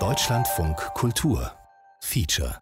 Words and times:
Deutschlandfunk 0.00 0.76
Kultur. 0.94 1.52
Feature 2.00 2.58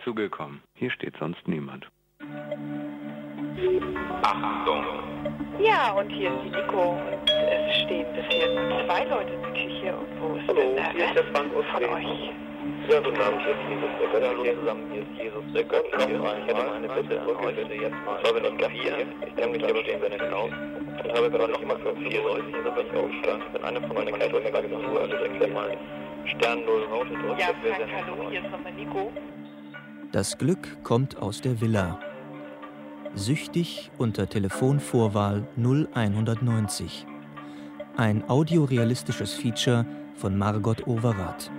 dazugekommen. 0.00 0.62
Hier 0.74 0.90
steht 0.90 1.14
sonst 1.18 1.46
niemand. 1.46 1.86
Achtung! 4.22 4.84
Ja, 5.60 5.92
und 5.92 6.08
hier 6.10 6.30
ist 6.30 6.42
die 6.44 6.50
Nico. 6.50 6.92
Und 6.92 7.30
es 7.30 7.76
stehen 7.82 8.06
bisher 8.14 8.48
zwei 8.86 9.04
Leute 9.04 9.32
in 9.32 9.42
der 9.42 9.50
Küche. 9.52 9.94
Und 9.96 10.20
wo 10.20 10.36
ist 10.36 10.48
Hallo, 10.48 10.60
denn 10.60 10.76
der 10.76 10.92
hier 10.92 11.04
ist 11.06 11.14
der 11.16 11.24
Frank 11.24 11.54
aus 11.54 11.64
von 11.72 11.84
euch? 11.84 12.30
Ja, 12.88 13.00
guten 13.00 13.20
Abend, 13.20 13.42
hier 13.42 13.52
ist 13.52 13.68
Jesus 13.68 13.90
der 14.00 14.08
Götter. 14.08 14.28
Hallo 14.28 14.60
zusammen, 14.60 14.90
hier 14.92 15.02
ist 15.02 15.22
Jesus 15.22 15.44
der 15.54 15.64
Götter. 15.64 15.98
Ich 15.98 16.06
hätte 16.46 16.54
mal 16.54 16.72
eine 16.72 16.88
Bitte 16.88 17.20
an 17.20 17.28
euch. 17.28 17.56
Bitte 17.56 17.74
jetzt 17.74 17.96
mal. 18.06 18.18
Ich 18.22 18.28
habe 18.28 18.40
nicht 18.40 18.70
vier. 18.70 19.06
Ich 19.26 19.36
kann 19.36 19.52
mich 19.52 19.64
aber 19.64 19.80
stehen, 19.82 20.00
wenn 20.02 20.12
ich 20.12 20.22
hinaus. 20.22 20.50
Ich 21.04 21.12
habe 21.14 21.30
gerade 21.30 21.52
noch 21.52 21.64
mal 21.64 21.78
für 21.78 21.96
vier 21.96 22.22
Leute 22.22 22.44
hier, 22.46 22.70
bin 22.70 22.86
ich 22.86 22.96
aufgestanden. 22.98 23.48
Wenn 23.52 23.64
einer 23.64 23.80
von 23.80 23.94
meinen 23.96 24.08
Kindern 24.18 24.30
gerade 24.30 24.68
gesagt 24.68 24.84
hat, 24.84 24.96
also 25.00 25.14
erklär 25.14 25.48
mal 25.48 25.76
Stern 26.26 26.64
0 26.64 26.84
Raute 26.90 27.14
drückt, 27.14 27.40
Ja, 27.40 27.46
Frank, 27.46 27.90
hallo, 28.06 28.22
euch. 28.22 28.30
hier 28.30 28.44
ist 28.44 28.50
nochmal 28.50 28.72
Nico. 28.72 29.12
Das 30.12 30.38
Glück 30.38 30.82
kommt 30.82 31.22
aus 31.22 31.40
der 31.40 31.60
Villa. 31.60 32.00
Süchtig 33.14 33.92
unter 33.96 34.28
Telefonvorwahl 34.28 35.46
0190. 35.56 37.06
Ein 37.96 38.28
audiorealistisches 38.28 39.34
Feature 39.34 39.86
von 40.16 40.36
Margot 40.36 40.84
Overath. 40.88 41.52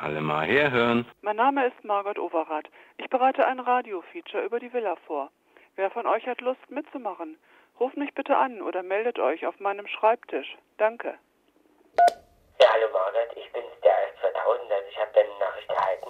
Alle 0.00 0.20
mal 0.20 0.44
herhören. 0.46 1.06
Mein 1.22 1.36
Name 1.36 1.68
ist 1.68 1.84
Margot 1.84 2.18
Overath. 2.18 2.66
Ich 2.96 3.08
bereite 3.08 3.46
ein 3.46 3.60
Radiofeature 3.60 4.42
über 4.44 4.58
die 4.58 4.72
Villa 4.72 4.96
vor. 5.06 5.30
Wer 5.76 5.92
von 5.92 6.08
euch 6.08 6.26
hat 6.26 6.40
Lust 6.40 6.68
mitzumachen? 6.70 7.36
Ruft 7.78 7.96
mich 7.96 8.12
bitte 8.14 8.36
an 8.36 8.62
oder 8.62 8.82
meldet 8.82 9.20
euch 9.20 9.46
auf 9.46 9.60
meinem 9.60 9.86
Schreibtisch. 9.86 10.58
Danke. 10.76 11.14
Ja, 12.60 12.66
hallo 12.72 12.86
Margaret, 12.92 13.30
ich 13.36 13.52
bin's, 13.52 13.70
der 13.84 13.92
AS2000. 13.92 14.72
Also 14.74 14.88
ich 14.90 14.98
habe 14.98 15.10
deine 15.14 15.28
Nachricht 15.28 15.38
erhalten, 15.38 15.47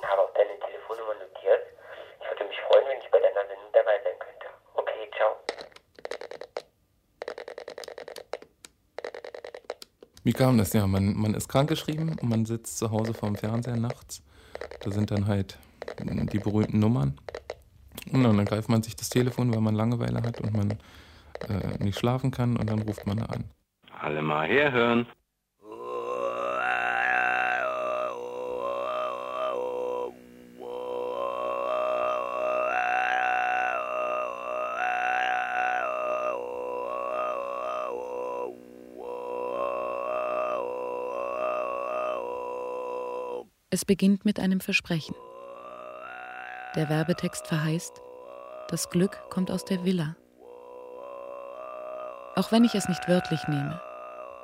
habe 0.09 0.23
auch 0.23 0.35
deine 0.35 0.59
Telefonnummer 0.61 1.15
notiert. 1.15 1.63
Ich 2.21 2.27
würde 2.31 2.45
mich 2.45 2.61
freuen, 2.69 2.87
wenn 2.89 2.99
ich 2.99 3.11
bei 3.11 3.21
deiner 3.21 3.47
Sendung 3.47 3.71
dabei 3.73 4.01
sein 4.03 4.19
könnte. 4.19 4.47
Okay, 4.75 5.11
ciao. 5.17 5.37
Wie 10.25 10.33
kam 10.33 10.59
das? 10.59 10.73
Ja, 10.73 10.87
man, 10.87 11.15
man 11.17 11.35
ist 11.35 11.49
krankgeschrieben 11.49 12.19
und 12.21 12.29
man 12.29 12.45
sitzt 12.45 12.79
zu 12.79 12.91
Hause 12.91 13.15
vorm 13.15 13.37
Fernseher 13.37 13.77
nachts. 13.77 14.23
Da 14.81 14.91
sind 14.91 15.11
dann 15.11 15.27
halt 15.27 15.59
die 15.97 16.39
berühmten 16.39 16.79
Nummern. 16.79 17.19
Und 18.13 18.25
dann 18.25 18.45
greift 18.45 18.69
man 18.69 18.83
sich 18.83 18.97
das 18.97 19.11
Telefon, 19.11 19.53
weil 19.53 19.61
man 19.61 19.75
Langeweile 19.75 20.23
hat 20.23 20.41
und 20.41 20.57
man 20.57 20.79
äh, 21.49 21.83
nicht 21.83 21.99
schlafen 21.99 22.31
kann 22.31 22.57
und 22.57 22.71
dann 22.71 22.81
ruft 22.81 23.07
man 23.07 23.19
da 23.19 23.27
an. 23.27 23.45
Alle 24.01 24.23
mal 24.23 24.47
herhören. 24.47 25.07
Es 43.79 43.85
beginnt 43.85 44.25
mit 44.25 44.41
einem 44.41 44.59
Versprechen. 44.59 45.15
Der 46.75 46.89
Werbetext 46.89 47.47
verheißt, 47.47 48.03
das 48.67 48.91
Glück 48.91 49.31
kommt 49.31 49.53
aus 49.53 49.65
der 49.65 49.85
Villa. 49.85 50.17
Auch 52.35 52.51
wenn 52.51 52.65
ich 52.65 52.75
es 52.75 52.89
nicht 52.89 53.07
wörtlich 53.07 53.47
nehme, 53.47 53.81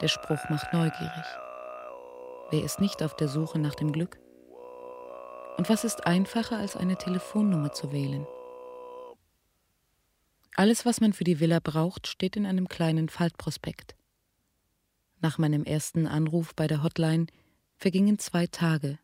der 0.00 0.06
Spruch 0.06 0.38
macht 0.50 0.72
neugierig. 0.72 1.24
Wer 2.50 2.62
ist 2.62 2.80
nicht 2.80 3.02
auf 3.02 3.16
der 3.16 3.26
Suche 3.26 3.58
nach 3.58 3.74
dem 3.74 3.90
Glück? 3.90 4.20
Und 5.56 5.68
was 5.68 5.82
ist 5.82 6.06
einfacher, 6.06 6.58
als 6.58 6.76
eine 6.76 6.94
Telefonnummer 6.96 7.72
zu 7.72 7.90
wählen? 7.90 8.28
Alles, 10.54 10.86
was 10.86 11.00
man 11.00 11.12
für 11.12 11.24
die 11.24 11.40
Villa 11.40 11.58
braucht, 11.58 12.06
steht 12.06 12.36
in 12.36 12.46
einem 12.46 12.68
kleinen 12.68 13.08
Faltprospekt. 13.08 13.96
Nach 15.20 15.38
meinem 15.38 15.64
ersten 15.64 16.06
Anruf 16.06 16.54
bei 16.54 16.68
der 16.68 16.84
Hotline 16.84 17.26
vergingen 17.78 18.20
zwei 18.20 18.46
Tage. 18.46 19.00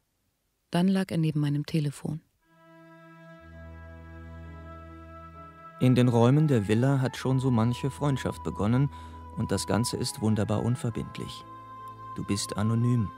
Dann 0.70 0.86
lag 0.86 1.10
er 1.10 1.18
neben 1.18 1.40
meinem 1.40 1.66
Telefon. 1.66 2.20
In 5.80 5.94
den 5.94 6.08
Räumen 6.08 6.46
der 6.46 6.68
Villa 6.68 7.00
hat 7.00 7.16
schon 7.16 7.40
so 7.40 7.50
manche 7.50 7.90
Freundschaft 7.90 8.44
begonnen 8.44 8.90
und 9.36 9.50
das 9.50 9.66
Ganze 9.66 9.96
ist 9.96 10.20
wunderbar 10.20 10.62
unverbindlich. 10.62 11.44
Du 12.16 12.24
bist 12.24 12.56
anonym. 12.56 13.10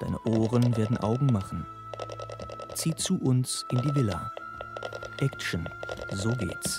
Deine 0.00 0.20
Ohren 0.26 0.76
werden 0.76 0.98
Augen 0.98 1.26
machen. 1.26 1.66
Zieh 2.74 2.94
zu 2.94 3.18
uns 3.20 3.64
in 3.70 3.80
die 3.80 3.94
Villa. 3.94 4.30
Action, 5.20 5.66
so 6.12 6.30
geht's. 6.32 6.78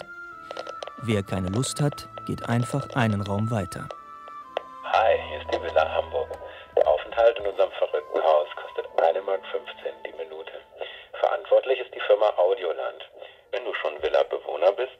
Wer 1.01 1.23
keine 1.23 1.49
Lust 1.49 1.81
hat, 1.81 2.07
geht 2.27 2.47
einfach 2.47 2.87
einen 2.95 3.21
Raum 3.21 3.49
weiter. 3.49 3.89
Hi, 4.83 5.17
hier 5.29 5.41
ist 5.41 5.47
die 5.51 5.61
Villa 5.61 5.95
Hamburg. 5.95 6.29
Der 6.75 6.87
Aufenthalt 6.87 7.39
in 7.39 7.47
unserem 7.47 7.71
Audioland. 12.35 13.09
Wenn 13.51 13.63
du 13.63 13.73
schon 13.75 14.01
Villa-Bewohner 14.01 14.71
bist, 14.73 14.96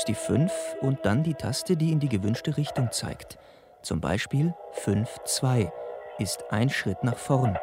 drückst 0.00 0.08
die 0.08 0.14
5 0.14 0.52
und 0.80 1.04
dann 1.04 1.22
die 1.22 1.34
Taste, 1.34 1.76
die 1.76 1.92
in 1.92 2.00
die 2.00 2.08
gewünschte 2.08 2.56
Richtung 2.56 2.90
zeigt. 2.90 3.38
Zum 3.82 4.00
Beispiel 4.00 4.54
5-2 4.84 5.70
ist 6.18 6.44
ein 6.50 6.70
Schritt 6.70 7.02
nach 7.04 7.18
vorn. 7.18 7.58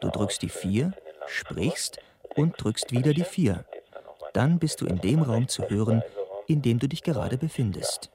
Du 0.00 0.08
drückst 0.08 0.40
die 0.40 0.48
4, 0.48 0.92
sprichst 1.26 1.98
und 2.36 2.54
drückst 2.56 2.92
wieder 2.92 3.12
die 3.12 3.24
4. 3.24 3.64
Dann 4.32 4.58
bist 4.58 4.80
du 4.80 4.86
in 4.86 4.98
dem 5.00 5.20
Raum 5.22 5.48
zu 5.48 5.68
hören, 5.68 6.02
in 6.46 6.62
dem 6.62 6.78
du 6.78 6.88
dich 6.88 7.02
gerade 7.02 7.36
befindest. 7.36 8.10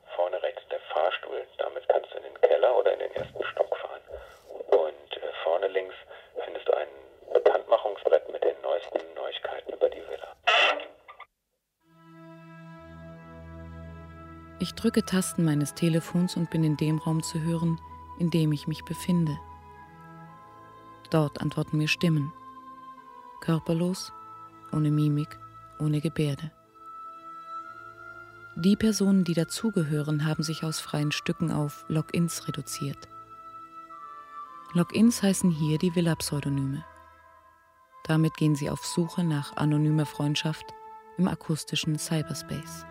Drücke 14.83 15.05
Tasten 15.05 15.45
meines 15.45 15.75
Telefons 15.75 16.35
und 16.35 16.49
bin 16.49 16.65
in 16.65 16.75
dem 16.75 16.97
Raum 16.97 17.23
zu 17.23 17.39
hören, 17.39 17.79
in 18.19 18.29
dem 18.29 18.51
ich 18.51 18.67
mich 18.67 18.83
befinde. 18.83 19.39
Dort 21.09 21.39
antworten 21.39 21.77
mir 21.77 21.87
Stimmen. 21.87 22.33
Körperlos, 23.39 24.11
ohne 24.73 24.91
Mimik, 24.91 25.39
ohne 25.79 26.01
Gebärde. 26.01 26.51
Die 28.57 28.75
Personen, 28.75 29.23
die 29.23 29.33
dazugehören, 29.33 30.25
haben 30.25 30.43
sich 30.43 30.65
aus 30.65 30.81
freien 30.81 31.13
Stücken 31.13 31.49
auf 31.49 31.85
Logins 31.87 32.45
reduziert. 32.49 33.07
Logins 34.73 35.23
heißen 35.23 35.49
hier 35.49 35.77
die 35.77 35.95
Villa-Pseudonyme. 35.95 36.83
Damit 38.03 38.35
gehen 38.35 38.55
sie 38.55 38.69
auf 38.69 38.85
Suche 38.85 39.23
nach 39.23 39.55
anonymer 39.55 40.05
Freundschaft 40.05 40.65
im 41.17 41.29
akustischen 41.29 41.97
Cyberspace. 41.97 42.85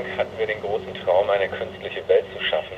Anfang 0.00 0.16
hatten 0.16 0.38
wir 0.38 0.46
den 0.46 0.60
großen 0.62 0.94
Traum, 1.04 1.28
eine 1.28 1.48
künstliche 1.48 2.06
Welt 2.08 2.24
zu 2.32 2.42
schaffen, 2.44 2.76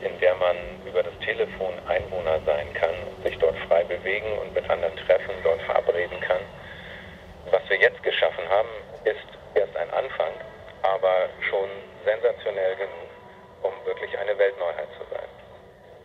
in 0.00 0.18
der 0.20 0.34
man 0.36 0.56
über 0.86 1.02
das 1.02 1.12
Telefon 1.20 1.74
Einwohner 1.86 2.40
sein 2.46 2.72
kann 2.74 2.94
sich 3.22 3.38
dort 3.38 3.56
frei 3.68 3.84
bewegen 3.84 4.38
und 4.38 4.54
mit 4.54 4.68
anderen 4.68 4.96
treffen, 4.96 5.34
dort 5.44 5.60
verabreden 5.62 6.18
kann. 6.20 6.40
Was 7.50 7.62
wir 7.68 7.76
jetzt 7.76 8.02
geschaffen 8.02 8.48
haben, 8.48 8.68
ist 9.04 9.28
erst 9.54 9.76
ein 9.76 9.90
Anfang, 9.92 10.32
aber 10.82 11.28
schon 11.48 11.68
sensationell 12.04 12.74
genug, 12.76 13.10
um 13.62 13.72
wirklich 13.84 14.16
eine 14.18 14.36
Weltneuheit 14.38 14.88
zu 14.98 15.04
sein. 15.12 15.28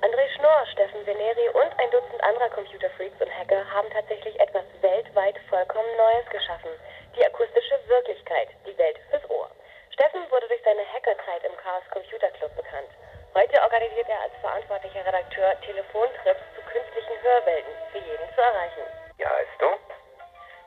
André 0.01 0.29
Schnorr, 0.35 0.65
Steffen 0.73 1.05
Veneri 1.05 1.49
und 1.53 1.71
ein 1.79 1.89
Dutzend 1.91 2.21
anderer 2.23 2.49
Computerfreaks 2.49 3.19
und 3.19 3.31
Hacker 3.31 3.63
haben 3.73 3.89
tatsächlich 3.91 4.39
etwas 4.39 4.65
weltweit 4.81 5.39
vollkommen 5.49 5.89
Neues 5.97 6.29
geschaffen. 6.29 6.69
Die 7.15 7.25
akustische 7.25 7.79
Wirklichkeit, 7.87 8.49
die 8.67 8.77
Welt 8.77 8.99
fürs 9.09 9.27
Ohr. 9.29 9.49
Steffen 9.97 10.21
wurde 10.29 10.47
durch 10.47 10.61
seine 10.63 10.85
Hackerzeit 10.93 11.43
im 11.43 11.57
Chaos 11.57 11.81
Computer 11.89 12.29
Club 12.37 12.55
bekannt. 12.55 12.93
Heute 13.33 13.59
organisiert 13.61 14.07
er 14.09 14.21
als 14.21 14.33
verantwortlicher 14.41 15.03
Redakteur 15.27 15.59
Telefontrips 15.61 16.39
zu 16.55 16.61
künstlichen 16.71 17.21
Hörwelten, 17.21 17.71
für 17.91 17.97
jeden 17.97 18.27
zu 18.33 18.41
erreichen. 18.41 18.83
Wie 19.17 19.25
heißt 19.25 19.59
du? 19.59 19.65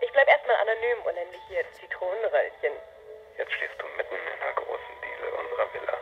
Ich 0.04 0.12
bleib 0.12 0.28
erstmal 0.28 0.56
anonym 0.56 0.98
und 1.06 1.14
nenne 1.14 1.30
mich 1.30 1.40
hier 1.48 1.64
Zitronenröllchen. 1.80 2.72
Jetzt 3.38 3.52
stehst 3.52 3.72
du 3.78 3.86
mitten 3.96 4.14
in 4.14 4.42
einer 4.42 4.52
großen 4.60 4.96
Diele 5.00 5.28
unserer 5.40 5.66
Villa. 5.72 5.96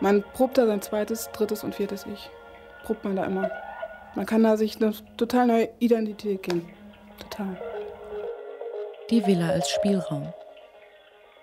Man 0.00 0.24
probt 0.32 0.56
da 0.56 0.66
sein 0.66 0.80
zweites, 0.80 1.30
drittes 1.32 1.62
und 1.62 1.74
viertes 1.74 2.06
Ich. 2.06 2.30
Probt 2.84 3.04
man 3.04 3.16
da 3.16 3.24
immer. 3.24 3.50
Man 4.14 4.24
kann 4.24 4.42
da 4.42 4.56
sich 4.56 4.76
eine 4.76 4.94
total 5.18 5.46
neue 5.46 5.68
Identität 5.78 6.42
geben. 6.42 6.74
Total. 7.20 7.60
Die 9.10 9.26
Villa 9.26 9.50
als 9.50 9.68
Spielraum. 9.68 10.32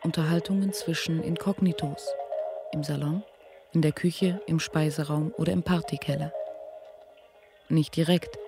Unterhaltungen 0.03 0.73
zwischen 0.73 1.23
Inkognitos. 1.23 2.13
Im 2.73 2.83
Salon, 2.83 3.23
in 3.71 3.83
der 3.83 3.91
Küche, 3.91 4.41
im 4.47 4.59
Speiseraum 4.59 5.31
oder 5.37 5.53
im 5.53 5.61
Partykeller. 5.61 6.33
Nicht 7.69 7.95
direkt, 7.95 8.39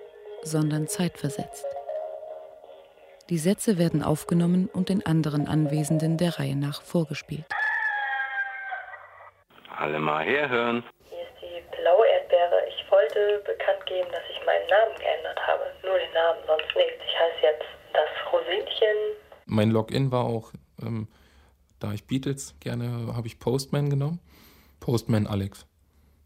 sondern 0.42 0.88
zeitversetzt. 0.88 1.64
Die 3.30 3.38
Sätze 3.38 3.78
werden 3.78 4.02
aufgenommen 4.02 4.68
und 4.72 4.88
den 4.88 5.06
anderen 5.06 5.46
Anwesenden 5.46 6.18
der 6.18 6.40
Reihe 6.40 6.56
nach 6.56 6.82
vorgespielt. 6.82 7.46
Alle 9.78 10.00
mal 10.00 10.24
herhören. 10.24 10.82
Hier 11.08 11.22
ist 11.22 11.40
die 11.40 11.62
blaue 11.76 12.06
Erdbeere. 12.08 12.66
Ich 12.68 12.90
wollte 12.90 13.42
bekannt 13.46 13.86
geben, 13.86 14.08
dass 14.10 14.22
ich 14.28 14.44
meinen 14.44 14.68
Namen 14.68 14.96
geändert 14.98 15.38
habe. 15.46 15.62
Nur 15.84 15.98
den 15.98 16.12
Namen, 16.12 16.40
sonst 16.48 16.74
nichts. 16.74 16.98
Ich 17.06 17.14
heiße 17.14 17.42
jetzt 17.42 17.66
das 17.92 18.32
Rosinchen. 18.32 18.96
Mein 19.44 19.70
Login 19.70 20.10
war 20.10 20.24
auch, 20.24 20.50
ähm, 20.82 21.06
da 21.78 21.92
ich 21.92 22.04
Beatles 22.04 22.54
gerne, 22.60 23.14
habe 23.14 23.26
ich 23.26 23.38
Postman 23.38 23.90
genommen. 23.90 24.18
Postman 24.80 25.26
Alex. 25.26 25.66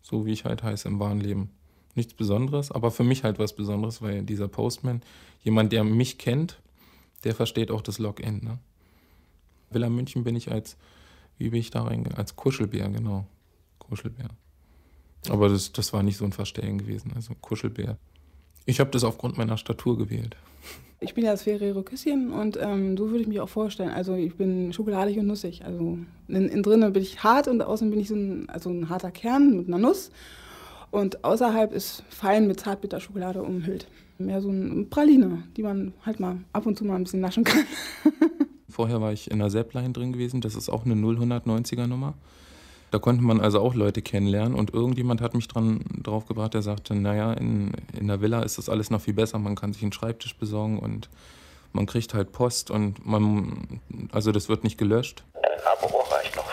So 0.03 0.27
wie 0.27 0.33
ich 0.33 0.45
halt 0.45 0.63
heiße 0.63 0.89
im 0.89 0.99
wahren 0.99 1.21
Leben. 1.21 1.51
Nichts 1.95 2.15
Besonderes, 2.15 2.71
aber 2.71 2.91
für 2.91 3.05
mich 3.05 3.25
halt 3.25 3.39
was 3.39 3.55
Besonderes, 3.55 4.01
weil 4.01 4.23
dieser 4.23 4.49
Postman, 4.49 5.03
jemand, 5.43 5.73
der 5.73 5.85
mich 5.85 6.19
kennt, 6.19 6.61
der 7.25 7.35
versteht 7.35 7.71
auch 7.71 7.83
das 7.83 7.99
Login. 7.99 8.45
Ne? 8.45 8.59
Villa 9.71 9.89
München 9.89 10.25
bin 10.25 10.37
ich 10.37 10.51
als, 10.51 10.77
wie 11.39 11.51
bin 11.51 11.61
ich 11.61 11.71
da 11.71 11.83
reingegangen? 11.83 12.19
Als 12.19 12.37
Kuschelbär, 12.37 12.89
genau. 12.89 13.27
Kuschelbär. 13.79 14.29
Aber 15.29 15.49
das, 15.49 15.73
das 15.73 15.93
war 15.93 16.03
nicht 16.03 16.17
so 16.17 16.25
ein 16.25 16.33
Verstellen 16.33 16.79
gewesen, 16.79 17.13
also 17.15 17.35
Kuschelbär. 17.35 17.99
Ich 18.67 18.81
habe 18.81 18.91
das 18.91 19.05
aufgrund 19.05 19.39
meiner 19.39 19.57
Statur 19.57 19.99
gewählt. 19.99 20.37
Ich 21.03 21.15
bin 21.15 21.25
ja 21.25 21.31
das 21.31 21.43
Ferrero 21.43 21.83
Küsschen 21.83 22.31
und 22.31 22.59
ähm, 22.61 22.97
so 22.97 23.09
würde 23.09 23.23
ich 23.23 23.27
mich 23.27 23.41
auch 23.41 23.49
vorstellen. 23.49 23.91
Also 23.91 24.15
ich 24.17 24.35
bin 24.35 24.73
schokoladig 24.73 25.19
und 25.19 25.27
nussig. 25.27 25.65
Also 25.65 25.99
in, 26.29 26.49
in 26.49 26.63
drinnen 26.63 26.93
bin 26.93 27.03
ich 27.03 27.23
hart 27.23 27.49
und 27.49 27.63
außen 27.63 27.89
bin 27.91 28.01
ich 28.01 28.09
so 28.09 28.15
ein, 28.15 28.49
also 28.51 28.69
ein 28.69 28.91
harter 28.91 29.11
Kern 29.11 29.57
mit 29.57 29.69
einer 29.69 29.79
Nuss. 29.79 30.11
Und 30.91 31.25
außerhalb 31.25 31.73
ist 31.73 32.03
fein 32.11 32.47
mit 32.47 32.61
Zartbitterschokolade 32.61 33.43
umhüllt. 33.43 33.87
Mehr 34.19 34.43
so 34.43 34.51
eine 34.51 34.85
Praline, 34.85 35.45
die 35.57 35.63
man 35.63 35.95
halt 36.05 36.21
mal 36.21 36.39
ab 36.53 36.67
und 36.67 36.77
zu 36.77 36.85
mal 36.85 36.97
ein 36.97 37.05
bisschen 37.05 37.21
naschen 37.21 37.45
kann. 37.45 37.65
Vorher 38.69 39.01
war 39.01 39.13
ich 39.13 39.31
in 39.31 39.39
der 39.39 39.49
Zeppline 39.49 39.93
drin 39.93 40.13
gewesen, 40.13 40.41
das 40.41 40.55
ist 40.55 40.69
auch 40.69 40.85
eine 40.85 40.95
0190er 40.95 41.87
Nummer. 41.87 42.15
Da 42.91 42.99
konnte 42.99 43.23
man 43.23 43.41
also 43.41 43.61
auch 43.61 43.75
Leute 43.75 44.03
kennenlernen 44.03 44.55
und 44.55 44.75
irgendjemand 44.75 45.21
hat 45.21 45.35
mich 45.35 45.47
dran 45.47 45.85
drauf 46.03 46.27
gebracht, 46.27 46.55
der 46.55 46.63
sagte, 46.63 46.95
naja, 46.95 47.33
in, 47.35 47.73
in 47.99 48.09
der 48.09 48.21
Villa 48.21 48.43
ist 48.43 48.59
das 48.59 48.69
alles 48.69 48.91
noch 48.91 49.01
viel 49.01 49.15
besser, 49.15 49.39
man 49.39 49.55
kann 49.55 49.73
sich 49.73 49.83
einen 49.83 49.93
Schreibtisch 49.93 50.37
besorgen 50.37 50.79
und 50.79 51.09
man 51.73 51.87
kriegt 51.87 52.15
halt 52.15 52.33
Post 52.33 52.71
und 52.71 53.07
man, 53.07 53.81
also 54.11 54.33
das 54.33 54.49
wird 54.49 54.65
nicht 54.65 54.77
gelöscht. 54.77 55.23
Dein 55.35 55.61
Abo 55.73 56.01
reicht 56.11 56.35
noch 56.35 56.50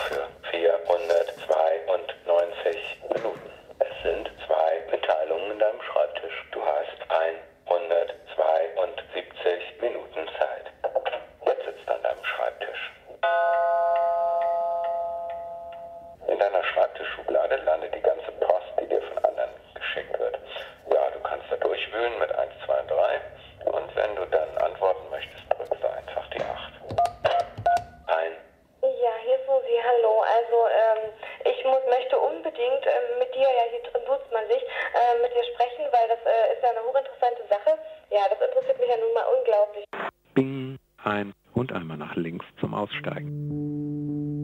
zum 43.02 43.12
Aussteigen. 43.12 44.38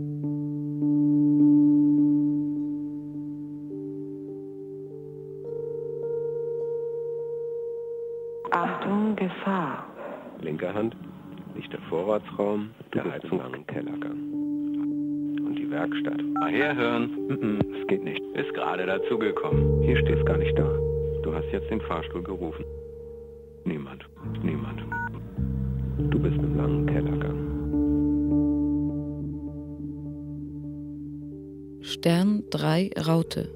Achtung, 8.51 9.17
Gefahr. 9.17 9.85
Linke 10.41 10.73
Hand 10.73 10.97
liegt 11.55 11.73
der 11.73 11.81
Vorratsraum, 11.89 12.71
der 12.93 13.05
Heizung 13.05 13.41
Kellergang. 13.67 14.19
Und 15.47 15.57
die 15.59 15.71
Werkstatt. 15.71 16.21
Mal 16.35 16.53
herhören. 16.53 17.11
Mhm, 17.29 17.59
Es 17.81 17.87
geht 17.87 18.05
nicht. 18.05 18.21
Ist 18.35 18.53
gerade 18.55 18.87
dazugekommen. 18.87 19.83
Hier 19.83 19.97
stehst 19.99 20.25
gar 20.27 20.37
nicht 20.39 20.57
da. 20.59 20.69
Du 21.23 21.35
hast 21.35 21.47
jetzt 21.53 21.71
den 21.71 21.81
Fahrstuhl 21.83 22.23
gerufen. 22.23 22.64
Raute. 33.07 33.51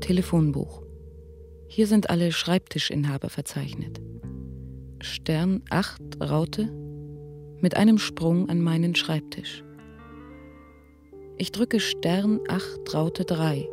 Telefonbuch. 0.00 0.82
Hier 1.68 1.86
sind 1.86 2.08
alle 2.08 2.32
Schreibtischinhaber 2.32 3.28
verzeichnet. 3.28 4.00
Stern 5.00 5.62
8 5.70 6.20
Raute 6.22 6.72
mit 7.60 7.76
einem 7.76 7.98
Sprung 7.98 8.48
an 8.48 8.60
meinen 8.60 8.94
Schreibtisch. 8.94 9.62
Ich 11.36 11.52
drücke 11.52 11.80
Stern 11.80 12.40
8 12.48 12.94
Raute 12.94 13.24
3 13.24 13.68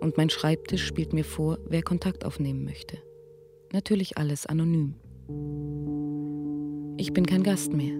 und 0.00 0.16
mein 0.16 0.30
Schreibtisch 0.30 0.86
spielt 0.86 1.12
mir 1.12 1.24
vor, 1.24 1.58
wer 1.68 1.82
Kontakt 1.82 2.24
aufnehmen 2.24 2.64
möchte. 2.64 2.98
Natürlich 3.72 4.16
alles 4.16 4.46
anonym. 4.46 4.94
Ich 6.96 7.12
bin 7.12 7.26
kein 7.26 7.42
Gast 7.42 7.72
mehr. 7.72 7.94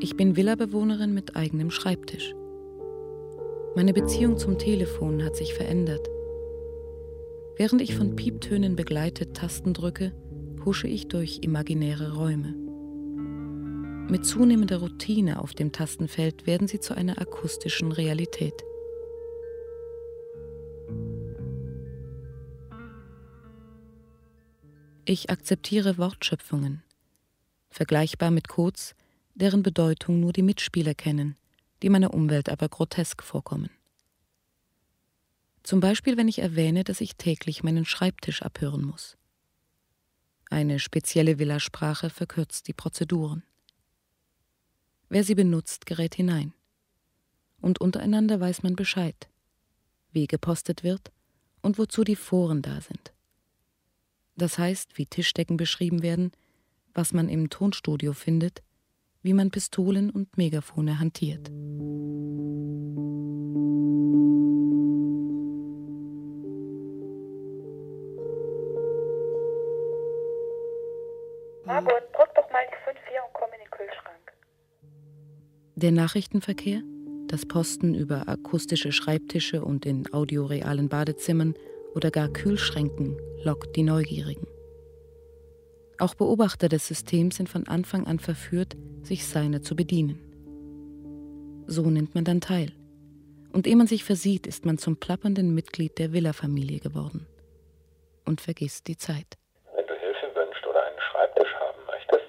Ich 0.00 0.16
bin 0.16 0.36
Villabewohnerin 0.36 1.12
mit 1.12 1.36
eigenem 1.36 1.70
Schreibtisch. 1.70 2.34
Meine 3.76 3.92
Beziehung 3.92 4.36
zum 4.36 4.58
Telefon 4.58 5.22
hat 5.24 5.36
sich 5.36 5.54
verändert. 5.54 6.08
Während 7.56 7.80
ich 7.80 7.94
von 7.94 8.16
Pieptönen 8.16 8.74
begleitet 8.74 9.36
Tasten 9.36 9.74
drücke, 9.74 10.12
husche 10.64 10.88
ich 10.88 11.06
durch 11.06 11.38
imaginäre 11.42 12.16
Räume. 12.16 12.54
Mit 14.10 14.26
zunehmender 14.26 14.78
Routine 14.78 15.40
auf 15.40 15.54
dem 15.54 15.70
Tastenfeld 15.70 16.48
werden 16.48 16.66
sie 16.66 16.80
zu 16.80 16.96
einer 16.96 17.20
akustischen 17.20 17.92
Realität. 17.92 18.64
Ich 25.04 25.30
akzeptiere 25.30 25.96
Wortschöpfungen, 25.96 26.82
vergleichbar 27.70 28.32
mit 28.32 28.48
Codes, 28.48 28.96
deren 29.36 29.62
Bedeutung 29.62 30.18
nur 30.18 30.32
die 30.32 30.42
Mitspieler 30.42 30.94
kennen, 30.94 31.36
die 31.82 31.88
meiner 31.88 32.14
Umwelt 32.14 32.48
aber 32.48 32.68
grotesk 32.68 33.22
vorkommen. 33.22 33.70
Zum 35.62 35.80
Beispiel, 35.80 36.16
wenn 36.16 36.28
ich 36.28 36.38
erwähne, 36.38 36.84
dass 36.84 37.00
ich 37.00 37.16
täglich 37.16 37.62
meinen 37.62 37.84
Schreibtisch 37.84 38.42
abhören 38.42 38.84
muss. 38.84 39.16
Eine 40.48 40.78
spezielle 40.78 41.38
Villasprache 41.38 42.10
verkürzt 42.10 42.66
die 42.66 42.72
Prozeduren. 42.72 43.44
Wer 45.08 45.22
sie 45.22 45.34
benutzt, 45.34 45.86
gerät 45.86 46.14
hinein. 46.14 46.54
Und 47.60 47.80
untereinander 47.80 48.40
weiß 48.40 48.62
man 48.62 48.74
Bescheid, 48.74 49.28
wie 50.12 50.26
gepostet 50.26 50.82
wird 50.82 51.12
und 51.62 51.78
wozu 51.78 52.04
die 52.04 52.16
Foren 52.16 52.62
da 52.62 52.80
sind. 52.80 53.12
Das 54.36 54.58
heißt, 54.58 54.96
wie 54.96 55.06
Tischdecken 55.06 55.56
beschrieben 55.56 56.02
werden, 56.02 56.32
was 56.94 57.12
man 57.12 57.28
im 57.28 57.50
Tonstudio 57.50 58.12
findet, 58.12 58.62
wie 59.22 59.34
man 59.34 59.50
Pistolen 59.50 60.10
und 60.10 60.36
Megafone 60.36 60.98
hantiert. 60.98 61.50
Margot, 71.64 72.02
druck 72.16 72.34
doch 72.34 72.50
mal 72.50 72.64
die 72.68 72.90
5-4 72.90 73.24
und 73.24 73.32
komm 73.32 73.48
in 73.52 73.60
den 73.60 73.70
Kühlschrank. 73.70 74.32
Der 75.76 75.92
Nachrichtenverkehr, 75.92 76.82
das 77.28 77.46
Posten 77.46 77.94
über 77.94 78.28
akustische 78.28 78.90
Schreibtische 78.90 79.64
und 79.64 79.86
in 79.86 80.12
audiorealen 80.12 80.88
Badezimmern 80.88 81.54
oder 81.94 82.10
gar 82.10 82.28
Kühlschränken 82.28 83.16
lockt 83.44 83.76
die 83.76 83.84
Neugierigen. 83.84 84.46
Auch 86.00 86.14
Beobachter 86.14 86.70
des 86.70 86.88
Systems 86.88 87.36
sind 87.36 87.50
von 87.50 87.68
Anfang 87.68 88.06
an 88.06 88.18
verführt, 88.18 88.74
sich 89.02 89.28
seiner 89.28 89.60
zu 89.60 89.76
bedienen. 89.76 90.16
So 91.66 91.82
nimmt 91.82 92.14
man 92.14 92.24
dann 92.24 92.40
teil. 92.40 92.72
Und 93.52 93.66
ehe 93.66 93.76
man 93.76 93.86
sich 93.86 94.02
versieht, 94.02 94.46
ist 94.46 94.64
man 94.64 94.78
zum 94.78 94.96
plappernden 94.96 95.52
Mitglied 95.54 95.98
der 95.98 96.14
Villa-Familie 96.14 96.80
geworden. 96.80 97.26
Und 98.24 98.40
vergisst 98.40 98.88
die 98.88 98.96
Zeit. 98.96 99.36
Wenn 99.76 99.86
du 99.86 99.92
Hilfe 99.92 100.32
wünschst 100.34 100.66
oder 100.66 100.82
einen 100.82 101.00
Schreibtisch 101.12 101.52
haben 101.60 101.84
möchtest, 101.84 102.24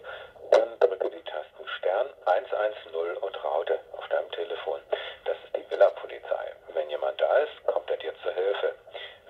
dann 0.52 0.68
drücke 0.82 1.08
die 1.08 1.24
Tasten 1.24 1.64
Stern 1.80 2.08
110 2.26 3.24
und 3.24 3.36
Raute 3.40 3.80
auf 3.96 4.04
deinem 4.10 4.30
Telefon. 4.32 4.82
Das 5.24 5.38
ist 5.46 5.56
die 5.56 5.64
Villa-Polizei. 5.72 6.46
Wenn 6.76 6.90
jemand 6.90 7.16
da 7.22 7.38
ist, 7.38 7.56
kommt 7.72 7.90
er 7.90 7.98
dir 8.04 8.12
zur 8.22 8.34
Hilfe. 8.34 8.76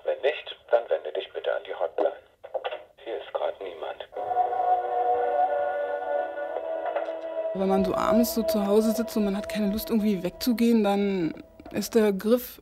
Wenn 0.03 0.19
nicht, 0.21 0.57
Wenn 7.53 7.67
man 7.67 7.83
so 7.83 7.93
abends 7.95 8.33
so 8.33 8.43
zu 8.43 8.65
Hause 8.65 8.93
sitzt 8.93 9.17
und 9.17 9.25
man 9.25 9.35
hat 9.35 9.49
keine 9.49 9.71
Lust 9.71 9.89
irgendwie 9.89 10.23
wegzugehen, 10.23 10.83
dann 10.83 11.33
ist 11.71 11.95
der 11.95 12.13
Griff 12.13 12.61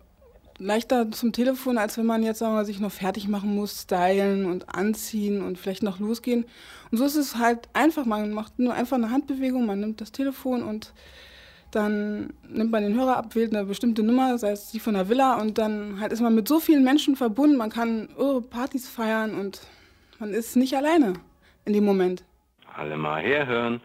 leichter 0.57 1.11
zum 1.11 1.31
Telefon, 1.31 1.77
als 1.77 1.97
wenn 1.97 2.05
man 2.05 2.23
jetzt 2.23 2.39
sagen 2.39 2.55
wir, 2.55 2.65
sich 2.65 2.79
noch 2.79 2.91
fertig 2.91 3.27
machen 3.27 3.55
muss, 3.55 3.83
stylen 3.83 4.45
und 4.45 4.75
anziehen 4.75 5.41
und 5.41 5.57
vielleicht 5.57 5.83
noch 5.83 5.99
losgehen. 5.99 6.45
Und 6.91 6.97
so 6.97 7.05
ist 7.05 7.15
es 7.15 7.37
halt 7.37 7.69
einfach. 7.73 8.05
Man 8.05 8.31
macht 8.31 8.59
nur 8.59 8.73
einfach 8.73 8.97
eine 8.97 9.11
Handbewegung, 9.11 9.65
man 9.65 9.79
nimmt 9.79 10.01
das 10.01 10.11
Telefon 10.11 10.63
und 10.63 10.93
dann 11.71 12.33
nimmt 12.47 12.71
man 12.71 12.81
den 12.81 12.95
Hörer 12.95 13.17
ab, 13.17 13.35
wählt 13.35 13.53
eine 13.53 13.65
bestimmte 13.65 14.01
Nummer, 14.01 14.37
sei 14.39 14.51
es 14.51 14.71
die 14.71 14.79
von 14.79 14.95
der 14.95 15.07
Villa, 15.07 15.39
und 15.39 15.59
dann 15.59 15.99
halt 15.99 16.11
ist 16.11 16.19
man 16.19 16.33
mit 16.33 16.47
so 16.47 16.59
vielen 16.59 16.83
Menschen 16.83 17.15
verbunden, 17.15 17.57
man 17.57 17.69
kann 17.69 18.09
irre 18.17 18.41
Partys 18.41 18.89
feiern 18.89 19.35
und 19.35 19.61
man 20.17 20.33
ist 20.33 20.55
nicht 20.55 20.75
alleine 20.75 21.13
in 21.65 21.73
dem 21.73 21.85
Moment. 21.85 22.23
Alle 22.75 22.97
mal 22.97 23.21
herhören. 23.21 23.81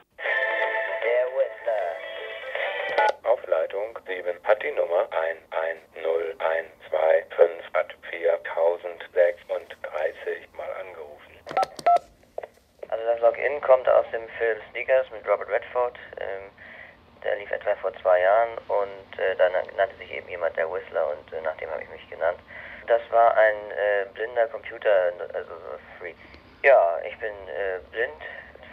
Ein 23.35 23.71
äh, 23.73 24.07
blinder 24.15 24.47
Computer, 24.49 25.13
also 25.35 25.51
so 25.51 25.79
Freak. 25.99 26.17
Ja, 26.63 26.99
ich 27.07 27.19
bin 27.19 27.33
äh, 27.49 27.81
blind, 27.91 28.23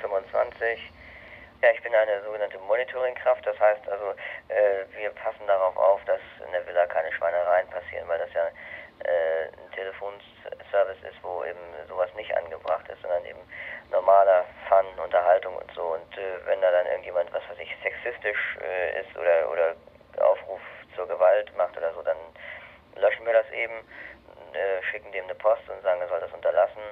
25. 0.02 0.92
Ja, 1.62 1.70
ich 1.72 1.82
bin 1.84 1.94
eine 1.94 2.24
sogenannte 2.24 2.58
Monitoringkraft. 2.60 3.46
Das 3.46 3.60
heißt 3.60 3.88
also, 3.90 4.12
äh, 4.48 4.86
wir 4.98 5.10
passen 5.12 5.46
darauf 5.48 5.76
auf, 5.78 6.04
dass 6.06 6.22
in 6.46 6.52
der 6.52 6.66
Villa 6.66 6.86
keine 6.88 7.12
Schweinereien 7.12 7.68
passieren, 7.70 8.08
weil 8.08 8.20
das 8.20 8.34
ja 8.34 8.48
äh, 9.04 9.48
ein 9.48 9.72
Telefonservice 9.74 11.04
ist, 11.10 11.24
wo 11.24 11.44
eben 11.44 11.60
sowas 11.88 12.10
nicht 12.16 12.36
angebracht 12.36 12.88
ist, 12.90 13.02
sondern 13.02 13.26
eben 13.26 13.42
normaler 13.92 14.46
Fun, 14.70 14.86
Unterhaltung 15.04 15.56
und 15.56 15.72
so. 15.74 15.94
Und 15.94 16.18
äh, 16.18 16.46
wenn 16.46 16.62
da 16.62 16.72
dann 16.72 16.86
irgendjemand, 16.88 17.32
was 17.34 17.44
weiß 17.50 17.60
ich, 17.60 17.76
sexistisch 17.84 18.58
äh, 18.62 19.02
ist 19.02 19.18
oder, 19.18 19.50
oder 19.52 19.76
Aufruf 20.24 20.62
zur 20.96 21.08
Gewalt 21.08 21.56
macht 21.58 21.76
oder 21.78 21.94
so, 21.94 22.02
dann 22.02 22.18
löschen 22.96 23.26
wir 23.26 23.34
das 23.34 23.50
eben, 23.52 23.74
äh, 24.54 24.84
schicken 24.92 25.12
dem 25.12 25.26
eine 25.26 25.36
Post 25.36 25.64
und 25.70 25.82
sagen, 25.82 26.02
er 26.02 26.10
soll 26.10 26.20
das 26.20 26.34
unterlassen. 26.34 26.84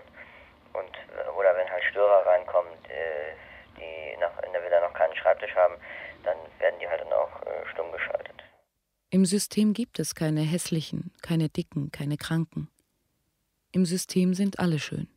Und, 0.74 0.92
äh, 1.18 1.30
oder 1.38 1.56
wenn 1.56 1.70
halt 1.70 1.84
Störer 1.86 2.26
reinkommen, 2.26 2.72
äh, 2.86 3.34
die 3.78 4.18
nach, 4.20 4.38
in 4.44 4.52
der 4.54 4.64
Villa 4.64 4.82
noch 4.82 4.94
keinen 4.94 5.16
Schreibtisch 5.16 5.56
haben, 5.56 5.76
dann 6.24 6.38
werden 6.60 6.80
die 6.80 6.88
halt 6.88 7.02
dann 7.02 7.14
auch 7.14 7.42
äh, 7.44 7.66
stumm 7.72 7.92
geschaltet. 7.92 8.44
Im 9.10 9.26
System 9.26 9.74
gibt 9.74 10.00
es 10.00 10.14
keine 10.14 10.42
hässlichen, 10.42 11.12
keine 11.22 11.50
dicken, 11.50 11.92
keine 11.92 12.18
kranken. 12.18 12.70
Im 13.72 13.86
System 13.86 14.34
sind 14.34 14.60
alle 14.60 14.80
schön. 14.80 15.08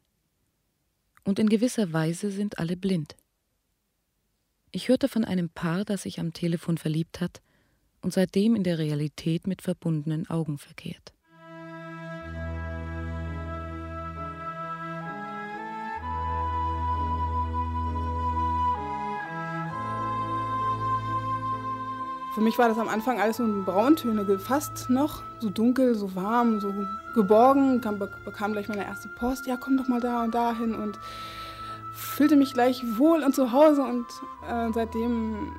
Und 1.25 1.39
in 1.39 1.49
gewisser 1.49 1.93
Weise 1.93 2.31
sind 2.31 2.59
alle 2.59 2.77
blind. 2.77 3.17
Ich 4.71 4.89
hörte 4.89 5.09
von 5.09 5.25
einem 5.25 5.51
Paar, 5.51 5.85
das 5.85 6.03
sich 6.03 6.19
am 6.19 6.33
Telefon 6.33 6.79
verliebt 6.79 7.21
hat 7.21 7.43
und 8.01 8.13
seitdem 8.13 8.57
in 8.57 8.65
der 8.65 8.79
Realität 8.79 9.47
mit 9.47 9.63
verbundenen 9.63 10.29
Augen 10.29 10.59
verkehrt. 10.59 11.13
Mich 22.43 22.59
war 22.59 22.69
das 22.69 22.79
am 22.79 22.89
Anfang 22.89 23.21
alles 23.21 23.39
so 23.39 23.45
in 23.45 23.65
Brauntöne 23.65 24.25
gefasst 24.25 24.91
noch, 24.91 25.23
so 25.41 25.51
dunkel, 25.51 25.95
so 25.95 26.15
warm, 26.15 26.61
so 26.61 26.73
geborgen. 27.15 27.81
Kam, 27.81 27.99
bekam 27.99 28.53
gleich 28.53 28.69
meine 28.69 28.85
erste 28.85 29.09
Post, 29.09 29.47
ja 29.47 29.57
komm 29.57 29.77
doch 29.77 29.89
mal 29.89 30.01
da 30.01 30.23
und 30.25 30.35
dahin 30.35 30.75
und 30.75 30.99
fühlte 31.93 32.37
mich 32.37 32.55
gleich 32.55 32.83
wohl 32.99 33.23
und 33.23 33.35
zu 33.35 33.53
Hause 33.53 33.83
und 33.83 34.07
äh, 34.49 34.73
seitdem 34.73 35.53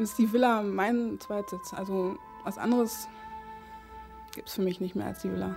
ist 0.00 0.18
die 0.18 0.32
Villa 0.32 0.62
mein 0.62 1.18
Zweitsitz. 1.20 1.72
Also 1.72 2.16
was 2.44 2.58
anderes 2.58 3.08
gibt 4.34 4.48
es 4.48 4.54
für 4.54 4.62
mich 4.62 4.80
nicht 4.80 4.94
mehr 4.94 5.06
als 5.06 5.22
die 5.22 5.30
Villa. 5.30 5.54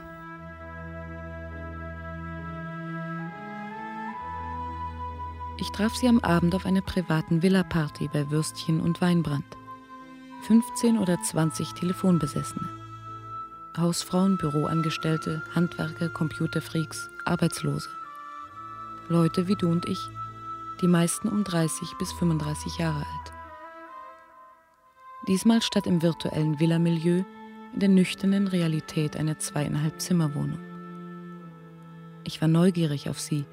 Ich 5.57 5.69
traf 5.71 5.95
sie 5.95 6.07
am 6.07 6.19
Abend 6.19 6.55
auf 6.55 6.65
einer 6.65 6.81
privaten 6.81 7.43
Villa-Party 7.43 8.09
bei 8.11 8.31
Würstchen 8.31 8.81
und 8.81 8.99
Weinbrand. 8.99 9.60
15 10.47 10.97
oder 10.97 11.21
20 11.21 11.73
Telefonbesessene. 11.73 12.67
Hausfrauen, 13.77 14.37
Büroangestellte, 14.37 15.43
Handwerker, 15.53 16.09
Computerfreaks, 16.09 17.09
Arbeitslose. 17.25 17.89
Leute 19.07 19.47
wie 19.47 19.55
du 19.55 19.69
und 19.69 19.87
ich, 19.87 19.99
die 20.81 20.87
meisten 20.87 21.27
um 21.27 21.43
30 21.43 21.93
bis 21.99 22.11
35 22.13 22.79
Jahre 22.79 22.97
alt. 22.97 23.33
Diesmal 25.27 25.61
statt 25.61 25.85
im 25.85 26.01
virtuellen 26.01 26.59
Villamilieu 26.59 27.23
in 27.73 27.79
der 27.79 27.89
nüchternen 27.89 28.47
Realität 28.47 29.15
einer 29.15 29.37
zweieinhalb 29.37 30.01
Zimmerwohnung. 30.01 30.59
Ich 32.23 32.41
war 32.41 32.47
neugierig 32.47 33.09
auf 33.09 33.19
sie 33.19 33.45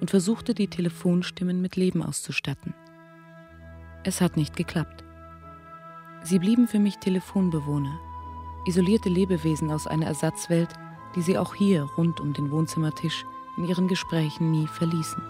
und 0.00 0.10
versuchte, 0.10 0.54
die 0.54 0.68
Telefonstimmen 0.68 1.60
mit 1.60 1.74
Leben 1.74 2.04
auszustatten. 2.04 2.72
Es 4.04 4.20
hat 4.20 4.36
nicht 4.36 4.56
geklappt. 4.56 5.05
Sie 6.22 6.38
blieben 6.38 6.66
für 6.66 6.78
mich 6.78 6.98
Telefonbewohner, 6.98 8.00
isolierte 8.66 9.08
Lebewesen 9.08 9.70
aus 9.70 9.86
einer 9.86 10.06
Ersatzwelt, 10.06 10.70
die 11.14 11.22
sie 11.22 11.38
auch 11.38 11.54
hier 11.54 11.88
rund 11.96 12.20
um 12.20 12.32
den 12.32 12.50
Wohnzimmertisch 12.50 13.24
in 13.56 13.64
ihren 13.64 13.88
Gesprächen 13.88 14.50
nie 14.50 14.66
verließen. 14.66 15.22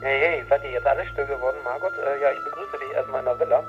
Hey, 0.00 0.20
hey, 0.20 0.44
seid 0.48 0.62
ihr 0.62 0.70
jetzt 0.70 0.86
alle 0.86 1.04
still 1.06 1.26
geworden, 1.26 1.56
Margot? 1.64 1.92
Äh, 1.98 2.22
ja, 2.22 2.30
ich 2.30 2.44
begrüße 2.44 2.78
dich 2.78 2.94
erstmal 2.94 3.20
in 3.20 3.26
der 3.26 3.40
Villa. 3.40 3.64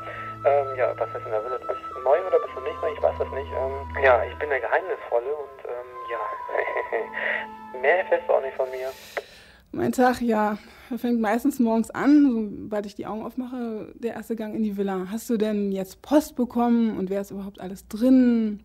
Ähm, 0.45 0.75
ja, 0.75 0.93
was 0.97 1.09
heißt 1.13 1.25
in 1.25 1.31
der 1.31 1.43
Villa? 1.43 1.57
Du 1.57 1.67
bist 1.67 1.81
neu 2.03 2.19
oder 2.27 2.39
bist 2.39 2.55
du 2.55 2.61
nicht 2.61 2.81
neu? 2.81 2.91
Ich 2.93 3.01
weiß 3.01 3.15
das 3.17 3.29
nicht. 3.31 3.51
Ähm, 3.51 4.03
ja, 4.03 4.23
ich 4.23 4.37
bin 4.37 4.49
der 4.49 4.59
Geheimnisvolle 4.59 5.33
und 5.33 5.59
ähm, 5.65 5.89
ja, 6.11 7.79
mehr 7.81 7.99
erfährst 7.99 8.29
du 8.29 8.33
auch 8.33 8.41
nicht 8.41 8.55
von 8.55 8.69
mir. 8.69 8.91
Mein 9.71 9.91
Tag, 9.91 10.21
ja, 10.21 10.57
fängt 10.95 11.19
meistens 11.19 11.59
morgens 11.59 11.89
an, 11.91 12.59
sobald 12.61 12.85
ich 12.85 12.95
die 12.95 13.05
Augen 13.05 13.23
aufmache, 13.23 13.93
der 13.99 14.13
erste 14.13 14.35
Gang 14.35 14.55
in 14.55 14.63
die 14.63 14.77
Villa. 14.77 15.07
Hast 15.11 15.29
du 15.29 15.37
denn 15.37 15.71
jetzt 15.71 16.01
Post 16.01 16.35
bekommen 16.35 16.97
und 16.97 17.09
wer 17.09 17.21
ist 17.21 17.31
überhaupt 17.31 17.59
alles 17.59 17.87
drin? 17.87 18.61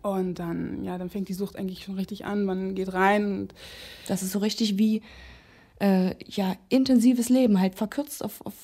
Und 0.00 0.38
dann, 0.38 0.82
ja, 0.84 0.96
dann 0.96 1.10
fängt 1.10 1.28
die 1.28 1.34
Sucht 1.34 1.56
eigentlich 1.56 1.84
schon 1.84 1.96
richtig 1.96 2.24
an. 2.24 2.44
Man 2.44 2.74
geht 2.74 2.94
rein. 2.94 3.48
Das 4.08 4.22
ist 4.22 4.32
so 4.32 4.38
richtig 4.38 4.78
wie 4.78 5.02
äh, 5.80 6.14
ja, 6.24 6.54
intensives 6.70 7.28
Leben, 7.28 7.60
halt 7.60 7.74
verkürzt 7.74 8.24
auf, 8.24 8.40
auf 8.46 8.54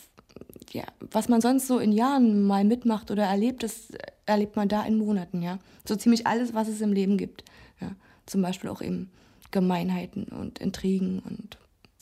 ja, 0.73 0.85
was 1.01 1.29
man 1.29 1.41
sonst 1.41 1.67
so 1.67 1.79
in 1.79 1.93
Jahren 1.93 2.45
mal 2.45 2.65
mitmacht 2.65 3.11
oder 3.11 3.25
erlebt, 3.25 3.63
das 3.63 3.89
erlebt 4.27 4.57
man 4.57 4.69
da 4.69 4.85
in 4.85 4.99
Monaten, 4.99 5.43
ja. 5.43 5.59
So 5.87 5.97
ziemlich 5.97 6.27
alles, 6.27 6.55
was 6.55 6.69
es 6.69 6.81
im 6.81 6.93
Leben 6.93 7.17
gibt. 7.17 7.45
Ja. 7.81 7.93
Zum 8.27 8.43
Beispiel 8.43 8.69
auch 8.69 8.83
eben 8.83 9.11
Gemeinheiten 9.51 10.25
und 10.25 10.59
Intrigen 10.59 11.21
und 11.21 11.59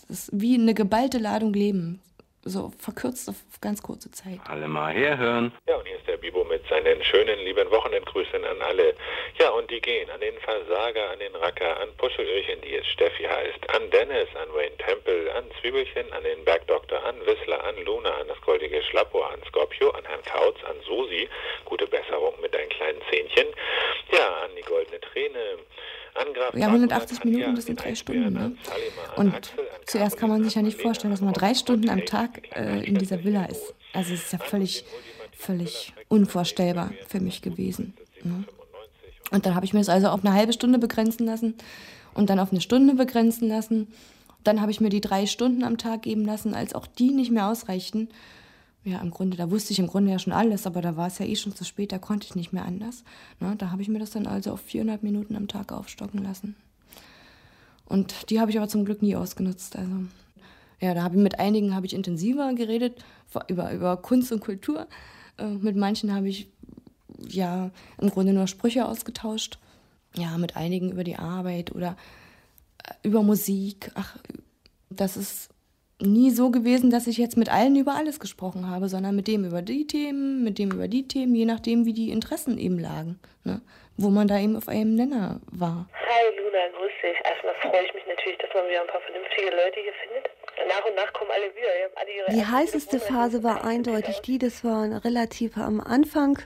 das 0.09 0.29
ist 0.29 0.31
wie 0.33 0.55
eine 0.55 0.75
geballte 0.75 1.19
Ladung 1.19 1.53
Leben 1.53 2.01
so 2.47 2.73
verkürzt 2.79 3.29
auf 3.29 3.37
ganz 3.61 3.83
kurze 3.83 4.11
Zeit. 4.13 4.39
Alle 4.49 4.69
mal 4.69 4.93
herhören. 4.93 5.53
Ja, 5.67 5.77
und 5.77 5.87
hier 5.87 5.97
ist 5.97 6.07
der 6.07 6.17
Bibo 6.17 6.45
mit 6.45 6.67
seinen 6.69 7.03
schönen, 7.03 7.41
lieben 7.41 7.71
Wochenendgrüßen 7.71 8.45
an 8.45 8.63
alle. 8.63 8.95
Ja, 9.41 9.51
und 9.51 9.71
die 9.71 9.81
gehen 9.81 10.09
an 10.11 10.21
den 10.21 10.39
Versager, 10.39 11.11
an 11.11 11.19
den 11.19 11.35
Racker, 11.35 11.81
an 11.81 11.89
Puschelöhrchen, 11.97 12.61
die 12.63 12.71
jetzt 12.71 12.87
Steffi 12.89 13.25
heißt, 13.25 13.69
an 13.75 13.91
Dennis, 13.91 14.29
an 14.37 14.49
Wayne 14.55 14.77
Temple, 14.79 15.35
an 15.35 15.45
Zwiebelchen, 15.61 16.13
an 16.13 16.23
den 16.23 16.45
Bergdoktor, 16.45 17.05
an 17.05 17.17
Whistler, 17.27 17.63
an 17.65 17.77
Luna, 17.85 18.11
an 18.15 18.29
das 18.29 18.41
goldige 18.43 18.81
Schlappo, 18.83 19.23
an 19.23 19.41
Scorpio, 19.49 19.91
an 19.91 20.05
Herrn 20.05 20.23
Kautz, 20.25 20.63
an 20.65 20.77
Susi. 20.87 21.29
Gute 21.65 21.87
Besserung 21.87 22.35
mit 22.41 22.55
deinen 22.55 22.71
kleinen 22.71 23.01
Zähnchen. 23.11 23.49
Ja, 24.13 24.45
an 24.45 24.51
die 24.57 24.63
goldene 24.63 25.01
Träne. 25.01 25.59
Ja, 26.55 26.67
180 26.69 27.25
Minuten, 27.25 27.55
das 27.55 27.67
sind 27.67 27.83
drei 27.83 27.95
Stunden. 27.95 28.33
Ne? 28.33 28.57
Und 29.17 29.55
zuerst 29.87 30.17
kann 30.17 30.29
man 30.29 30.43
sich 30.45 30.55
ja 30.55 30.63
nicht 30.63 30.81
vorstellen, 30.81 31.11
dass 31.11 31.21
man 31.21 31.35
drei 31.35 31.55
Stunden 31.55 31.89
am 31.91 32.05
Tag 32.05 32.43
äh, 32.57 32.85
in 32.85 32.97
dieser 32.97 33.25
Villa 33.25 33.45
ist. 33.45 33.75
Also 33.93 34.15
es 34.15 34.25
ist 34.25 34.33
ja 34.33 34.39
völlig, 34.39 34.85
völlig 35.33 35.93
unvorstellbar 36.09 36.93
für 37.09 37.21
mich 37.21 37.43
gewesen. 37.43 37.95
Ne? 38.23 38.45
Und 39.31 39.45
dann 39.45 39.55
habe 39.55 39.67
ich 39.67 39.73
mir 39.73 39.81
das 39.81 39.89
also 39.89 40.09
auf 40.09 40.25
eine 40.25 40.35
halbe 40.35 40.53
Stunde 40.53 40.79
begrenzen 40.79 41.27
lassen 41.27 41.55
und 42.15 42.31
dann 42.31 42.39
auf 42.39 42.53
eine 42.53 42.61
Stunde 42.61 42.95
begrenzen 42.95 43.49
lassen. 43.49 43.89
Dann 44.45 44.61
habe 44.61 44.71
ich 44.71 44.81
mir 44.81 44.91
die 44.91 45.01
drei 45.01 45.27
Stunden 45.27 45.65
am 45.65 45.77
Tag 45.77 46.03
geben 46.03 46.25
lassen, 46.25 46.55
als 46.55 46.75
auch 46.75 46.87
die 46.87 47.11
nicht 47.11 47.33
mehr 47.33 47.49
ausreichten 47.49 48.09
ja, 48.87 49.01
im 49.01 49.11
Grunde, 49.11 49.37
da 49.37 49.51
wusste 49.51 49.73
ich 49.73 49.81
im 49.81 49.89
Grunde 49.89 50.13
ja 50.13 50.19
schon 50.21 50.33
alles, 50.33 50.65
aber 50.65 50.81
da 50.81 50.97
war 50.97 51.09
es 51.09 51.19
ja 51.19 51.27
eh 51.27 51.35
schon 51.35 51.57
zu 51.57 51.65
spät, 51.65 51.91
da 51.91 51.99
konnte 51.99 52.25
ich 52.25 52.37
nicht 52.37 52.53
mehr 52.53 52.65
anders. 52.65 53.03
Ne? 53.41 53.57
Da 53.59 53.73
habe 53.73 53.83
ich 53.83 53.89
mir 53.89 53.99
das 53.99 54.11
dann 54.11 54.29
also 54.29 54.53
auf 54.53 54.61
400 54.61 55.03
Minuten 55.03 55.35
am 55.35 55.49
Tag 55.49 55.73
aufstocken 55.73 56.23
lassen. 56.23 56.55
Und 57.85 58.31
die 58.31 58.39
habe 58.39 58.53
ich 58.53 58.59
aber 58.59 58.69
zum 58.69 58.85
Glück 58.85 59.03
nie 59.03 59.17
ausgenutzt. 59.17 59.75
Also, 59.75 59.93
ja, 60.81 60.95
da 60.95 61.03
habe 61.03 61.17
ich 61.17 61.23
mit 61.23 61.41
einigen 61.41 61.75
habe 61.75 61.85
ich 61.85 61.95
intensiver 61.95 62.55
geredet, 62.55 63.05
über, 63.49 63.73
über 63.73 63.97
Kunst 63.97 64.31
und 64.31 64.41
Kultur. 64.41 64.87
Äh, 65.37 65.49
mit 65.49 65.75
manchen 65.75 66.15
habe 66.15 66.29
ich 66.29 66.49
ja 67.29 67.73
im 67.99 68.11
Grunde 68.11 68.33
nur 68.33 68.47
Sprüche 68.47 68.87
ausgetauscht. 68.87 69.59
Ja, 70.15 70.39
mit 70.39 70.57
einigen 70.57 70.93
über 70.93 71.03
die 71.03 71.17
Arbeit 71.17 71.75
oder 71.75 71.97
äh, 72.85 72.93
über 73.03 73.25
Musik. 73.25 73.91
Ach, 73.95 74.17
das 74.91 75.17
ist 75.17 75.49
nie 76.01 76.31
so 76.31 76.51
gewesen, 76.51 76.91
dass 76.91 77.07
ich 77.07 77.17
jetzt 77.17 77.37
mit 77.37 77.51
allen 77.51 77.77
über 77.77 77.95
alles 77.95 78.21
gesprochen 78.21 78.71
habe, 78.71 78.89
sondern 78.89 79.17
mit 79.17 79.29
dem 79.29 79.45
über 79.45 79.63
die 79.63 79.87
Themen, 79.87 80.45
mit 80.45 80.59
dem 80.59 80.71
über 80.71 80.89
die 80.89 81.09
Themen, 81.09 81.35
je 81.35 81.45
nachdem, 81.45 81.87
wie 81.87 81.93
die 81.93 82.11
Interessen 82.11 82.59
eben 82.59 82.79
lagen. 82.79 83.19
Ne? 83.45 83.63
Wo 83.97 84.11
man 84.11 84.29
da 84.29 84.39
eben 84.39 84.57
auf 84.57 84.69
einem 84.69 84.95
Nenner 84.95 85.41
war. 85.51 85.89
Hi 85.95 86.37
Luna, 86.37 86.69
grüß 86.77 86.93
dich. 87.03 87.17
Erstmal 87.25 87.55
freue 87.63 87.87
ich 87.87 87.95
mich 87.95 88.05
natürlich, 88.07 88.39
dass 88.39 88.51
man 88.55 88.69
wieder 88.69 88.83
ein 88.83 88.89
paar 88.89 89.01
vernünftige 89.01 89.51
Leute 89.51 89.81
hier 89.81 89.93
findet. 90.05 90.31
Nach 90.69 90.85
und 90.85 90.97
nach 90.97 91.13
kommen 91.13 91.31
alle 91.31 91.47
wieder. 91.55 91.69
Alle 91.95 92.37
die 92.37 92.45
heißeste 92.45 93.01
Phase 93.01 93.43
war 93.43 93.65
eindeutig 93.65 94.21
die, 94.21 94.39
das 94.39 94.65
war 94.65 95.05
relativ 95.05 95.57
am 95.57 95.81
Anfang 95.81 96.39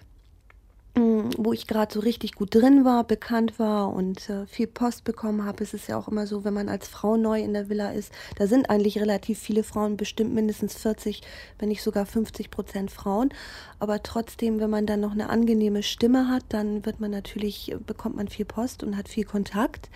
wo 0.95 1.53
ich 1.53 1.67
gerade 1.67 1.93
so 1.93 2.01
richtig 2.01 2.33
gut 2.33 2.55
drin 2.55 2.85
war, 2.85 3.05
bekannt 3.05 3.59
war 3.59 3.93
und 3.93 4.29
äh, 4.29 4.47
viel 4.47 4.67
Post 4.67 5.05
bekommen 5.05 5.45
habe. 5.45 5.63
Es 5.63 5.73
ist 5.73 5.89
ja 5.89 5.97
auch 5.97 6.09
immer 6.09 6.27
so, 6.27 6.45
wenn 6.45 6.55
man 6.55 6.69
als 6.69 6.89
Frau 6.89 7.17
neu 7.17 7.41
in 7.41 7.53
der 7.53 7.69
Villa 7.69 7.93
ist, 7.93 8.13
da 8.37 8.47
sind 8.47 8.69
eigentlich 8.69 8.99
relativ 8.99 9.39
viele 9.39 9.63
Frauen, 9.63 9.97
bestimmt 9.97 10.35
mindestens 10.35 10.75
40, 10.75 11.23
wenn 11.59 11.69
nicht 11.69 11.83
sogar 11.83 12.07
50 12.07 12.51
Prozent 12.51 12.91
Frauen. 12.91 13.33
Aber 13.79 14.03
trotzdem, 14.03 14.61
wenn 14.61 14.71
man 14.71 14.87
dann 14.87 15.01
noch 15.01 15.13
eine 15.13 15.31
angenehme 15.31 15.83
Stimme 15.83 16.29
hat, 16.29 16.45
dann 16.49 16.85
wird 16.85 17.01
man 17.01 17.11
natürlich, 17.11 17.75
bekommt 17.87 18.17
man 18.17 18.29
viel 18.29 18.45
Post 18.45 18.83
und 18.83 18.97
hat 18.97 19.09
viel 19.09 19.25
Kontakt 19.25 19.91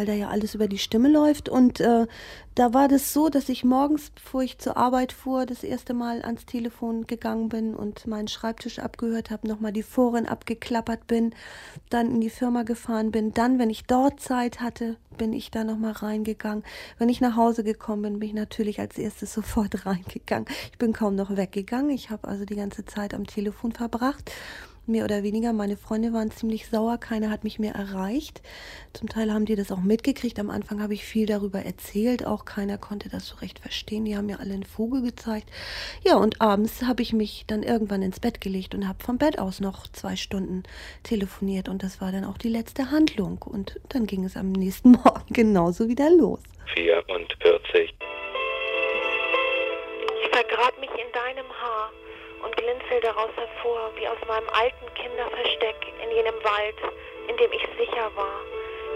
weil 0.00 0.06
da 0.06 0.14
ja 0.14 0.28
alles 0.30 0.54
über 0.54 0.66
die 0.66 0.78
Stimme 0.78 1.10
läuft. 1.10 1.50
Und 1.50 1.78
äh, 1.78 2.06
da 2.54 2.72
war 2.72 2.88
das 2.88 3.12
so, 3.12 3.28
dass 3.28 3.50
ich 3.50 3.64
morgens, 3.64 4.08
bevor 4.08 4.42
ich 4.42 4.56
zur 4.56 4.78
Arbeit 4.78 5.12
fuhr, 5.12 5.44
das 5.44 5.62
erste 5.62 5.92
Mal 5.92 6.22
ans 6.22 6.46
Telefon 6.46 7.06
gegangen 7.06 7.50
bin 7.50 7.74
und 7.74 8.06
meinen 8.06 8.26
Schreibtisch 8.26 8.78
abgehört 8.78 9.30
habe, 9.30 9.46
nochmal 9.46 9.74
die 9.74 9.82
Foren 9.82 10.24
abgeklappert 10.24 11.06
bin, 11.06 11.34
dann 11.90 12.10
in 12.10 12.22
die 12.22 12.30
Firma 12.30 12.62
gefahren 12.62 13.10
bin. 13.10 13.34
Dann, 13.34 13.58
wenn 13.58 13.68
ich 13.68 13.84
dort 13.84 14.20
Zeit 14.20 14.62
hatte, 14.62 14.96
bin 15.18 15.34
ich 15.34 15.50
da 15.50 15.64
nochmal 15.64 15.92
reingegangen. 15.92 16.64
Wenn 16.96 17.10
ich 17.10 17.20
nach 17.20 17.36
Hause 17.36 17.62
gekommen 17.62 18.00
bin, 18.00 18.20
bin 18.20 18.28
ich 18.30 18.34
natürlich 18.34 18.80
als 18.80 18.96
erstes 18.96 19.34
sofort 19.34 19.84
reingegangen. 19.84 20.48
Ich 20.72 20.78
bin 20.78 20.94
kaum 20.94 21.14
noch 21.14 21.36
weggegangen. 21.36 21.90
Ich 21.90 22.08
habe 22.08 22.26
also 22.26 22.46
die 22.46 22.56
ganze 22.56 22.86
Zeit 22.86 23.12
am 23.12 23.26
Telefon 23.26 23.72
verbracht 23.72 24.30
mehr 24.90 25.04
oder 25.04 25.22
weniger. 25.22 25.52
Meine 25.52 25.76
Freunde 25.76 26.12
waren 26.12 26.30
ziemlich 26.30 26.68
sauer, 26.68 26.98
keiner 26.98 27.30
hat 27.30 27.44
mich 27.44 27.58
mehr 27.58 27.74
erreicht. 27.74 28.42
Zum 28.92 29.08
Teil 29.08 29.32
haben 29.32 29.46
die 29.46 29.56
das 29.56 29.72
auch 29.72 29.80
mitgekriegt. 29.80 30.38
Am 30.38 30.50
Anfang 30.50 30.82
habe 30.82 30.94
ich 30.94 31.04
viel 31.04 31.26
darüber 31.26 31.60
erzählt, 31.60 32.26
auch 32.26 32.44
keiner 32.44 32.76
konnte 32.76 33.08
das 33.08 33.28
so 33.28 33.36
recht 33.36 33.58
verstehen. 33.60 34.04
Die 34.04 34.16
haben 34.16 34.26
mir 34.26 34.40
alle 34.40 34.54
einen 34.54 34.64
Vogel 34.64 35.02
gezeigt. 35.02 35.48
Ja, 36.04 36.16
und 36.16 36.40
abends 36.40 36.82
habe 36.82 37.02
ich 37.02 37.12
mich 37.12 37.44
dann 37.46 37.62
irgendwann 37.62 38.02
ins 38.02 38.20
Bett 38.20 38.40
gelegt 38.40 38.74
und 38.74 38.86
habe 38.86 39.02
vom 39.02 39.18
Bett 39.18 39.38
aus 39.38 39.60
noch 39.60 39.86
zwei 39.88 40.16
Stunden 40.16 40.64
telefoniert. 41.02 41.68
Und 41.68 41.82
das 41.82 42.00
war 42.00 42.12
dann 42.12 42.24
auch 42.24 42.38
die 42.38 42.48
letzte 42.48 42.90
Handlung. 42.90 43.38
Und 43.42 43.80
dann 43.88 44.06
ging 44.06 44.24
es 44.24 44.36
am 44.36 44.52
nächsten 44.52 44.90
Morgen 45.04 45.32
genauso 45.32 45.88
wieder 45.88 46.10
los. 46.10 46.40
44. 46.74 47.94
Ich 50.22 50.28
vergrab 50.30 50.78
mich 50.80 50.90
in 50.90 51.12
deinem 51.12 51.48
Haar 51.50 51.90
und 52.42 52.56
blinzel 52.56 53.00
daraus 53.00 53.30
hervor, 53.36 53.90
wie 53.96 54.08
aus 54.08 54.18
meinem 54.26 54.48
alten 54.50 54.94
Kinderversteck 54.94 55.76
in 56.02 56.10
jenem 56.10 56.34
Wald, 56.44 56.76
in 57.28 57.36
dem 57.36 57.52
ich 57.52 57.66
sicher 57.78 58.10
war. 58.14 58.40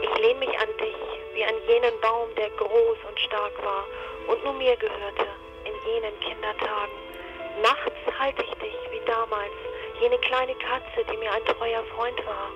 Ich 0.02 0.18
lehn 0.18 0.38
mich 0.38 0.59
an 0.59 0.68
dich, 0.78 0.96
wie 1.35 1.44
an 1.44 1.54
jenen 1.66 1.98
Baum, 2.00 2.28
der 2.37 2.50
groß 2.50 2.98
und 3.09 3.20
stark 3.20 3.52
war 3.64 3.85
und 4.28 4.42
nur 4.44 4.54
mir 4.54 4.76
gehörte, 4.76 5.26
in 5.64 5.92
jenen 5.92 6.18
Kindertagen. 6.20 6.98
Nachts 7.62 8.18
halte 8.18 8.42
ich 8.42 8.54
dich, 8.54 8.76
wie 8.90 9.00
damals, 9.07 9.52
jene 10.00 10.18
kleine 10.18 10.54
Katze, 10.57 11.04
die 11.11 11.16
mir 11.16 11.30
ein 11.33 11.44
treuer 11.44 11.85
Freund 11.94 12.18
war, 12.26 12.50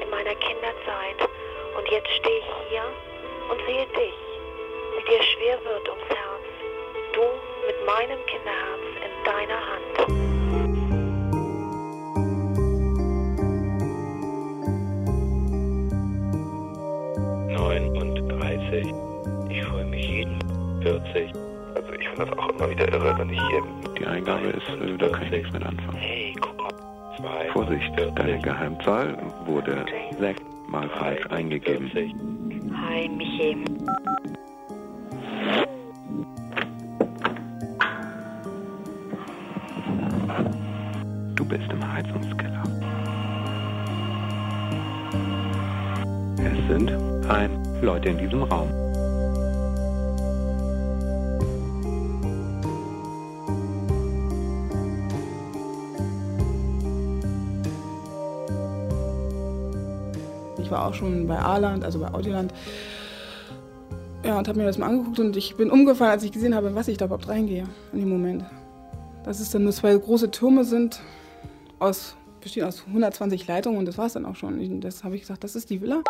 in 0.00 0.10
meiner 0.10 0.34
Kinderzeit. 0.34 1.28
Und 1.76 1.88
jetzt 1.88 2.10
stehe 2.10 2.38
ich 2.38 2.68
hier 2.68 2.84
und 3.50 3.60
sehe 3.66 3.86
dich, 3.86 4.14
wie 4.96 5.04
dir 5.10 5.22
schwer 5.22 5.64
wird 5.64 5.88
ums 5.88 6.08
Herz. 6.08 6.46
Du 7.12 7.22
mit 7.66 7.86
meinem 7.86 8.24
Kinderherz 8.26 8.80
in 9.04 9.24
deiner 9.24 9.60
Hand. 9.66 10.31
40. 18.72 18.94
Ich 19.50 19.64
freue 19.64 19.84
mich 19.84 20.06
jeden 20.08 20.38
40. 20.82 21.32
Also 21.74 21.92
ich 21.92 22.08
finde 22.08 22.26
das 22.26 22.38
auch 22.38 22.48
immer 22.48 22.70
wieder 22.70 22.90
irre, 22.90 23.18
wenn 23.18 23.30
ich 23.30 23.40
hier... 23.48 23.62
Die 23.98 24.06
Eingabe 24.06 24.48
ist, 24.48 24.68
äh, 24.68 24.96
da 24.96 25.08
kann 25.10 25.22
ich 25.24 25.30
nichts 25.30 25.52
mit 25.52 25.62
anfangen. 25.62 25.98
Hey, 25.98 26.34
guck 26.40 26.56
mal. 26.56 26.70
Zwei, 27.18 27.48
Vorsicht, 27.52 27.94
40. 27.94 28.14
deine 28.16 28.38
Geheimzahl 28.40 29.16
wurde 29.44 29.84
sechsmal 30.18 30.88
falsch 30.88 31.26
eingegeben. 31.30 31.90
Hi, 31.94 33.08
Michi. 33.08 33.64
Du 41.34 41.44
bist 41.44 41.70
im 41.70 41.92
Heizungskeller. 41.92 42.62
Es 46.38 46.68
sind 46.68 46.90
ein 47.28 47.61
Leute 47.82 48.10
in 48.10 48.18
diesem 48.18 48.44
Raum. 48.44 48.68
Ich 60.62 60.70
war 60.70 60.86
auch 60.86 60.94
schon 60.94 61.26
bei 61.26 61.38
Aland, 61.38 61.84
also 61.84 61.98
bei 61.98 62.14
Audioland. 62.14 62.54
Ja, 64.24 64.38
und 64.38 64.46
habe 64.46 64.58
mir 64.60 64.66
das 64.66 64.78
mal 64.78 64.86
angeguckt 64.86 65.18
und 65.18 65.36
ich 65.36 65.56
bin 65.56 65.68
umgefallen, 65.68 66.12
als 66.12 66.22
ich 66.22 66.30
gesehen 66.30 66.54
habe, 66.54 66.76
was 66.76 66.86
ich 66.86 66.96
da 66.96 67.06
überhaupt 67.06 67.28
reingehe 67.28 67.64
in 67.92 67.98
dem 67.98 68.08
Moment. 68.08 68.44
Dass 69.24 69.40
es 69.40 69.50
dann 69.50 69.64
nur 69.64 69.72
zwei 69.72 69.96
große 69.96 70.30
Türme 70.30 70.64
sind, 70.64 71.00
aus, 71.80 72.14
bestehen 72.40 72.64
aus 72.64 72.84
120 72.86 73.48
Leitungen 73.48 73.78
und 73.78 73.86
das 73.86 73.98
war 73.98 74.06
es 74.06 74.12
dann 74.12 74.24
auch 74.24 74.36
schon. 74.36 74.80
Das 74.80 75.02
habe 75.02 75.16
ich 75.16 75.22
gesagt, 75.22 75.42
das 75.42 75.56
ist 75.56 75.68
die 75.68 75.80
Villa. 75.80 76.04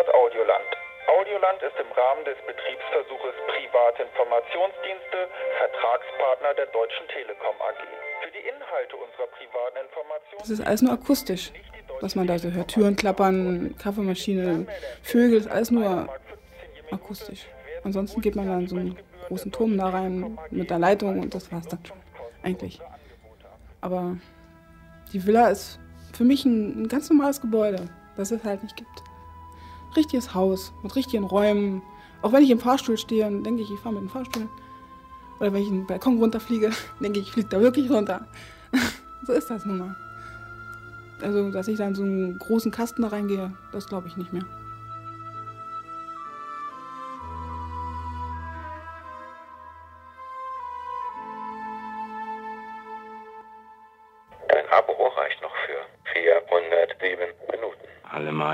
Gehört 0.00 0.14
Audioland. 0.14 0.64
Audioland 1.08 1.60
ist 1.60 1.76
im 1.76 1.92
Rahmen 1.92 2.24
des 2.24 2.36
Betriebsversuches 2.46 3.34
Private 3.52 4.02
Informationsdienste 4.02 5.28
Vertragspartner 5.58 6.54
der 6.54 6.66
Deutschen 6.72 7.06
Telekom 7.08 7.54
AG. 7.60 7.84
Für 8.24 8.30
die 8.30 8.48
Inhalte 8.48 8.96
unserer 8.96 9.26
privaten 9.36 9.76
Informationen. 9.84 10.38
Das 10.40 10.48
ist 10.48 10.66
alles 10.66 10.80
nur 10.80 10.92
akustisch 10.94 11.52
was 12.00 12.14
man 12.14 12.26
da 12.26 12.38
so 12.38 12.50
hört. 12.50 12.68
Türen 12.68 12.96
klappern, 12.96 13.74
Kaffeemaschine, 13.76 14.66
Vögel, 15.02 15.40
ist 15.40 15.50
alles 15.50 15.70
nur 15.70 16.08
akustisch. 16.90 17.46
Ansonsten 17.84 18.22
geht 18.22 18.36
man 18.36 18.46
dann 18.46 18.68
so 18.68 18.76
einen 18.76 18.96
großen 19.28 19.52
Turm 19.52 19.76
da 19.76 19.90
rein 19.90 20.38
mit 20.50 20.70
der 20.70 20.78
Leitung 20.78 21.18
und 21.18 21.34
das 21.34 21.52
war's 21.52 21.68
dann 21.68 21.84
schon, 21.84 21.98
eigentlich. 22.42 22.80
Aber 23.82 24.16
die 25.12 25.26
Villa 25.26 25.48
ist 25.48 25.78
für 26.14 26.24
mich 26.24 26.46
ein, 26.46 26.84
ein 26.84 26.88
ganz 26.88 27.10
normales 27.10 27.38
Gebäude, 27.42 27.86
das 28.16 28.30
es 28.30 28.42
halt 28.44 28.62
nicht 28.62 28.76
gibt. 28.76 29.09
Richtiges 29.96 30.34
Haus 30.34 30.72
mit 30.82 30.94
richtigen 30.96 31.24
Räumen. 31.24 31.82
Auch 32.22 32.32
wenn 32.32 32.42
ich 32.42 32.50
im 32.50 32.58
Fahrstuhl 32.58 32.98
stehe 32.98 33.26
und 33.26 33.44
denke 33.44 33.62
ich, 33.62 33.70
ich 33.70 33.80
fahre 33.80 33.94
mit 33.94 34.04
dem 34.04 34.10
Fahrstuhl. 34.10 34.48
Oder 35.38 35.52
wenn 35.52 35.62
ich 35.62 35.68
einen 35.68 35.86
Balkon 35.86 36.18
runterfliege, 36.18 36.70
denke 37.00 37.18
ich, 37.18 37.26
ich 37.26 37.32
fliege 37.32 37.48
da 37.48 37.60
wirklich 37.60 37.90
runter. 37.90 38.26
so 39.26 39.32
ist 39.32 39.50
das 39.50 39.64
nun 39.64 39.78
mal. 39.78 39.96
Also, 41.22 41.50
dass 41.50 41.68
ich 41.68 41.76
dann 41.76 41.94
so 41.94 42.02
einen 42.02 42.38
großen 42.38 42.70
Kasten 42.70 43.02
da 43.02 43.08
reingehe, 43.08 43.52
das 43.72 43.86
glaube 43.86 44.08
ich 44.08 44.16
nicht 44.16 44.32
mehr. 44.32 44.44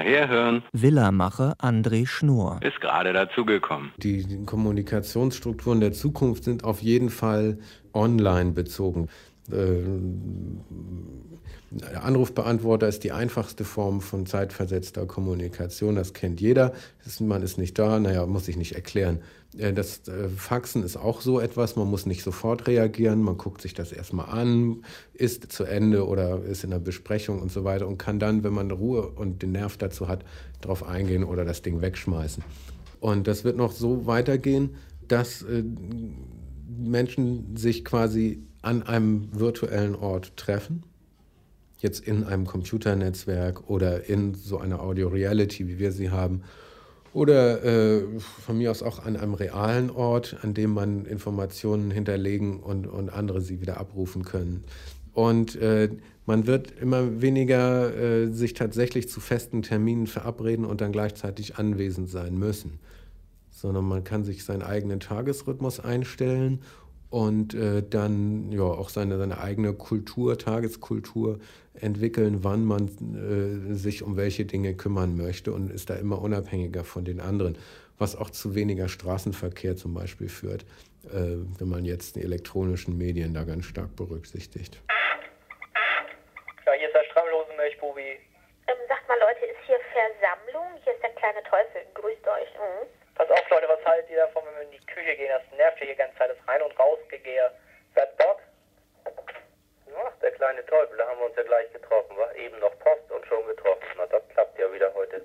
Herhören. 0.07 0.63
Villamacher 0.73 1.55
André 1.61 2.07
Schnur. 2.07 2.61
Ist 2.63 2.81
gerade 2.81 3.13
dazugekommen. 3.13 3.93
Die 3.99 4.45
Kommunikationsstrukturen 4.47 5.81
der 5.81 5.93
Zukunft 5.93 6.45
sind 6.45 6.65
auf 6.65 6.81
jeden 6.81 7.11
Fall 7.11 7.59
online 7.93 8.53
bezogen. 8.53 9.09
Äh, 9.53 9.83
der 11.71 12.05
Anrufbeantworter 12.05 12.89
ist 12.89 13.05
die 13.05 13.13
einfachste 13.13 13.65
Form 13.65 14.01
von 14.01 14.25
zeitversetzter 14.25 15.07
Kommunikation. 15.07 15.97
Das 15.97 16.13
kennt 16.13 16.41
jeder. 16.41 16.73
Man 17.21 17.43
ist 17.43 17.59
nicht 17.59 17.79
da, 17.79 17.99
naja, 17.99 18.25
muss 18.27 18.49
ich 18.49 18.57
nicht 18.57 18.75
erklären. 18.75 19.21
Äh, 19.57 19.73
das 19.73 20.07
äh, 20.09 20.29
Faxen 20.29 20.83
ist 20.83 20.97
auch 20.97 21.21
so 21.21 21.41
etwas. 21.41 21.77
Man 21.77 21.89
muss 21.89 22.07
nicht 22.07 22.23
sofort 22.23 22.67
reagieren. 22.67 23.23
Man 23.23 23.37
guckt 23.37 23.63
sich 23.63 23.75
das 23.75 23.93
erstmal 23.93 24.27
an, 24.27 24.85
ist 25.13 25.51
zu 25.53 25.65
Ende 25.65 26.07
oder 26.07 26.43
ist 26.45 26.65
in 26.65 26.71
der 26.71 26.79
Besprechung 26.79 27.41
und 27.41 27.51
so 27.51 27.65
weiter 27.65 27.87
und 27.87 27.99
kann 27.99 28.19
dann, 28.19 28.45
wenn 28.45 28.55
man 28.55 28.71
Ruhe 28.71 29.09
und 29.09 29.43
den 29.43 29.53
Nerv 29.53 29.77
dazu 29.77 30.09
hat, 30.09 30.25
darauf 30.61 30.85
eingehen 30.85 31.25
oder 31.25 31.45
das 31.45 31.63
Ding 31.63 31.81
wegschmeißen. 31.81 32.45
Und 33.01 33.27
das 33.27 33.45
wird 33.45 33.57
noch 33.57 33.73
so 33.73 34.07
weitergehen, 34.07 34.77
dass 35.07 35.45
Menschen 36.67 37.57
sich 37.57 37.85
quasi 37.85 38.46
an 38.67 38.83
einem 38.83 39.29
virtuellen 39.33 39.95
Ort 39.95 40.37
treffen, 40.37 40.83
jetzt 41.79 42.01
in 42.01 42.25
einem 42.25 42.47
Computernetzwerk 42.47 43.71
oder 43.71 44.09
in 44.09 44.35
so 44.35 44.59
einer 44.59 44.81
Audio 44.81 45.07
Reality, 45.07 45.69
wie 45.69 45.79
wir 45.79 45.93
sie 45.93 46.11
haben, 46.11 46.43
oder 47.13 47.65
äh, 47.65 48.03
von 48.19 48.59
mir 48.59 48.73
aus 48.73 48.83
auch 48.83 49.07
an 49.07 49.17
einem 49.17 49.35
realen 49.35 49.89
Ort, 49.91 50.39
an 50.43 50.53
dem 50.53 50.75
man 50.75 51.07
Informationen 51.07 51.93
hinterlegen 51.93 52.59
und, 52.59 52.89
und 52.89 53.09
andere 53.09 53.41
sie 53.41 53.61
wieder 53.61 53.79
abrufen 53.79 54.25
können. 54.25 54.65
Und 55.15 55.55
äh, 55.57 55.89
man 56.27 56.49
wird 56.49 56.73
immer 56.73 57.23
weniger 57.23 57.97
äh, 57.97 58.33
sich 58.33 58.53
tatsächlich 58.53 59.09
zu 59.09 59.21
festen 59.21 59.63
Terminen 59.63 60.09
verabreden 60.09 60.65
und 60.65 60.81
dann 60.81 60.91
gleichzeitig 60.91 61.57
anwesend 61.57 62.11
sein 62.11 62.37
müssen, 62.37 62.81
sondern 63.49 63.85
man 63.85 64.03
kann 64.03 64.25
sich 64.25 64.45
seinen 64.45 64.63
eigenen 64.63 64.99
Tagesrhythmus 64.99 65.79
einstellen 65.79 66.63
und 67.17 67.55
äh, 67.55 67.83
dann 67.83 68.53
ja 68.53 68.65
auch 68.65 68.91
seine, 68.91 69.17
seine 69.17 69.41
eigene 69.41 69.73
Kultur, 69.73 70.37
Tageskultur 70.37 71.41
entwickeln, 71.81 72.45
wann 72.45 72.63
man 72.63 72.89
äh, 73.17 73.73
sich 73.73 74.03
um 74.03 74.19
welche 74.19 74.45
Dinge 74.45 74.75
kümmern 74.75 75.17
möchte 75.17 75.51
und 75.51 75.71
ist 75.71 75.89
da 75.89 75.95
immer 75.95 76.21
unabhängiger 76.21 76.85
von 76.85 77.07
den 77.07 77.21
anderen, 77.23 77.57
was 77.99 78.17
auch 78.17 78.29
zu 78.29 78.55
weniger 78.55 78.91
Straßenverkehr 78.91 79.77
zum 79.77 79.95
Beispiel 79.95 80.29
führt, 80.29 80.65
äh, 81.05 81.41
wenn 81.59 81.71
man 81.71 81.87
jetzt 81.87 82.17
die 82.17 82.23
elektronischen 82.23 82.99
Medien 82.99 83.33
da 83.33 83.45
ganz 83.45 83.65
stark 83.65 83.97
berücksichtigt. 83.97 84.83
Ja, 86.67 86.73
hier 86.75 86.89
ist 86.89 86.95
der 86.95 87.05
Strammlosenmilchbubi. 87.13 88.21
Ähm, 88.69 88.77
sagt 88.89 89.09
mal 89.09 89.17
Leute, 89.21 89.47
ist 89.47 89.65
hier 89.65 89.81
Versammlung? 89.89 90.69
Hier 90.85 90.93
ist 90.93 91.03
der 91.03 91.17
kleine 91.17 91.43
Teufel. 91.45 91.81
Grüßt 91.95 92.29
euch. 92.29 92.53
Mhm. 92.61 92.85
Pass 93.15 93.31
auf, 93.31 93.49
Leute, 93.49 93.69
was 93.69 93.83
haltet 93.87 94.11
ihr 94.11 94.19
davon, 94.19 94.43
wenn 94.45 94.57
wir 94.57 94.63
in 94.69 94.76
die 94.76 94.76
Küche 94.97 95.15
gehen? 95.17 95.29
Das 95.29 95.45
nervt 95.59 95.77
hier 95.79 95.89
die 95.89 95.95
ganze 95.95 96.17
Zeit, 96.17 96.31
das 96.31 96.49
Rein- 96.49 96.63
und 96.63 96.73
Rausgegehe. 96.79 97.53
Wer 97.93 98.03
hat 98.03 98.17
Bock? 98.17 98.41
Ach, 99.97 100.13
der 100.23 100.33
kleine 100.33 100.65
Teufel, 100.65 100.97
da 100.97 101.07
haben 101.07 101.21
wir 101.21 101.27
uns 101.27 101.37
ja 101.37 101.43
gleich 101.43 101.71
getroffen, 101.73 102.17
war 102.17 102.35
eben 102.35 102.59
noch 102.59 102.73
Post 102.81 103.11
und 103.11 103.25
schon 103.27 103.47
getroffen. 103.47 103.85
Na, 103.97 104.07
das 104.07 104.23
klappt 104.29 104.59
ja 104.59 104.73
wieder 104.73 104.93
heute. 104.95 105.23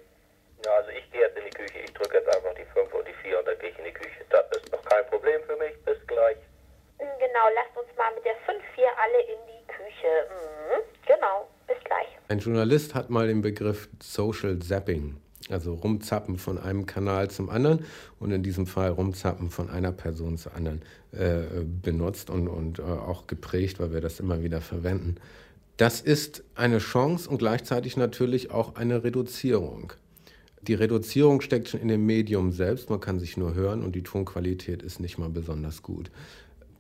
Ja, 0.66 0.72
also 0.76 0.92
ich 0.92 1.10
gehe 1.12 1.22
jetzt 1.22 1.38
in 1.38 1.46
die 1.46 1.52
Küche, 1.52 1.80
ich 1.80 1.94
drücke 1.94 2.18
jetzt 2.18 2.36
einfach 2.36 2.54
die 2.54 2.66
5 2.66 2.94
und 2.94 3.08
die 3.08 3.14
4 3.14 3.40
und 3.40 3.48
dann 3.48 3.60
gehe 3.60 3.70
ich 3.70 3.80
in 3.80 3.86
die 3.86 3.94
Küche. 3.94 4.24
Das 4.30 4.46
ist 4.52 4.72
noch 4.72 4.84
kein 4.86 5.06
Problem 5.08 5.42
für 5.44 5.56
mich, 5.56 5.74
bis 5.84 5.98
gleich. 6.08 6.38
Genau, 7.00 7.48
lasst 7.56 7.76
uns 7.76 7.98
mal 7.98 8.14
mit 8.14 8.26
der 8.26 8.36
5-4 8.36 8.60
alle 8.98 9.22
in 9.24 9.40
die 9.48 9.68
Küche. 9.68 10.28
Mhm. 10.30 10.84
Genau, 11.08 11.48
bis 11.68 11.84
gleich. 11.84 12.08
Ein 12.28 12.40
Journalist 12.40 12.94
hat 12.94 13.10
mal 13.10 13.28
den 13.28 13.42
Begriff 13.42 13.90
Social 14.02 14.60
Zapping 14.60 15.22
also 15.50 15.74
rumzappen 15.74 16.38
von 16.38 16.58
einem 16.58 16.86
Kanal 16.86 17.30
zum 17.30 17.50
anderen 17.50 17.80
und 18.20 18.32
in 18.32 18.44
diesem 18.44 18.68
Fall 18.68 18.92
rumzappen 18.92 19.50
von 19.50 19.70
einer 19.70 19.92
Person 19.92 20.38
zur 20.38 20.56
anderen 20.56 20.82
äh, 21.12 21.64
benutzt 21.82 22.30
und, 22.30 22.48
und 22.48 22.80
äh, 22.80 22.84
auch 22.84 23.28
geprägt, 23.28 23.80
weil 23.80 23.94
wir 23.94 24.02
das 24.02 24.20
immer 24.20 24.44
wieder 24.44 24.62
verwenden. 24.62 25.16
Das 25.78 26.00
ist 26.00 26.44
eine 26.56 26.78
Chance 26.78 27.30
und 27.30 27.40
gleichzeitig 27.40 27.98
natürlich 27.98 28.52
auch 28.52 28.76
eine 28.76 29.04
Reduzierung. 29.04 29.94
Die 30.62 30.76
Reduzierung 30.76 31.42
steckt 31.42 31.70
schon 31.70 31.80
in 31.80 31.88
dem 31.88 32.06
Medium 32.06 32.52
selbst, 32.52 32.92
man 32.92 33.00
kann 33.00 33.20
sich 33.20 33.36
nur 33.36 33.56
hören 33.56 33.84
und 33.84 33.96
die 33.96 34.04
Tonqualität 34.04 34.84
ist 34.84 35.00
nicht 35.00 35.18
mal 35.18 35.30
besonders 35.30 35.82
gut. 35.82 36.12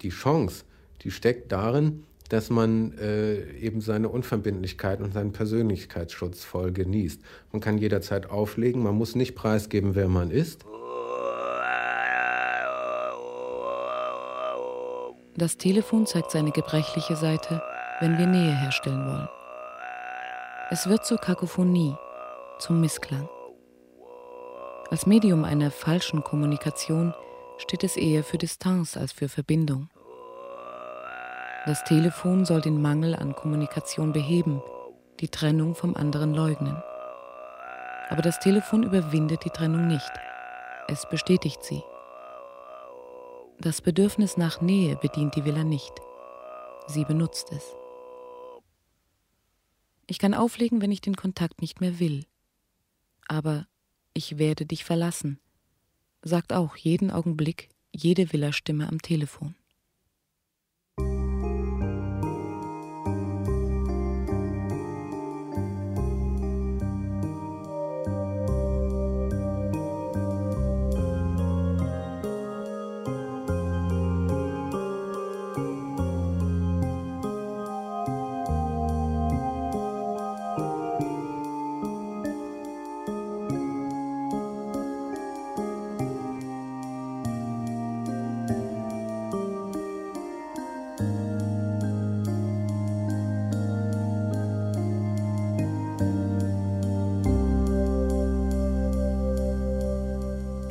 Die 0.03 0.09
Chance, 0.09 0.65
die 1.01 1.09
steckt 1.09 1.51
darin, 1.51 2.03
dass 2.31 2.49
man 2.49 2.97
äh, 2.97 3.41
eben 3.57 3.81
seine 3.81 4.07
Unverbindlichkeit 4.07 5.01
und 5.01 5.13
seinen 5.13 5.33
Persönlichkeitsschutz 5.33 6.45
voll 6.45 6.71
genießt. 6.71 7.21
Man 7.51 7.59
kann 7.59 7.77
jederzeit 7.77 8.29
auflegen, 8.29 8.83
man 8.83 8.95
muss 8.95 9.15
nicht 9.15 9.35
preisgeben, 9.35 9.95
wer 9.95 10.07
man 10.07 10.31
ist. 10.31 10.63
Das 15.35 15.57
Telefon 15.57 16.05
zeigt 16.05 16.31
seine 16.31 16.51
gebrechliche 16.51 17.17
Seite, 17.17 17.61
wenn 17.99 18.17
wir 18.17 18.27
Nähe 18.27 18.57
herstellen 18.57 19.05
wollen. 19.05 19.27
Es 20.69 20.87
wird 20.87 21.05
zur 21.05 21.17
Kakophonie, 21.17 21.95
zum 22.59 22.79
Missklang. 22.79 23.27
Als 24.89 25.05
Medium 25.05 25.43
einer 25.43 25.69
falschen 25.69 26.23
Kommunikation 26.23 27.13
steht 27.57 27.83
es 27.83 27.97
eher 27.97 28.23
für 28.23 28.37
Distanz 28.37 28.95
als 28.95 29.11
für 29.11 29.27
Verbindung. 29.27 29.89
Das 31.67 31.83
Telefon 31.83 32.43
soll 32.43 32.61
den 32.61 32.81
Mangel 32.81 33.15
an 33.15 33.35
Kommunikation 33.35 34.13
beheben, 34.13 34.63
die 35.19 35.27
Trennung 35.27 35.75
vom 35.75 35.95
anderen 35.95 36.33
leugnen. 36.33 36.75
Aber 38.09 38.23
das 38.23 38.39
Telefon 38.39 38.81
überwindet 38.81 39.45
die 39.45 39.51
Trennung 39.51 39.85
nicht. 39.85 40.11
Es 40.87 41.07
bestätigt 41.07 41.63
sie. 41.63 41.83
Das 43.59 43.79
Bedürfnis 43.81 44.37
nach 44.37 44.59
Nähe 44.59 44.95
bedient 44.95 45.35
die 45.35 45.45
Villa 45.45 45.63
nicht. 45.63 45.93
Sie 46.87 47.05
benutzt 47.05 47.51
es. 47.51 47.75
Ich 50.07 50.17
kann 50.17 50.33
auflegen, 50.33 50.81
wenn 50.81 50.91
ich 50.91 51.01
den 51.01 51.15
Kontakt 51.15 51.61
nicht 51.61 51.79
mehr 51.79 51.99
will. 51.99 52.25
Aber 53.27 53.67
ich 54.15 54.39
werde 54.39 54.65
dich 54.65 54.83
verlassen, 54.83 55.39
sagt 56.23 56.53
auch 56.53 56.75
jeden 56.75 57.11
Augenblick 57.11 57.69
jede 57.93 58.33
Villa-Stimme 58.33 58.87
am 58.87 58.99
Telefon. 59.01 59.55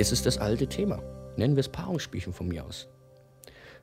Es 0.01 0.13
ist 0.13 0.25
das 0.25 0.39
alte 0.39 0.67
Thema. 0.67 1.03
Nennen 1.37 1.57
wir 1.57 1.61
es 1.61 1.69
Paarungsspielchen 1.69 2.33
von 2.33 2.49
mir 2.49 2.65
aus. 2.65 2.89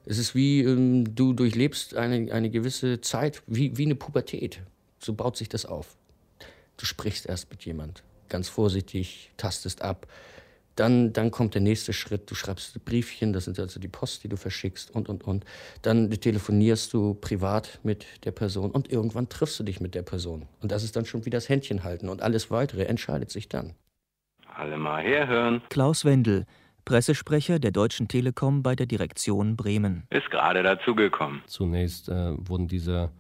Es 0.04 0.18
ist 0.18 0.34
wie, 0.34 0.64
ähm, 0.64 1.14
du 1.14 1.32
durchlebst 1.32 1.96
eine, 1.96 2.34
eine 2.34 2.50
gewisse 2.50 3.02
Zeit, 3.02 3.44
wie, 3.46 3.78
wie 3.78 3.86
eine 3.86 3.94
Pubertät. 3.94 4.64
So 4.98 5.14
baut 5.14 5.38
sich 5.38 5.48
das 5.48 5.68
auf. 5.68 5.96
Du 6.78 6.88
sprichst 6.88 7.28
erst 7.28 7.52
mit 7.52 7.66
jemand, 7.66 8.02
ganz 8.30 8.50
vorsichtig, 8.50 9.32
tastest 9.38 9.84
ab. 9.84 10.08
Dann, 10.76 11.14
dann 11.14 11.30
kommt 11.30 11.54
der 11.54 11.62
nächste 11.62 11.94
Schritt, 11.94 12.32
du 12.32 12.34
schreibst 12.34 12.84
Briefchen, 12.84 13.32
das 13.32 13.46
sind 13.46 13.60
also 13.60 13.80
die 13.80 13.88
Post, 13.88 14.24
die 14.24 14.30
du 14.30 14.38
verschickst 14.38 14.90
und, 14.90 15.10
und, 15.10 15.24
und. 15.24 15.46
Dann 15.84 16.10
telefonierst 16.10 16.94
du 16.94 17.14
privat 17.14 17.80
mit 17.84 18.08
der 18.26 18.32
Person 18.32 18.72
und 18.72 18.92
irgendwann 18.92 19.30
triffst 19.30 19.60
du 19.60 19.64
dich 19.64 19.82
mit 19.82 19.94
der 19.94 20.02
Person. 20.02 20.48
Und 20.62 20.72
das 20.72 20.84
ist 20.84 20.96
dann 20.96 21.06
schon 21.06 21.28
wie 21.28 21.30
das 21.30 21.48
Händchen 21.48 21.84
halten 21.84 22.10
und 22.10 22.24
alles 22.24 22.50
Weitere 22.50 22.86
entscheidet 22.86 23.30
sich 23.30 23.50
dann. 23.50 23.76
Alle 24.58 24.78
mal 24.78 25.04
herhören. 25.04 25.62
Klaus 25.70 26.04
Wendel, 26.04 26.46
Pressesprecher 26.84 27.60
der 27.60 27.70
Deutschen 27.70 28.08
Telekom 28.08 28.64
bei 28.64 28.76
der 28.76 28.88
Direktion 28.88 29.56
Bremen. 29.56 30.08
Ist 30.10 30.32
gerade 30.32 30.64
dazugekommen. 30.64 31.44
Zunächst 31.46 32.10
äh, 32.10 32.34
wurden 32.38 32.68
diese 32.68 33.12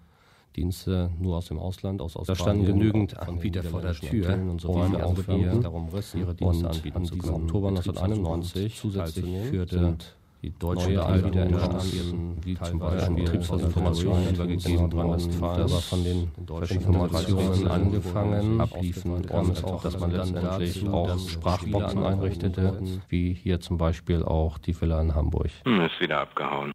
Dienste 0.55 1.11
nur 1.19 1.37
aus 1.37 1.49
dem 1.49 1.59
Ausland, 1.59 2.01
aus 2.01 2.15
Australien. 2.15 2.37
Da 2.37 2.43
standen 2.43 2.65
genügend 2.65 3.17
Anbieter 3.19 3.61
vor 3.61 3.81
der 3.81 3.93
Tür, 3.93 4.33
und 4.33 4.59
so 4.59 4.73
also 4.73 5.27
wir 5.27 5.61
darum 5.61 5.89
rissen, 5.89 6.21
ihre 6.21 6.33
Dienste 6.33 6.69
anbieten 6.71 7.05
zu 7.05 7.17
können. 7.19 7.43
Oktober 7.43 7.67
1991 7.67 8.75
zusätzlich 8.75 9.49
führte 9.49 9.95
die 10.41 10.57
deutsche 10.57 11.03
Anbieter 11.03 11.41
entstanden, 11.41 12.37
wie 12.43 12.55
zum 12.55 12.79
Beispiel 12.79 13.15
Betriebsinformationen, 13.15 14.27
die 14.29 14.37
wir 14.37 14.47
gegeben 14.47 14.91
wurden, 14.91 15.43
aber 15.43 15.69
von 15.69 16.03
den 16.03 16.31
deutschen 16.45 16.77
Informationen 16.77 17.67
angefangen, 17.67 18.61
abliefen, 18.61 19.25
kam 19.25 19.51
es 19.51 19.63
auch, 19.63 19.81
dass 19.81 19.99
man 19.99 20.11
letztendlich 20.11 20.87
auch 20.87 21.17
Sprachboxen 21.17 22.03
einrichtete, 22.03 22.79
wie 23.09 23.33
hier 23.33 23.59
zum 23.59 23.77
Beispiel 23.77 24.23
auch 24.23 24.57
die 24.57 24.79
Villa 24.79 25.01
in 25.01 25.15
Hamburg. 25.15 25.49
Hm, 25.65 25.81
ist 25.81 25.99
wieder 25.99 26.19
abgehauen. 26.19 26.71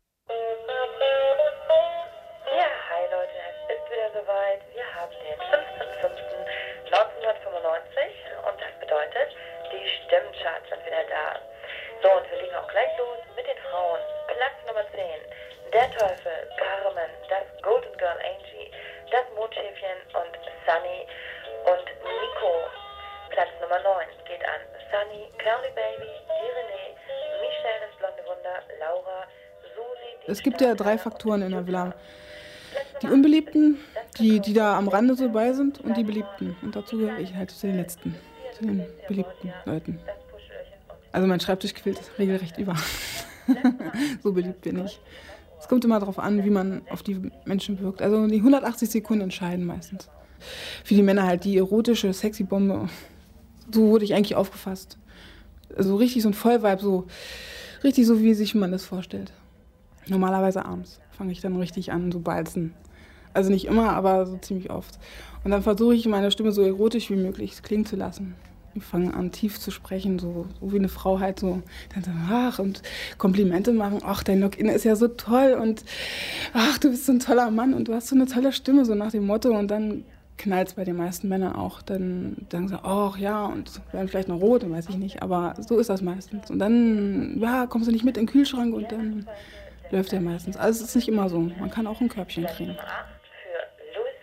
Der 10.13 10.33
Nummer 23.73 23.85
9 23.85 24.07
geht 24.29 24.45
an 24.45 24.61
Sunny, 24.91 25.25
Curly 25.39 25.73
Baby, 25.75 26.13
Irene, 26.45 26.93
Michelle, 27.41 27.81
das 27.89 27.97
blonde 27.99 28.23
Wunder, 28.29 28.61
Laura, 28.79 29.25
Susi. 29.75 30.31
Es 30.31 30.43
gibt 30.43 30.61
ja 30.61 30.75
drei 30.75 30.99
Faktoren 30.99 31.41
in 31.41 31.53
der 31.53 31.67
Villa. 31.67 31.95
Die 33.01 33.07
Unbeliebten, 33.07 33.79
die, 34.19 34.41
die 34.41 34.53
da 34.53 34.77
am 34.77 34.89
Rande 34.89 35.15
so 35.15 35.31
bei 35.31 35.55
sind 35.55 35.81
und 35.81 35.97
die 35.97 36.05
Beliebten. 36.05 36.55
Und 36.61 36.77
dazu 36.77 36.99
gehöre 36.99 37.19
ich 37.19 37.35
halt 37.35 37.51
zu 37.51 37.67
den 37.67 37.77
Letzten, 37.79 38.15
zu 38.59 38.63
den 38.63 38.85
beliebten 39.09 39.55
Leuten. 39.65 39.99
Also 41.13 41.27
mein 41.27 41.41
Schreibtisch 41.41 41.73
quillt 41.73 41.99
regelrecht 42.19 42.59
über. 42.59 42.77
so 44.23 44.35
beliebt 44.35 44.61
bin 44.61 44.85
ich. 44.85 45.01
Es 45.59 45.67
kommt 45.67 45.83
immer 45.87 45.99
darauf 45.99 46.19
an, 46.19 46.45
wie 46.45 46.51
man 46.51 46.83
auf 46.91 47.03
die 47.03 47.33
Menschen 47.47 47.81
wirkt. 47.81 48.03
Also 48.03 48.27
die 48.27 48.37
180 48.37 48.91
Sekunden 48.91 49.23
entscheiden 49.23 49.65
meistens. 49.65 50.11
Für 50.85 50.93
die 50.93 51.03
Männer 51.03 51.27
halt 51.27 51.45
die 51.45 51.57
erotische, 51.57 52.13
sexy 52.13 52.43
Bombe. 52.43 52.91
So 53.71 53.89
wurde 53.89 54.05
ich 54.05 54.15
eigentlich 54.15 54.35
aufgefasst. 54.35 54.99
Also 55.77 55.97
richtig 55.97 56.23
so 56.23 56.29
ein 56.29 56.35
Vollvibe, 56.35 56.83
so 56.83 57.07
richtig 57.85 58.07
so, 58.07 58.21
wie 58.21 58.35
sich 58.35 58.55
man 58.55 58.73
das 58.73 58.85
vorstellt. 58.85 59.33
Normalerweise 60.07 60.65
abends 60.65 61.01
fange 61.11 61.33
ich 61.33 61.41
dann 61.41 61.57
richtig 61.57 61.93
an, 61.93 62.11
so 62.11 62.21
balzen. 62.21 62.75
Also 63.35 63.51
nicht 63.51 63.67
immer, 63.67 63.93
aber 63.93 64.27
so 64.27 64.37
ziemlich 64.39 64.71
oft. 64.71 64.99
Und 65.45 65.51
dann 65.51 65.63
versuche 65.63 65.95
ich 65.95 66.07
meine 66.07 66.31
Stimme 66.31 66.53
so 66.53 66.63
erotisch 66.63 67.11
wie 67.11 67.17
möglich 67.17 67.63
klingen 67.63 67.87
zu 67.87 67.97
lassen. 67.97 68.35
Wir 68.75 68.83
fangen 68.83 69.13
an, 69.13 69.33
tief 69.33 69.61
zu 69.61 69.71
sprechen, 69.71 70.19
so, 70.19 70.47
so 70.61 70.73
wie 70.73 70.79
eine 70.79 70.89
Frau 70.89 71.21
halt 71.21 71.39
so, 71.39 71.63
dann 71.95 72.05
so, 72.05 72.11
ach, 72.31 72.59
und 72.59 72.83
Komplimente 73.19 73.73
machen, 73.73 74.01
ach, 74.03 74.23
dein 74.23 74.41
Login 74.41 74.69
ist 74.69 74.85
ja 74.85 74.97
so 74.97 75.09
toll 75.09 75.59
und 75.61 75.85
ach, 76.55 76.79
du 76.79 76.91
bist 76.91 77.05
so 77.05 77.13
ein 77.13 77.21
toller 77.21 77.51
Mann 77.51 77.75
und 77.75 77.89
du 77.89 77.95
hast 77.95 78.09
so 78.09 78.17
eine 78.17 78.27
tolle 78.27 78.53
Stimme, 78.53 78.87
so 78.87 78.95
nach 78.95 79.11
dem 79.11 79.27
Motto. 79.27 79.51
Und 79.51 79.71
dann 79.71 80.05
knallt 80.43 80.69
es 80.69 80.75
bei 80.75 80.85
den 80.85 80.97
meisten 80.97 81.29
Männern 81.29 81.55
auch. 81.55 81.83
Dann 81.83 82.47
sagen 82.51 82.69
sie, 82.69 82.79
ach 82.83 83.17
ja, 83.17 83.47
und 83.47 83.81
werden 83.93 84.09
vielleicht 84.09 84.29
noch 84.29 84.41
rot, 84.41 84.69
weiß 84.69 84.89
ich 84.89 84.97
nicht, 84.97 85.23
aber 85.23 85.55
so 85.59 85.79
ist 85.79 85.89
das 85.89 86.03
meistens. 86.03 86.51
Und 86.51 86.59
dann, 86.59 87.39
ja, 87.41 87.67
kommst 87.67 87.89
du 87.89 87.93
nicht 87.93 88.05
mit 88.05 88.17
in 88.17 88.27
den 88.27 88.33
Kühlschrank 88.33 88.75
und 88.75 88.91
dann 88.93 89.27
läuft 89.91 90.13
der 90.13 90.21
meistens. 90.21 90.57
Also 90.57 90.83
es 90.83 90.91
ist 90.91 90.97
nicht 90.97 91.09
immer 91.09 91.29
so. 91.29 91.39
Man 91.39 91.71
kann 91.71 91.87
auch 91.87 92.01
ein 92.01 92.09
Körbchen 92.09 92.47
kriegen. 92.47 92.75
Für 92.75 93.61
Louis 93.95 94.17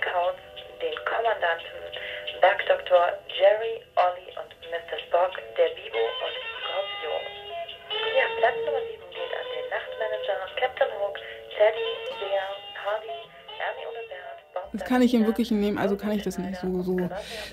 Kautz, 0.00 0.40
den 0.80 0.94
Kommandanten 1.04 1.78
Bergdoktor 2.40 3.12
Jerry, 3.34 3.82
Olli 3.96 4.30
und 4.38 4.50
Mr. 4.70 4.98
Spock, 5.06 5.34
der 5.56 5.68
Bibo 5.74 5.98
und 5.98 6.34
Scorpio. 6.62 7.14
Platz 8.38 8.54
Nummer 8.64 8.78
7 8.78 9.02
geht 9.10 9.32
an 9.34 9.46
den 9.50 9.66
Nachtmanager, 9.74 10.38
Captain 10.54 10.90
Hook, 11.02 11.18
Teddy, 11.58 11.90
Bea, 12.22 12.46
Hardy, 12.78 13.18
Ernie 13.58 13.86
oder 13.90 14.06
Bernd, 14.06 14.37
Bob. 14.37 14.37
Das 14.72 14.84
kann 14.84 15.02
ich 15.02 15.14
im 15.14 15.26
Wirklichen 15.26 15.60
nehmen, 15.60 15.78
also 15.78 15.96
kann 15.96 16.12
ich 16.12 16.22
das 16.22 16.38
nicht 16.38 16.60
so, 16.60 16.82
so. 16.82 16.96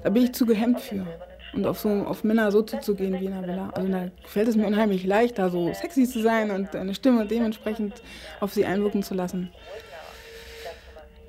Da 0.03 0.09
bin 0.09 0.23
ich 0.23 0.33
zu 0.33 0.45
gehemmt 0.45 0.81
für. 0.81 1.05
Und 1.53 1.65
auf, 1.65 1.79
so, 1.79 1.89
auf 1.89 2.23
Männer 2.25 2.51
so 2.51 2.61
zuzugehen 2.61 3.19
wie 3.19 3.25
in 3.25 3.33
einer 3.33 3.47
Villa. 3.47 3.69
Also 3.73 3.87
da 3.89 4.09
fällt 4.25 4.49
es 4.49 4.57
mir 4.57 4.67
unheimlich 4.67 5.05
leicht, 5.05 5.39
da 5.39 5.49
so 5.49 5.73
sexy 5.73 6.05
zu 6.05 6.21
sein 6.21 6.51
und 6.51 6.75
eine 6.75 6.93
Stimme 6.93 7.25
dementsprechend 7.25 8.01
auf 8.41 8.53
sie 8.53 8.65
einwirken 8.65 9.03
zu 9.03 9.13
lassen. 9.13 9.53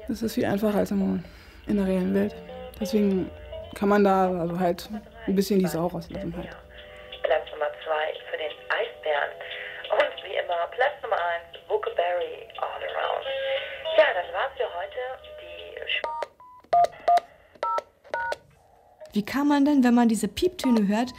Das 0.09 0.22
ist 0.22 0.35
viel 0.35 0.46
einfacher 0.46 0.79
als 0.79 0.90
in 0.90 1.22
der 1.68 1.87
realen 1.87 2.14
Welt. 2.14 2.35
Deswegen 2.81 3.31
kann 3.75 3.88
man 3.88 4.05
da 4.05 4.40
also 4.40 4.59
halt 4.59 4.88
ein 5.27 5.35
bisschen 5.35 5.61
die 5.61 5.66
Sau 5.66 5.87
rauslassen 5.87 6.35
halt. 6.37 6.57
Platz 7.22 7.44
Nummer 7.53 7.70
2 7.85 7.94
für 8.31 8.38
den 8.38 8.53
Eisbären. 8.70 9.31
Und 9.90 10.25
wie 10.25 10.35
immer 10.35 10.66
Platz 10.75 10.94
Nummer 11.03 11.16
1, 11.16 11.68
Bookberry 11.68 12.46
All 12.59 12.83
Around. 12.83 13.27
Ja, 13.99 14.07
das 14.14 14.33
war's 14.35 14.53
für 14.57 14.70
heute. 14.75 15.01
Die 15.22 15.46
wie 19.17 19.25
kann 19.25 19.49
man 19.49 19.65
denn, 19.65 19.83
wenn 19.83 19.95
man 19.95 20.09
diese 20.09 20.29
Pieptöne 20.29 20.87
hört, 20.87 21.13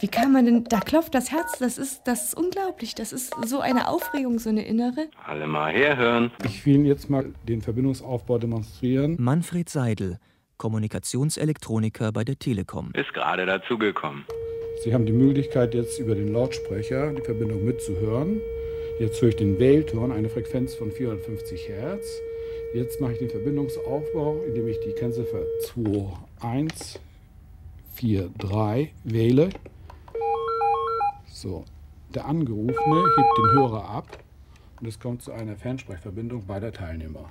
wie 0.00 0.08
kann 0.08 0.32
man 0.32 0.46
denn, 0.46 0.64
da 0.64 0.80
klopft 0.80 1.14
das 1.14 1.30
Herz, 1.30 1.58
das 1.58 1.76
ist, 1.76 2.02
das 2.06 2.28
ist 2.28 2.34
unglaublich, 2.34 2.94
das 2.94 3.12
ist 3.12 3.32
so 3.44 3.60
eine 3.60 3.88
Aufregung, 3.88 4.38
so 4.38 4.48
eine 4.48 4.64
innere. 4.64 5.08
Alle 5.24 5.46
mal 5.46 5.70
herhören. 5.70 6.32
Ich 6.44 6.64
will 6.64 6.76
Ihnen 6.76 6.86
jetzt 6.86 7.10
mal 7.10 7.26
den 7.46 7.60
Verbindungsaufbau 7.60 8.38
demonstrieren. 8.38 9.16
Manfred 9.20 9.68
Seidel, 9.68 10.18
Kommunikationselektroniker 10.56 12.10
bei 12.10 12.24
der 12.24 12.38
Telekom. 12.38 12.90
Ist 12.94 13.12
gerade 13.12 13.44
dazugekommen. 13.44 14.24
Sie 14.82 14.94
haben 14.94 15.04
die 15.04 15.12
Möglichkeit, 15.12 15.74
jetzt 15.74 16.00
über 16.00 16.14
den 16.14 16.32
Lautsprecher 16.32 17.12
die 17.12 17.22
Verbindung 17.22 17.64
mitzuhören. 17.64 18.40
Jetzt 18.98 19.20
höre 19.20 19.28
ich 19.28 19.36
den 19.36 19.58
Wählton, 19.58 20.10
eine 20.10 20.30
Frequenz 20.30 20.74
von 20.74 20.90
450 20.90 21.68
Hertz. 21.68 22.06
Jetzt 22.72 23.00
mache 23.00 23.12
ich 23.12 23.18
den 23.18 23.28
Verbindungsaufbau, 23.28 24.42
indem 24.48 24.68
ich 24.68 24.80
die 24.80 24.92
Kennziffer 24.92 25.42
2143 27.94 28.92
wähle. 29.04 29.50
So, 31.26 31.64
der 32.14 32.26
Angerufene 32.26 33.02
hebt 33.16 33.38
den 33.38 33.58
Hörer 33.58 33.88
ab 33.88 34.18
und 34.80 34.86
es 34.86 34.98
kommt 34.98 35.22
zu 35.22 35.32
einer 35.32 35.56
Fernsprechverbindung 35.56 36.46
beider 36.46 36.72
Teilnehmer. 36.72 37.30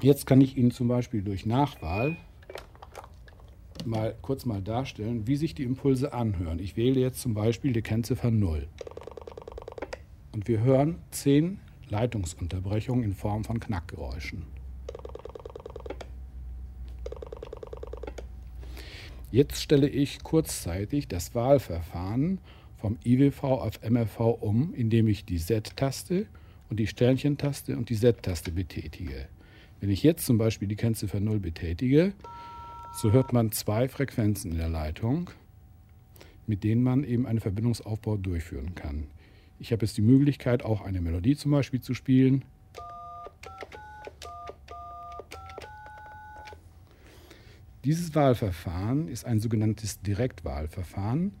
Jetzt 0.00 0.26
kann 0.26 0.40
ich 0.40 0.56
Ihnen 0.56 0.70
zum 0.70 0.88
Beispiel 0.88 1.22
durch 1.22 1.46
Nachwahl 1.46 2.16
mal 3.84 4.14
kurz 4.22 4.44
mal 4.44 4.62
darstellen, 4.62 5.26
wie 5.26 5.36
sich 5.36 5.54
die 5.54 5.62
Impulse 5.62 6.12
anhören. 6.12 6.58
Ich 6.58 6.76
wähle 6.76 7.00
jetzt 7.00 7.20
zum 7.20 7.34
Beispiel 7.34 7.72
die 7.72 7.82
Kennziffer 7.82 8.30
0. 8.30 8.66
Und 10.32 10.48
wir 10.48 10.60
hören 10.60 10.98
10 11.10 11.58
Leitungsunterbrechungen 11.88 13.04
in 13.04 13.14
Form 13.14 13.44
von 13.44 13.60
Knackgeräuschen. 13.60 14.53
Jetzt 19.34 19.60
stelle 19.60 19.88
ich 19.88 20.22
kurzzeitig 20.22 21.08
das 21.08 21.34
Wahlverfahren 21.34 22.38
vom 22.76 22.98
IWV 23.04 23.42
auf 23.42 23.80
MRV 23.82 24.20
um, 24.20 24.72
indem 24.74 25.08
ich 25.08 25.24
die 25.24 25.38
Z-Taste 25.38 26.26
und 26.70 26.78
die 26.78 26.86
Sternchentaste 26.86 27.76
und 27.76 27.90
die 27.90 27.96
Z-Taste 27.96 28.52
betätige. 28.52 29.26
Wenn 29.80 29.90
ich 29.90 30.04
jetzt 30.04 30.24
zum 30.24 30.38
Beispiel 30.38 30.68
die 30.68 30.76
Kennziffer 30.76 31.18
0 31.18 31.40
betätige, 31.40 32.12
so 32.92 33.10
hört 33.10 33.32
man 33.32 33.50
zwei 33.50 33.88
Frequenzen 33.88 34.52
in 34.52 34.58
der 34.58 34.68
Leitung, 34.68 35.30
mit 36.46 36.62
denen 36.62 36.84
man 36.84 37.02
eben 37.02 37.26
einen 37.26 37.40
Verbindungsaufbau 37.40 38.16
durchführen 38.16 38.76
kann. 38.76 39.08
Ich 39.58 39.72
habe 39.72 39.84
jetzt 39.84 39.96
die 39.96 40.02
Möglichkeit, 40.02 40.64
auch 40.64 40.80
eine 40.80 41.00
Melodie 41.00 41.34
zum 41.34 41.50
Beispiel 41.50 41.80
zu 41.80 41.94
spielen. 41.94 42.44
Dieses 47.84 48.14
Wahlverfahren 48.14 49.08
ist 49.08 49.26
ein 49.26 49.40
sogenanntes 49.40 50.00
Direktwahlverfahren, 50.00 51.32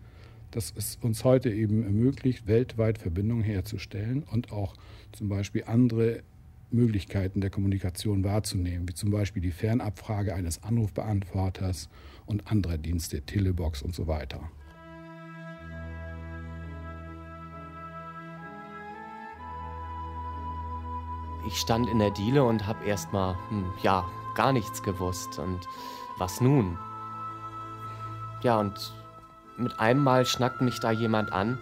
das 0.50 0.74
es 0.76 0.98
uns 1.00 1.24
heute 1.24 1.50
eben 1.50 1.84
ermöglicht, 1.84 2.46
weltweit 2.46 2.98
Verbindungen 2.98 3.42
herzustellen 3.42 4.24
und 4.24 4.52
auch 4.52 4.74
zum 5.12 5.30
Beispiel 5.30 5.64
andere 5.64 6.22
Möglichkeiten 6.70 7.40
der 7.40 7.48
Kommunikation 7.48 8.24
wahrzunehmen, 8.24 8.86
wie 8.86 8.92
zum 8.92 9.10
Beispiel 9.10 9.40
die 9.40 9.52
Fernabfrage 9.52 10.34
eines 10.34 10.62
Anrufbeantworters 10.62 11.88
und 12.26 12.46
anderer 12.50 12.76
Dienste, 12.76 13.22
Telebox 13.22 13.80
und 13.80 13.94
so 13.94 14.06
weiter. 14.06 14.50
Ich 21.46 21.56
stand 21.56 21.88
in 21.88 22.00
der 22.00 22.10
Diele 22.10 22.44
und 22.44 22.66
habe 22.66 22.84
erstmal, 22.84 23.34
hm, 23.48 23.64
ja, 23.82 24.06
gar 24.34 24.52
nichts 24.52 24.82
gewusst. 24.82 25.38
Und 25.38 25.66
was 26.18 26.40
nun? 26.40 26.78
Ja, 28.42 28.58
und 28.60 28.92
mit 29.56 29.78
einem 29.80 30.02
Mal 30.02 30.26
schnackt 30.26 30.60
mich 30.60 30.80
da 30.80 30.90
jemand 30.90 31.32
an 31.32 31.58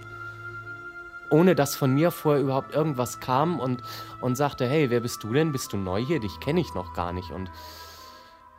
ohne 1.32 1.54
dass 1.54 1.74
von 1.74 1.94
mir 1.94 2.10
vorher 2.10 2.42
überhaupt 2.42 2.74
irgendwas 2.74 3.18
kam 3.18 3.58
und, 3.58 3.82
und 4.20 4.36
sagte, 4.36 4.66
hey, 4.68 4.90
wer 4.90 5.00
bist 5.00 5.22
du 5.24 5.32
denn? 5.32 5.50
Bist 5.50 5.72
du 5.72 5.78
neu 5.78 6.04
hier? 6.04 6.20
Dich 6.20 6.38
kenne 6.40 6.60
ich 6.60 6.74
noch 6.74 6.92
gar 6.92 7.12
nicht. 7.12 7.30
Und 7.30 7.50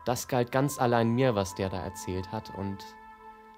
das 0.05 0.27
galt 0.27 0.51
ganz 0.51 0.79
allein 0.79 1.11
mir, 1.11 1.35
was 1.35 1.53
der 1.53 1.69
da 1.69 1.77
erzählt 1.77 2.31
hat. 2.31 2.51
Und 2.57 2.79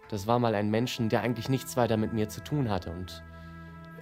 das 0.09 0.27
war 0.27 0.37
mal 0.37 0.53
ein 0.53 0.69
Menschen, 0.69 1.07
der 1.07 1.21
eigentlich 1.21 1.47
nichts 1.47 1.77
weiter 1.77 1.95
mit 1.95 2.11
mir 2.11 2.27
zu 2.27 2.43
tun 2.43 2.69
hatte. 2.69 2.91
Und 2.91 3.23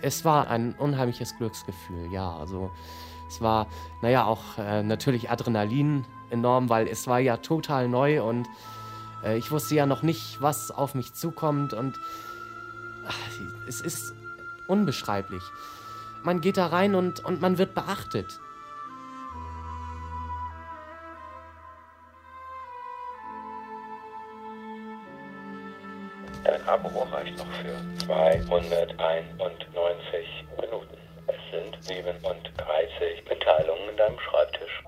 es 0.02 0.26
war 0.26 0.50
ein 0.50 0.74
unheimliches 0.74 1.38
Glücksgefühl, 1.38 2.12
ja. 2.12 2.36
Also 2.36 2.72
es 3.28 3.40
war, 3.40 3.68
naja, 4.02 4.26
auch 4.26 4.58
äh, 4.58 4.82
natürlich 4.82 5.30
Adrenalin 5.30 6.06
enorm, 6.30 6.70
weil 6.70 6.88
es 6.88 7.08
war 7.08 7.20
ja 7.20 7.38
total 7.38 7.88
neu 7.88 8.24
und 8.24 8.48
äh, 9.24 9.38
ich 9.38 9.52
wusste 9.52 9.76
ja 9.76 9.86
noch 9.86 10.04
nicht, 10.04 10.42
was 10.42 10.72
auf 10.72 10.96
mich 10.96 11.14
zukommt. 11.14 11.74
Und 11.74 12.00
ach, 13.08 13.18
es 13.68 13.82
ist 13.82 14.14
unbeschreiblich. 14.68 15.44
Man 16.24 16.42
geht 16.42 16.58
da 16.58 16.68
rein 16.68 16.96
und, 16.96 17.24
und 17.24 17.42
man 17.42 17.58
wird 17.58 17.74
beachtet. 17.74 18.40
Dein 26.44 26.68
Abo 26.68 27.08
reicht 27.12 27.38
noch 27.38 27.52
für 27.54 27.76
291 28.06 30.28
Minuten. 30.60 30.98
Es 31.28 31.36
sind 31.52 31.84
37 31.84 33.30
Mitteilungen 33.30 33.90
in 33.90 33.98
deinem 33.98 34.20
Schreibtisch. 34.20 34.84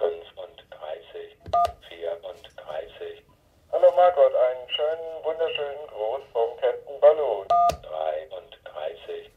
35, 0.00 0.27
34. 1.88 3.24
Hallo 3.72 3.88
Margot, 3.96 4.32
einen 4.34 4.68
schönen, 4.68 5.24
wunderschönen 5.24 5.86
Gruß 5.88 6.22
vom 6.32 6.56
Captain 6.60 7.00
Ballon. 7.00 7.46
33. 7.82 9.30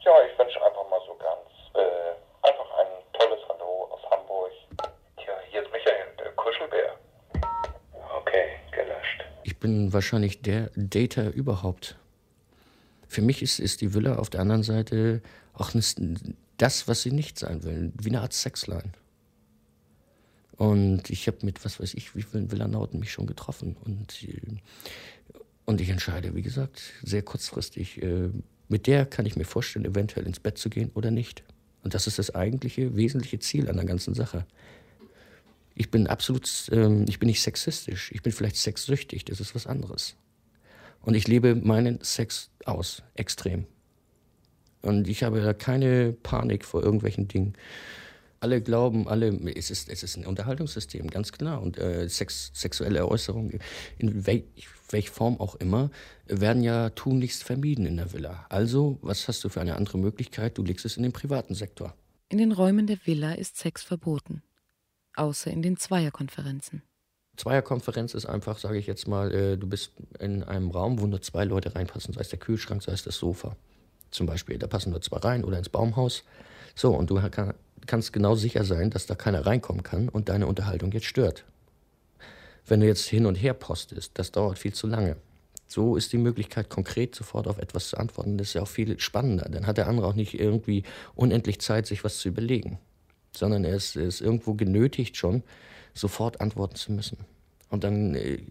Ja, 0.00 0.12
ich 0.24 0.38
wünsche 0.38 0.64
einfach 0.64 0.88
mal 0.88 1.00
so 1.06 1.14
ganz, 1.16 1.48
äh, 1.74 2.48
einfach 2.48 2.70
ein 2.78 2.86
tolles 3.12 3.40
Hallo 3.48 3.88
aus 3.90 4.00
Hamburg. 4.10 4.52
Tja, 5.16 5.34
hier 5.50 5.62
ist 5.62 5.72
Michael, 5.72 6.06
der 6.18 6.32
Kuschelbär. 6.32 6.96
Okay, 8.16 8.46
gelöscht. 8.72 9.24
Ich 9.44 9.58
bin 9.58 9.92
wahrscheinlich 9.92 10.42
der 10.42 10.70
Dater 10.76 11.30
überhaupt. 11.30 11.96
Für 13.08 13.22
mich 13.22 13.42
ist, 13.42 13.58
ist 13.58 13.80
die 13.80 13.92
Villa 13.92 14.16
auf 14.16 14.30
der 14.30 14.40
anderen 14.40 14.62
Seite 14.62 15.20
auch 15.54 15.70
das, 16.56 16.88
was 16.88 17.02
sie 17.02 17.10
nicht 17.10 17.38
sein 17.38 17.64
will, 17.64 17.92
wie 18.00 18.10
eine 18.10 18.20
Art 18.20 18.32
Sexline. 18.32 18.92
Und 20.60 21.08
ich 21.08 21.26
habe 21.26 21.38
mit, 21.44 21.64
was 21.64 21.80
weiß 21.80 21.94
ich, 21.94 22.14
wie 22.14 22.20
vielen 22.20 22.52
Villanauten 22.52 23.00
mich 23.00 23.12
schon 23.12 23.24
getroffen. 23.26 23.76
Und, 23.82 24.22
äh, 24.24 24.42
und 25.64 25.80
ich 25.80 25.88
entscheide, 25.88 26.34
wie 26.34 26.42
gesagt, 26.42 26.82
sehr 27.02 27.22
kurzfristig. 27.22 28.02
Äh, 28.02 28.28
mit 28.68 28.86
der 28.86 29.06
kann 29.06 29.24
ich 29.24 29.36
mir 29.36 29.46
vorstellen, 29.46 29.86
eventuell 29.86 30.26
ins 30.26 30.38
Bett 30.38 30.58
zu 30.58 30.68
gehen 30.68 30.90
oder 30.92 31.10
nicht. 31.10 31.44
Und 31.82 31.94
das 31.94 32.06
ist 32.06 32.18
das 32.18 32.34
eigentliche, 32.34 32.94
wesentliche 32.94 33.38
Ziel 33.38 33.70
an 33.70 33.76
der 33.76 33.86
ganzen 33.86 34.12
Sache. 34.12 34.44
Ich 35.74 35.90
bin 35.90 36.06
absolut, 36.06 36.68
ähm, 36.72 37.06
ich 37.08 37.18
bin 37.18 37.28
nicht 37.28 37.40
sexistisch. 37.40 38.12
Ich 38.12 38.20
bin 38.20 38.30
vielleicht 38.30 38.56
sexsüchtig. 38.56 39.24
Das 39.24 39.40
ist 39.40 39.54
was 39.54 39.66
anderes. 39.66 40.14
Und 41.00 41.14
ich 41.14 41.26
lebe 41.26 41.54
meinen 41.54 42.00
Sex 42.02 42.50
aus, 42.66 43.02
extrem. 43.14 43.64
Und 44.82 45.08
ich 45.08 45.22
habe 45.22 45.40
da 45.40 45.54
keine 45.54 46.12
Panik 46.12 46.66
vor 46.66 46.82
irgendwelchen 46.82 47.28
Dingen. 47.28 47.54
Alle 48.40 48.62
glauben, 48.62 49.06
alle, 49.06 49.28
es 49.54 49.70
ist, 49.70 49.90
es 49.90 50.02
ist 50.02 50.16
ein 50.16 50.24
Unterhaltungssystem, 50.24 51.08
ganz 51.08 51.30
klar. 51.30 51.60
Und 51.60 51.78
äh, 51.78 52.08
Sex, 52.08 52.50
sexuelle 52.54 53.06
Äußerungen, 53.06 53.60
in 53.98 54.26
wel, 54.26 54.44
welcher 54.88 55.12
Form 55.12 55.38
auch 55.38 55.56
immer, 55.56 55.90
werden 56.26 56.62
ja 56.62 56.88
tunlichst 56.90 57.44
vermieden 57.44 57.84
in 57.84 57.98
der 57.98 58.14
Villa. 58.14 58.46
Also, 58.48 58.98
was 59.02 59.28
hast 59.28 59.44
du 59.44 59.50
für 59.50 59.60
eine 59.60 59.76
andere 59.76 59.98
Möglichkeit? 59.98 60.56
Du 60.56 60.62
legst 60.62 60.86
es 60.86 60.96
in 60.96 61.02
den 61.02 61.12
privaten 61.12 61.54
Sektor. 61.54 61.94
In 62.30 62.38
den 62.38 62.52
Räumen 62.52 62.86
der 62.86 62.98
Villa 63.04 63.32
ist 63.32 63.58
Sex 63.58 63.82
verboten. 63.82 64.42
Außer 65.16 65.50
in 65.50 65.60
den 65.60 65.76
Zweierkonferenzen. 65.76 66.82
Zweierkonferenz 67.36 68.14
ist 68.14 68.26
einfach, 68.26 68.58
sage 68.58 68.78
ich 68.78 68.86
jetzt 68.86 69.08
mal, 69.08 69.32
äh, 69.32 69.56
du 69.56 69.66
bist 69.66 69.92
in 70.18 70.44
einem 70.44 70.70
Raum, 70.70 71.00
wo 71.00 71.06
nur 71.06 71.20
zwei 71.22 71.44
Leute 71.44 71.74
reinpassen, 71.74 72.14
sei 72.14 72.20
es 72.20 72.28
der 72.28 72.38
Kühlschrank, 72.38 72.82
sei 72.82 72.92
es 72.92 73.02
das 73.02 73.16
Sofa. 73.16 73.56
Zum 74.10 74.26
Beispiel, 74.26 74.58
da 74.58 74.66
passen 74.66 74.90
nur 74.90 75.00
zwei 75.00 75.18
rein 75.18 75.44
oder 75.44 75.58
ins 75.58 75.68
Baumhaus. 75.68 76.24
So, 76.74 76.94
und 76.94 77.10
du 77.10 77.20
kann, 77.30 77.54
kannst 77.86 78.12
genau 78.12 78.34
sicher 78.34 78.64
sein, 78.64 78.90
dass 78.90 79.06
da 79.06 79.14
keiner 79.14 79.46
reinkommen 79.46 79.82
kann 79.82 80.08
und 80.08 80.28
deine 80.28 80.46
Unterhaltung 80.46 80.92
jetzt 80.92 81.06
stört. 81.06 81.44
Wenn 82.66 82.80
du 82.80 82.86
jetzt 82.86 83.06
hin 83.06 83.26
und 83.26 83.34
her 83.34 83.54
postest, 83.54 84.12
das 84.14 84.32
dauert 84.32 84.58
viel 84.58 84.72
zu 84.72 84.86
lange. 84.86 85.16
So 85.66 85.96
ist 85.96 86.12
die 86.12 86.18
Möglichkeit, 86.18 86.68
konkret 86.68 87.14
sofort 87.14 87.46
auf 87.46 87.58
etwas 87.58 87.88
zu 87.88 87.96
antworten. 87.96 88.38
Das 88.38 88.48
ist 88.48 88.54
ja 88.54 88.62
auch 88.62 88.68
viel 88.68 88.98
spannender. 88.98 89.48
Dann 89.48 89.66
hat 89.66 89.78
der 89.78 89.86
andere 89.86 90.06
auch 90.06 90.14
nicht 90.14 90.38
irgendwie 90.38 90.82
unendlich 91.14 91.60
Zeit, 91.60 91.86
sich 91.86 92.02
was 92.02 92.18
zu 92.18 92.28
überlegen, 92.28 92.78
sondern 93.36 93.64
er 93.64 93.76
ist, 93.76 93.96
er 93.96 94.04
ist 94.04 94.20
irgendwo 94.20 94.54
genötigt 94.54 95.16
schon, 95.16 95.44
sofort 95.94 96.40
antworten 96.40 96.74
zu 96.74 96.92
müssen. 96.92 97.18
Und 97.68 97.84
dann 97.84 98.14
äh, 98.16 98.42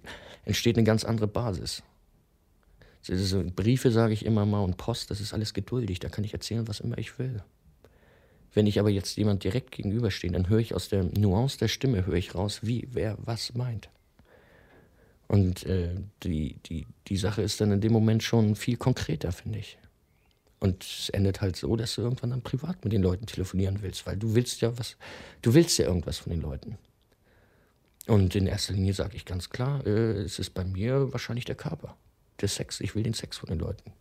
entsteht 0.46 0.78
eine 0.78 0.86
ganz 0.86 1.04
andere 1.04 1.28
Basis. 1.28 1.84
Briefe 3.56 3.92
sage 3.92 4.14
ich 4.14 4.26
immer 4.26 4.46
mal 4.46 4.64
und 4.64 4.78
Post, 4.78 5.12
das 5.12 5.20
ist 5.20 5.34
alles 5.34 5.54
geduldig. 5.54 6.00
Da 6.00 6.10
kann 6.10 6.24
ich 6.24 6.34
erzählen, 6.34 6.68
was 6.68 6.80
immer 6.80 6.98
ich 6.98 7.18
will. 7.20 7.42
Wenn 8.54 8.68
ich 8.68 8.80
aber 8.80 8.90
jetzt 8.90 9.18
jemand 9.18 9.44
direkt 9.44 9.72
gegenüberstehe, 9.72 10.32
dann 10.32 10.50
höre 10.50 10.60
ich 10.60 10.74
aus 10.74 10.90
der 10.90 11.04
Nuance 11.04 11.58
der 11.58 11.68
Stimme 11.68 12.06
höre 12.06 12.16
ich 12.16 12.36
raus, 12.36 12.60
wie 12.64 12.88
wer 12.92 13.18
was 13.20 13.54
meint. 13.54 13.90
Und 15.28 15.64
äh, 15.68 15.94
die, 16.24 16.56
die, 16.66 16.88
die 17.08 17.18
Sache 17.18 17.44
ist 17.44 17.62
dann 17.62 17.72
in 17.72 17.82
dem 17.82 17.94
Moment 17.94 18.24
schon 18.24 18.56
viel 18.56 18.78
konkreter, 18.78 19.32
finde 19.32 19.60
ich. 19.60 19.78
Und 20.60 20.84
es 20.84 21.10
endet 21.10 21.40
halt 21.40 21.56
so, 21.56 21.76
dass 21.76 21.96
du 21.96 22.02
irgendwann 22.02 22.32
dann 22.32 22.42
privat 22.42 22.84
mit 22.84 22.92
den 22.92 23.04
Leuten 23.04 23.28
telefonieren 23.28 23.82
willst, 23.82 24.06
weil 24.06 24.18
du 24.18 24.36
willst 24.36 24.60
ja 24.62 24.78
was, 24.78 24.98
du 25.42 25.54
willst 25.54 25.78
ja 25.78 25.86
irgendwas 25.86 26.18
von 26.18 26.32
den 26.32 26.42
Leuten. 26.42 26.78
Und 28.08 28.36
in 28.36 28.48
erster 28.48 28.74
Linie 28.74 28.94
sage 28.94 29.16
ich 29.16 29.26
ganz 29.26 29.52
klar, 29.52 29.86
äh, 29.86 30.14
es 30.14 30.40
ist 30.40 30.56
bei 30.56 30.64
mir 30.64 31.14
wahrscheinlich 31.14 31.46
der 31.46 31.56
Körper, 31.56 31.96
der 32.42 32.50
Sex. 32.50 32.82
Ich 32.82 32.96
will 32.96 33.04
den 33.04 33.14
Sex 33.14 33.38
von 33.38 33.50
den 33.50 33.60
Leuten. 33.60 33.94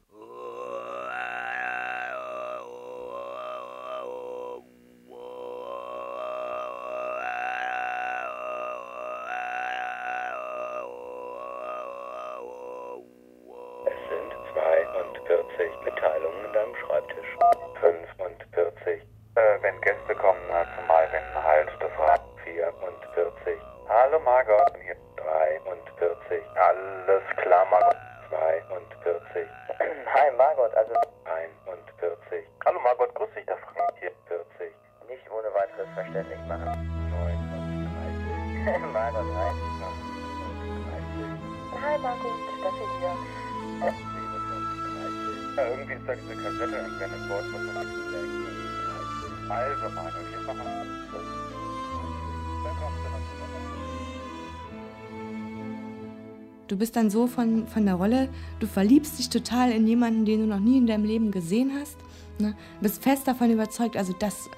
Bist 56.79 56.97
dann 56.97 57.11
so 57.11 57.27
von, 57.27 57.67
von 57.67 57.85
der 57.85 57.95
Rolle, 57.95 58.29
du 58.61 58.67
verliebst 58.67 59.19
dich 59.19 59.29
total 59.29 59.71
in 59.71 59.87
jemanden, 59.87 60.25
den 60.25 60.41
du 60.41 60.47
noch 60.47 60.61
nie 60.61 60.79
in 60.79 60.87
deinem 60.87 61.05
Leben 61.05 61.31
gesehen 61.31 61.73
hast. 61.79 61.97
Ne? 62.39 62.55
Bist 62.81 63.03
fest 63.03 63.27
davon 63.27 63.51
überzeugt, 63.51 63.97
also 63.97 64.15
das, 64.19 64.49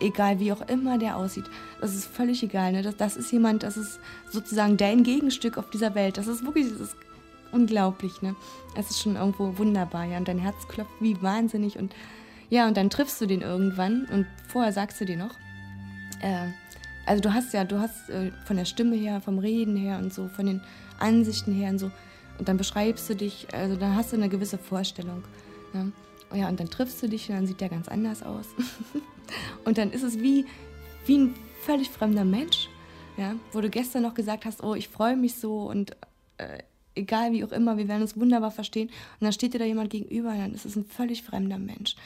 egal 0.00 0.40
wie 0.40 0.52
auch 0.52 0.68
immer 0.68 0.98
der 0.98 1.16
aussieht. 1.16 1.44
Das 1.80 1.94
ist 1.94 2.06
völlig 2.06 2.42
egal. 2.42 2.72
Ne? 2.72 2.82
Das, 2.82 2.96
das 2.96 3.16
ist 3.16 3.32
jemand, 3.32 3.62
das 3.62 3.76
ist 3.76 3.98
sozusagen 4.30 4.76
dein 4.76 5.02
Gegenstück 5.02 5.58
auf 5.58 5.70
dieser 5.70 5.94
Welt. 5.94 6.16
Das 6.16 6.26
ist 6.26 6.44
wirklich, 6.44 6.68
das 6.70 6.80
ist 6.80 6.96
unglaublich. 7.52 8.22
Ne? 8.22 8.36
Es 8.76 8.90
ist 8.90 9.00
schon 9.00 9.16
irgendwo 9.16 9.58
wunderbar. 9.58 10.04
Ja? 10.04 10.18
Und 10.18 10.28
dein 10.28 10.38
Herz 10.38 10.68
klopft 10.68 10.92
wie 11.00 11.20
wahnsinnig. 11.22 11.78
Und 11.78 11.94
ja, 12.50 12.68
und 12.68 12.76
dann 12.76 12.90
triffst 12.90 13.20
du 13.20 13.26
den 13.26 13.40
irgendwann 13.40 14.06
und 14.12 14.26
vorher 14.48 14.72
sagst 14.72 15.00
du 15.00 15.04
dir 15.04 15.16
noch, 15.16 15.34
äh, 16.20 16.48
also 17.06 17.20
du 17.20 17.34
hast 17.34 17.52
ja, 17.52 17.64
du 17.64 17.80
hast 17.80 18.08
äh, 18.10 18.30
von 18.44 18.56
der 18.56 18.64
Stimme 18.64 18.96
her, 18.96 19.20
vom 19.20 19.38
Reden 19.38 19.76
her 19.76 19.98
und 19.98 20.12
so, 20.12 20.28
von 20.28 20.46
den 20.46 20.60
Ansichten 20.98 21.52
her 21.54 21.70
und 21.70 21.78
so, 21.78 21.90
und 22.38 22.48
dann 22.48 22.56
beschreibst 22.56 23.08
du 23.08 23.14
dich, 23.14 23.46
also 23.52 23.76
dann 23.76 23.94
hast 23.94 24.12
du 24.12 24.16
eine 24.16 24.28
gewisse 24.28 24.58
Vorstellung. 24.58 25.22
Ja, 25.72 25.86
ja 26.36 26.48
und 26.48 26.58
dann 26.58 26.68
triffst 26.68 27.02
du 27.02 27.08
dich 27.08 27.28
und 27.28 27.36
dann 27.36 27.46
sieht 27.46 27.60
der 27.60 27.68
ganz 27.68 27.88
anders 27.88 28.22
aus. 28.22 28.46
und 29.64 29.78
dann 29.78 29.90
ist 29.90 30.02
es 30.02 30.18
wie, 30.18 30.46
wie 31.06 31.18
ein 31.18 31.34
völlig 31.62 31.90
fremder 31.90 32.24
Mensch, 32.24 32.68
ja, 33.16 33.34
wo 33.52 33.60
du 33.60 33.70
gestern 33.70 34.02
noch 34.02 34.14
gesagt 34.14 34.44
hast, 34.44 34.62
oh, 34.62 34.74
ich 34.74 34.88
freue 34.88 35.16
mich 35.16 35.36
so 35.36 35.68
und 35.70 35.92
äh, 36.38 36.58
egal 36.94 37.32
wie 37.32 37.44
auch 37.44 37.52
immer, 37.52 37.76
wir 37.76 37.88
werden 37.88 38.02
uns 38.02 38.16
wunderbar 38.16 38.50
verstehen. 38.50 38.88
Und 38.88 39.24
dann 39.24 39.32
steht 39.32 39.54
dir 39.54 39.58
da 39.58 39.64
jemand 39.64 39.90
gegenüber 39.90 40.30
und 40.30 40.38
dann 40.38 40.54
ist 40.54 40.64
es 40.64 40.76
ein 40.76 40.84
völlig 40.84 41.22
fremder 41.22 41.58
Mensch. 41.58 41.96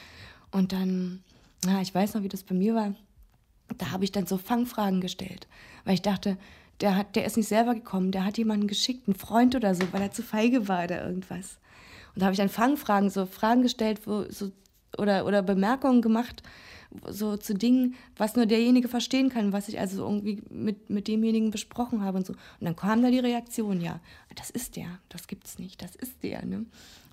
Und 0.51 0.73
dann, 0.73 1.23
ja, 1.65 1.81
ich 1.81 1.93
weiß 1.93 2.13
noch, 2.13 2.23
wie 2.23 2.29
das 2.29 2.43
bei 2.43 2.55
mir 2.55 2.75
war. 2.75 2.93
Da 3.77 3.91
habe 3.91 4.03
ich 4.03 4.11
dann 4.11 4.25
so 4.25 4.37
Fangfragen 4.37 4.99
gestellt, 4.99 5.47
weil 5.85 5.93
ich 5.93 6.01
dachte, 6.01 6.37
der, 6.81 6.95
hat, 6.95 7.15
der 7.15 7.25
ist 7.25 7.37
nicht 7.37 7.47
selber 7.47 7.75
gekommen, 7.75 8.11
der 8.11 8.25
hat 8.25 8.37
jemanden 8.37 8.67
geschickt, 8.67 9.07
einen 9.07 9.15
Freund 9.15 9.55
oder 9.55 9.75
so, 9.75 9.83
weil 9.91 10.01
er 10.01 10.11
zu 10.11 10.23
feige 10.23 10.67
war 10.67 10.85
oder 10.85 11.05
irgendwas. 11.05 11.57
Und 12.15 12.21
da 12.21 12.25
habe 12.25 12.33
ich 12.33 12.39
dann 12.39 12.49
Fangfragen, 12.49 13.09
so 13.09 13.25
Fragen 13.25 13.61
gestellt 13.61 14.01
wo, 14.05 14.25
so, 14.29 14.51
oder, 14.97 15.25
oder 15.25 15.41
Bemerkungen 15.41 16.01
gemacht, 16.01 16.43
so 17.07 17.37
zu 17.37 17.53
Dingen, 17.53 17.95
was 18.17 18.35
nur 18.35 18.45
derjenige 18.45 18.87
verstehen 18.87 19.29
kann, 19.29 19.53
was 19.53 19.69
ich 19.69 19.79
also 19.79 20.03
irgendwie 20.03 20.41
mit, 20.49 20.89
mit 20.89 21.07
demjenigen 21.07 21.51
besprochen 21.51 22.03
habe 22.03 22.17
und 22.17 22.25
so. 22.25 22.33
Und 22.33 22.65
dann 22.65 22.75
kam 22.75 23.03
da 23.03 23.11
die 23.11 23.19
Reaktion, 23.19 23.79
ja, 23.79 23.99
das 24.35 24.49
ist 24.49 24.75
der, 24.75 24.99
das 25.09 25.27
gibt's 25.27 25.59
nicht, 25.59 25.81
das 25.81 25.95
ist 25.95 26.23
der. 26.23 26.45
Ne? 26.45 26.65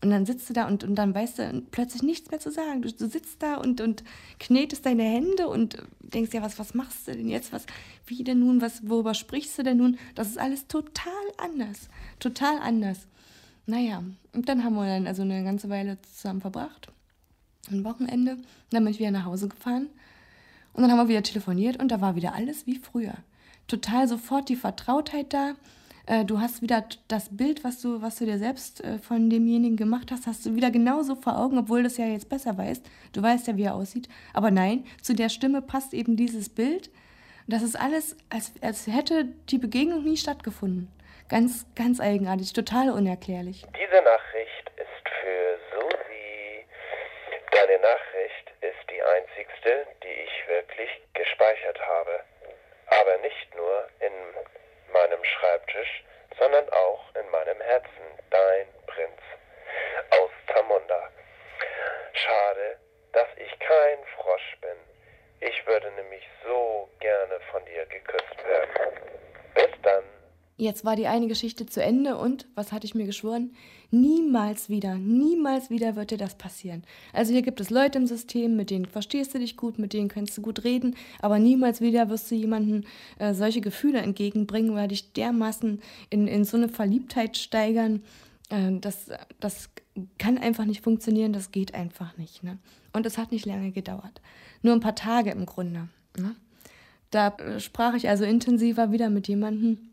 Und 0.03 0.11
dann 0.11 0.27
sitzt 0.27 0.49
du 0.51 0.53
da 0.53 0.67
und, 0.67 0.85
und 0.85 0.95
dann 0.95 1.15
weißt 1.15 1.39
du 1.39 1.63
plötzlich 1.71 2.03
nichts 2.03 2.31
mehr 2.31 2.39
zu 2.39 2.51
sagen. 2.51 2.83
Du, 2.83 2.93
du 2.93 3.09
sitzt 3.09 3.43
da 3.43 3.57
und, 3.57 3.81
und 3.81 4.05
knetest 4.39 4.85
deine 4.85 5.05
Hände 5.05 5.49
und 5.49 5.83
denkst 6.01 6.35
ja, 6.35 6.43
was, 6.43 6.59
was 6.59 6.75
machst 6.75 7.09
du 7.09 7.13
denn 7.13 7.29
jetzt? 7.29 7.53
Was, 7.53 7.65
wie 8.07 8.23
denn 8.23 8.41
nun? 8.41 8.61
Was, 8.61 8.89
worüber 8.89 9.15
sprichst 9.15 9.59
du 9.59 9.63
denn 9.63 9.79
nun? 9.79 9.99
Das 10.15 10.29
ist 10.29 10.39
alles 10.39 10.67
total 10.67 11.13
anders. 11.39 11.89
Total 12.21 12.59
anders. 12.59 13.07
Naja, 13.65 14.03
und 14.33 14.49
dann 14.49 14.63
haben 14.63 14.75
wir 14.75 14.87
dann 14.87 15.07
also 15.07 15.23
eine 15.23 15.43
ganze 15.43 15.71
Weile 15.71 15.99
zusammen 16.03 16.41
verbracht 16.41 16.93
ein 17.71 17.85
Wochenende. 17.85 18.39
Dann 18.71 18.85
bin 18.85 18.93
ich 18.93 18.99
wieder 18.99 19.11
nach 19.11 19.25
Hause 19.25 19.49
gefahren. 19.49 19.89
Und 20.73 20.83
dann 20.83 20.91
haben 20.91 20.99
wir 20.99 21.09
wieder 21.09 21.23
telefoniert 21.23 21.79
und 21.79 21.89
da 21.89 22.01
war 22.01 22.17
wieder 22.17 22.35
alles 22.35 22.67
wie 22.67 22.77
früher. 22.77 23.15
Total 23.67 24.07
sofort 24.07 24.49
die 24.49 24.57
Vertrautheit 24.57 25.33
da. 25.33 25.55
Äh, 26.07 26.25
du 26.25 26.41
hast 26.41 26.63
wieder 26.63 26.85
das 27.09 27.37
Bild, 27.37 27.65
was 27.65 27.81
du, 27.81 28.01
was 28.03 28.17
du 28.17 28.27
dir 28.27 28.39
selbst 28.39 28.83
äh, 28.85 28.99
von 28.99 29.29
demjenigen 29.29 29.77
gemacht 29.77 30.11
hast, 30.11 30.27
hast 30.27 30.47
du 30.47 30.55
wieder 30.55 30.71
genauso 30.71 31.17
vor 31.17 31.39
Augen, 31.39 31.59
obwohl 31.59 31.83
du 31.83 31.89
es 31.89 31.97
ja 31.99 32.07
jetzt 32.07 32.29
besser 32.29 32.57
weißt. 32.57 32.85
Du 33.13 33.23
weißt 33.23 33.47
ja, 33.49 33.57
wie 33.57 33.65
er 33.65 33.75
aussieht. 33.75 34.09
Aber 34.33 34.51
nein, 34.51 34.87
zu 35.03 35.15
der 35.15 35.29
Stimme 35.29 35.63
passt 35.63 35.95
eben 35.95 36.17
dieses 36.17 36.49
Bild. 36.49 36.91
Das 37.49 37.63
ist 37.63 37.77
alles, 37.77 38.17
als, 38.31 38.53
als 38.61 38.87
hätte 38.87 39.27
die 39.51 39.59
Begegnung 39.59 40.03
nie 40.03 40.17
stattgefunden. 40.17 40.91
Ganz, 41.29 41.67
ganz 41.75 42.01
eigenartig, 42.01 42.53
total 42.53 42.91
unerklärlich. 42.91 43.65
Diese 43.75 44.03
Nachricht 44.03 44.71
ist 44.77 45.09
für 45.21 45.57
Deine 47.57 47.79
Nachricht 47.81 48.53
ist 48.61 48.91
die 48.91 49.03
einzigste, 49.03 49.87
die 50.03 50.23
ich 50.25 50.49
wirklich 50.49 50.91
gespeichert 51.15 51.81
habe. 51.81 52.21
Aber 52.87 53.17
nicht 53.19 53.57
nur 53.57 53.89
in 53.99 54.13
meinem 54.97 55.23
Schreibtisch, 55.25 56.05
sondern 56.39 56.69
auch 56.71 57.15
in 57.15 57.29
meinem 57.31 57.61
Herzen. 57.61 58.07
Dein 58.31 58.67
Prinz 58.87 59.21
aus 60.11 60.31
Zamunda. 60.53 61.11
Schade, 62.13 62.79
dass 63.13 63.29
ich 63.37 63.59
kein 63.59 63.99
Frosch 64.17 64.57
bin. 64.63 64.79
Ich 65.41 65.67
würde 65.67 65.91
nämlich 65.93 66.27
so 66.45 66.89
gerne 67.01 67.41
von 67.51 67.65
dir 67.67 67.85
geküsst 67.87 68.45
werden. 68.45 69.01
Bis 69.55 69.83
dann. 69.83 70.16
Jetzt 70.59 70.87
war 70.87 70.97
die 70.97 71.07
eine 71.07 71.29
Geschichte 71.29 71.67
zu 71.67 71.83
Ende 71.83 72.17
und, 72.17 72.47
was 72.55 72.73
hatte 72.73 72.87
ich 72.87 72.95
mir 72.95 73.05
geschworen? 73.05 73.51
Niemals 73.91 74.71
wieder, 74.71 74.95
niemals 74.95 75.69
wieder 75.69 75.97
wird 75.97 76.13
dir 76.13 76.17
das 76.17 76.37
passieren. 76.37 76.83
Also 77.13 77.33
hier 77.33 77.43
gibt 77.43 77.61
es 77.61 77.69
Leute 77.69 77.99
im 77.99 78.07
System, 78.07 78.57
mit 78.57 78.71
denen 78.71 78.87
verstehst 78.87 79.35
du 79.35 79.39
dich 79.39 79.59
gut, 79.59 79.79
mit 79.79 79.93
denen 79.93 80.09
kannst 80.09 80.37
du 80.39 80.43
gut 80.43 80.65
reden, 80.65 80.97
aber 81.21 81.39
niemals 81.39 81.83
wieder 81.83 82.09
wirst 82.09 82.31
du 82.31 82.37
jemandem 82.37 82.85
äh, 83.19 83.35
solche 83.35 83.61
Gefühle 83.61 83.99
entgegenbringen 83.99 84.71
oder 84.71 84.89
dich 84.89 85.13
dermaßen 85.13 85.83
in, 86.09 86.27
in 86.27 86.45
so 86.45 86.57
eine 86.57 86.71
Verliebtheit 86.71 87.37
steigern. 87.37 88.03
Äh, 88.49 88.79
das, 88.81 89.11
das 89.41 89.69
kann 90.17 90.39
einfach 90.39 90.65
nicht 90.65 90.83
funktionieren, 90.83 91.35
das 91.35 91.53
geht 91.53 91.75
einfach 91.75 92.17
nicht. 92.17 92.43
Ne? 92.43 92.57
Und 92.95 93.05
es 93.05 93.19
hat 93.19 93.31
nicht 93.31 93.45
lange 93.45 93.73
gedauert. 93.73 94.23
Nur 94.63 94.73
ein 94.73 94.81
paar 94.81 94.95
Tage 94.95 95.33
im 95.33 95.45
Grunde. 95.45 95.89
Ne? 96.19 96.35
Da 97.11 97.29
äh, 97.37 97.61
sprach 97.61 97.93
ich 97.93 98.09
also 98.09 98.25
intensiver 98.25 98.91
wieder 98.91 99.11
mit 99.11 99.29
jemandem, 99.29 99.91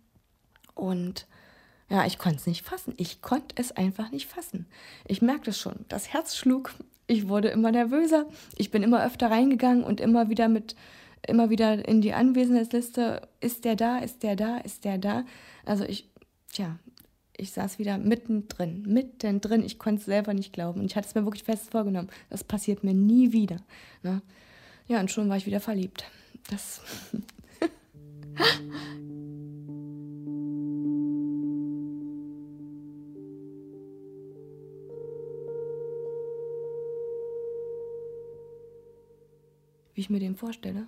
und 0.75 1.27
ja, 1.89 2.05
ich 2.05 2.17
konnte 2.17 2.37
es 2.37 2.47
nicht 2.47 2.63
fassen. 2.63 2.93
Ich 2.97 3.21
konnte 3.21 3.55
es 3.55 3.71
einfach 3.71 4.11
nicht 4.11 4.27
fassen. 4.27 4.65
Ich 5.05 5.21
merkte 5.21 5.51
es 5.51 5.59
schon. 5.59 5.85
Das 5.89 6.11
Herz 6.11 6.35
schlug. 6.35 6.73
Ich 7.07 7.27
wurde 7.27 7.49
immer 7.49 7.71
nervöser. 7.71 8.25
Ich 8.55 8.71
bin 8.71 8.83
immer 8.83 9.05
öfter 9.05 9.29
reingegangen 9.29 9.83
und 9.83 10.01
immer 10.01 10.29
wieder 10.29 10.47
mit, 10.47 10.75
immer 11.27 11.49
wieder 11.49 11.87
in 11.87 12.01
die 12.01 12.13
Anwesenheitsliste. 12.13 13.27
Ist 13.41 13.65
der 13.65 13.75
da? 13.75 13.99
Ist 13.99 14.23
der 14.23 14.35
da? 14.35 14.57
Ist 14.57 14.85
der 14.85 14.97
da? 14.97 15.25
Also 15.65 15.83
ich, 15.83 16.09
tja, 16.51 16.79
ich 17.35 17.51
saß 17.51 17.79
wieder 17.79 17.97
mittendrin, 17.97 18.83
mittendrin. 18.87 19.63
Ich 19.63 19.77
konnte 19.77 19.99
es 19.99 20.05
selber 20.05 20.33
nicht 20.33 20.53
glauben. 20.53 20.79
Und 20.79 20.85
ich 20.85 20.95
hatte 20.95 21.07
es 21.07 21.15
mir 21.15 21.25
wirklich 21.25 21.43
fest 21.43 21.71
vorgenommen. 21.71 22.09
Das 22.29 22.43
passiert 22.43 22.83
mir 22.83 22.93
nie 22.93 23.33
wieder. 23.33 23.57
Ne? 24.01 24.21
Ja, 24.87 24.99
und 24.99 25.11
schon 25.11 25.29
war 25.29 25.37
ich 25.37 25.45
wieder 25.45 25.59
verliebt. 25.59 26.05
Das. 26.49 26.81
wie 39.93 40.01
ich 40.01 40.09
mir 40.09 40.19
den 40.19 40.35
vorstelle. 40.35 40.87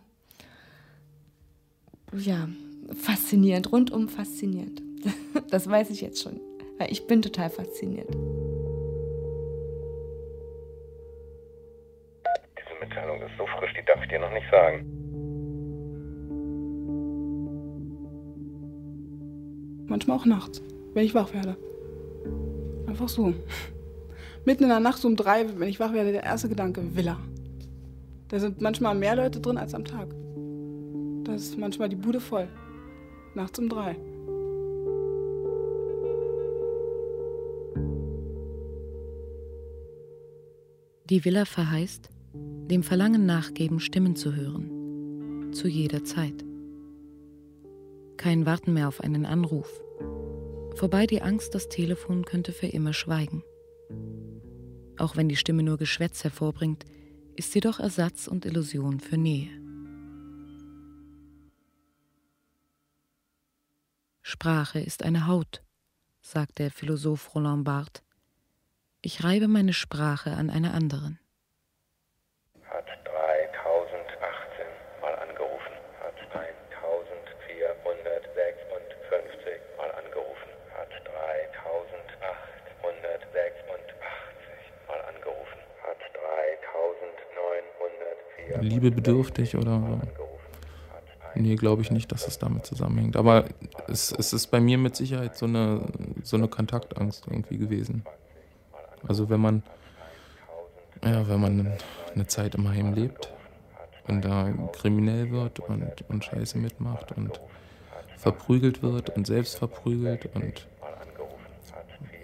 Ja, 2.13 2.47
faszinierend, 2.93 3.71
rundum 3.71 4.09
faszinierend. 4.09 4.81
Das 5.51 5.69
weiß 5.69 5.89
ich 5.89 6.01
jetzt 6.01 6.23
schon. 6.23 6.39
Ich 6.89 7.07
bin 7.07 7.21
total 7.21 7.49
fasziniert. 7.49 8.09
Diese 12.57 12.79
Mitteilung 12.79 13.21
ist 13.21 13.37
so 13.37 13.45
frisch, 13.57 13.73
die 13.77 13.85
darf 13.85 14.01
ich 14.01 14.09
dir 14.09 14.19
noch 14.19 14.31
nicht 14.31 14.49
sagen. 14.49 14.85
Manchmal 19.87 20.17
auch 20.17 20.25
nachts, 20.25 20.61
wenn 20.93 21.05
ich 21.05 21.13
wach 21.13 21.33
werde. 21.33 21.57
Einfach 22.87 23.09
so. 23.09 23.33
Mitten 24.45 24.63
in 24.63 24.69
der 24.69 24.79
Nacht 24.79 24.97
so 24.99 25.07
um 25.07 25.15
drei, 25.15 25.45
wenn 25.59 25.69
ich 25.69 25.79
wach 25.79 25.93
werde, 25.93 26.11
der 26.11 26.23
erste 26.23 26.49
Gedanke, 26.49 26.95
Villa. 26.95 27.17
Da 28.27 28.39
sind 28.39 28.61
manchmal 28.61 28.95
mehr 28.95 29.15
Leute 29.15 29.39
drin 29.39 29.57
als 29.57 29.73
am 29.73 29.85
Tag. 29.85 30.15
Da 31.23 31.33
ist 31.33 31.57
manchmal 31.57 31.89
die 31.89 31.95
Bude 31.95 32.19
voll. 32.19 32.47
Nachts 33.35 33.59
um 33.59 33.69
drei. 33.69 33.95
Die 41.09 41.23
Villa 41.23 41.45
verheißt, 41.45 42.09
dem 42.33 42.81
Verlangen 42.81 43.27
nachgeben, 43.27 43.79
Stimmen 43.79 44.15
zu 44.15 44.35
hören. 44.35 45.53
Zu 45.53 45.67
jeder 45.67 46.03
Zeit. 46.03 46.43
Kein 48.17 48.47
Warten 48.47 48.73
mehr 48.73 48.87
auf 48.87 49.01
einen 49.01 49.27
Anruf. 49.27 49.69
Vorbei 50.73 51.05
die 51.05 51.21
Angst, 51.21 51.53
das 51.53 51.69
Telefon 51.69 52.25
könnte 52.25 52.51
für 52.51 52.67
immer 52.67 52.91
schweigen. 52.91 53.43
Auch 54.97 55.15
wenn 55.15 55.29
die 55.29 55.35
Stimme 55.35 55.61
nur 55.61 55.77
Geschwätz 55.77 56.23
hervorbringt, 56.23 56.85
ist 57.35 57.53
jedoch 57.55 57.79
Ersatz 57.79 58.27
und 58.27 58.45
Illusion 58.45 58.99
für 58.99 59.17
Nähe. 59.17 59.49
Sprache 64.21 64.79
ist 64.79 65.03
eine 65.03 65.27
Haut, 65.27 65.63
sagt 66.21 66.59
der 66.59 66.71
Philosoph 66.71 67.35
Roland 67.35 67.63
Barthes. 67.63 68.03
Ich 69.01 69.23
reibe 69.23 69.47
meine 69.47 69.73
Sprache 69.73 70.31
an 70.31 70.49
einer 70.49 70.73
anderen. 70.73 71.19
Liebebedürftig 88.61 89.55
oder 89.55 89.79
so. 89.79 90.01
Nee, 91.35 91.55
glaube 91.55 91.81
ich 91.81 91.91
nicht, 91.91 92.11
dass 92.11 92.27
es 92.27 92.39
damit 92.39 92.65
zusammenhängt. 92.65 93.17
Aber 93.17 93.45
es, 93.87 94.11
es 94.11 94.31
ist 94.31 94.47
bei 94.47 94.61
mir 94.61 94.77
mit 94.77 94.95
Sicherheit 94.95 95.37
so 95.37 95.45
eine, 95.45 95.81
so 96.23 96.37
eine 96.37 96.47
Kontaktangst 96.47 97.25
irgendwie 97.27 97.57
gewesen. 97.57 98.05
Also 99.05 99.29
wenn 99.29 99.41
man, 99.41 99.63
ja, 101.03 101.27
wenn 101.27 101.41
man 101.41 101.73
eine 102.13 102.27
Zeit 102.27 102.55
im 102.55 102.69
Heim 102.69 102.93
lebt 102.93 103.33
und 104.07 104.23
da 104.23 104.49
kriminell 104.71 105.29
wird 105.31 105.59
und, 105.59 106.05
und 106.07 106.23
Scheiße 106.23 106.57
mitmacht 106.57 107.11
und 107.11 107.39
verprügelt 108.17 108.81
wird 108.81 109.09
und 109.09 109.27
selbst 109.27 109.57
verprügelt 109.57 110.29
und 110.33 110.67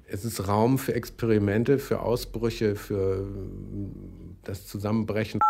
Es 0.09 0.23
ist 0.23 0.47
Raum 0.47 0.77
für 0.77 0.93
Experimente, 0.93 1.79
für 1.79 1.99
Ausbrüche, 1.99 2.75
für 2.75 3.25
das 4.43 4.67
Zusammenbrechen. 4.67 5.41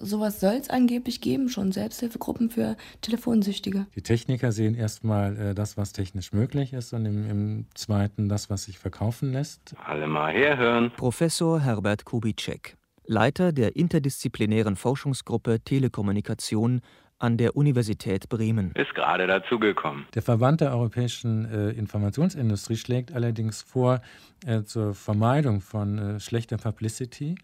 Sowas 0.00 0.38
soll 0.38 0.54
es 0.54 0.70
angeblich 0.70 1.20
geben, 1.20 1.48
schon 1.48 1.72
Selbsthilfegruppen 1.72 2.50
für 2.50 2.76
Telefonsüchtige. 3.00 3.86
Die 3.96 4.02
Techniker 4.02 4.52
sehen 4.52 4.76
erstmal 4.76 5.36
äh, 5.36 5.54
das, 5.54 5.76
was 5.76 5.92
technisch 5.92 6.32
möglich 6.32 6.72
ist 6.72 6.92
und 6.92 7.04
im, 7.04 7.28
im 7.28 7.66
zweiten 7.74 8.28
das, 8.28 8.48
was 8.48 8.64
sich 8.64 8.78
verkaufen 8.78 9.32
lässt. 9.32 9.74
Alle 9.84 10.06
mal 10.06 10.32
herhören. 10.32 10.92
Professor 10.96 11.60
Herbert 11.60 12.04
Kubitschek, 12.04 12.76
Leiter 13.08 13.52
der 13.52 13.74
interdisziplinären 13.74 14.76
Forschungsgruppe 14.76 15.60
Telekommunikation 15.60 16.82
an 17.18 17.38
der 17.38 17.56
Universität 17.56 18.28
Bremen. 18.28 18.72
Ist 18.74 18.94
gerade 18.94 19.26
dazugekommen. 19.26 20.04
Der 20.14 20.20
Verband 20.20 20.60
der 20.60 20.72
europäischen 20.72 21.46
äh, 21.46 21.70
Informationsindustrie 21.70 22.76
schlägt 22.76 23.12
allerdings 23.12 23.62
vor, 23.62 24.02
äh, 24.46 24.62
zur 24.62 24.94
Vermeidung 24.94 25.62
von 25.62 25.98
äh, 25.98 26.20
schlechter 26.20 26.58
Publicity 26.58 27.36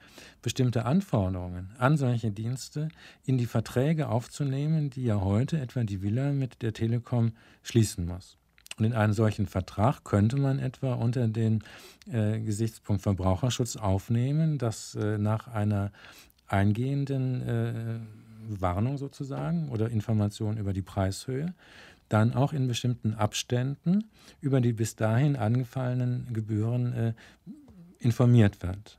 bestimmte 0.43 0.85
Anforderungen 0.85 1.71
an 1.79 1.97
solche 1.97 2.31
Dienste 2.31 2.89
in 3.25 3.39
die 3.39 3.47
Verträge 3.47 4.09
aufzunehmen, 4.11 4.91
die 4.91 5.05
ja 5.05 5.23
heute 5.23 5.59
etwa 5.59 5.83
die 5.83 6.03
Villa 6.03 6.31
mit 6.33 6.61
der 6.63 6.75
Telekom 6.75 7.33
schließen 7.63 8.07
muss. 8.07 8.37
Und 8.79 8.85
in 8.85 8.93
einem 8.93 9.13
solchen 9.13 9.47
Vertrag 9.47 10.05
könnte 10.05 10.37
man 10.37 10.59
etwa 10.59 10.95
unter 10.95 11.29
den 11.29 11.63
äh, 12.11 12.41
Gesichtspunkt 12.41 13.03
Verbraucherschutz 13.03 13.77
aufnehmen, 13.77 14.59
dass 14.59 14.95
äh, 14.95 15.19
nach 15.19 15.49
einer 15.49 15.93
eingehenden 16.49 17.43
äh, 17.43 18.61
Warnung 18.61 18.99
sozusagen 18.99 19.69
oder 19.71 19.91
Information 19.91 20.57
über 20.59 20.73
die 20.73 20.83
Preishöhe 20.83 21.55
dann 22.09 22.35
auch 22.35 22.53
in 22.53 22.69
bestimmten 22.69 23.15
Abständen 23.15 24.05
über 24.41 24.61
die 24.61 24.73
bis 24.73 24.95
dahin 24.95 25.37
angefallenen 25.37 26.29
Gebühren 26.33 26.93
äh, 26.93 27.13
informiert 27.99 28.63
wird. 28.63 28.99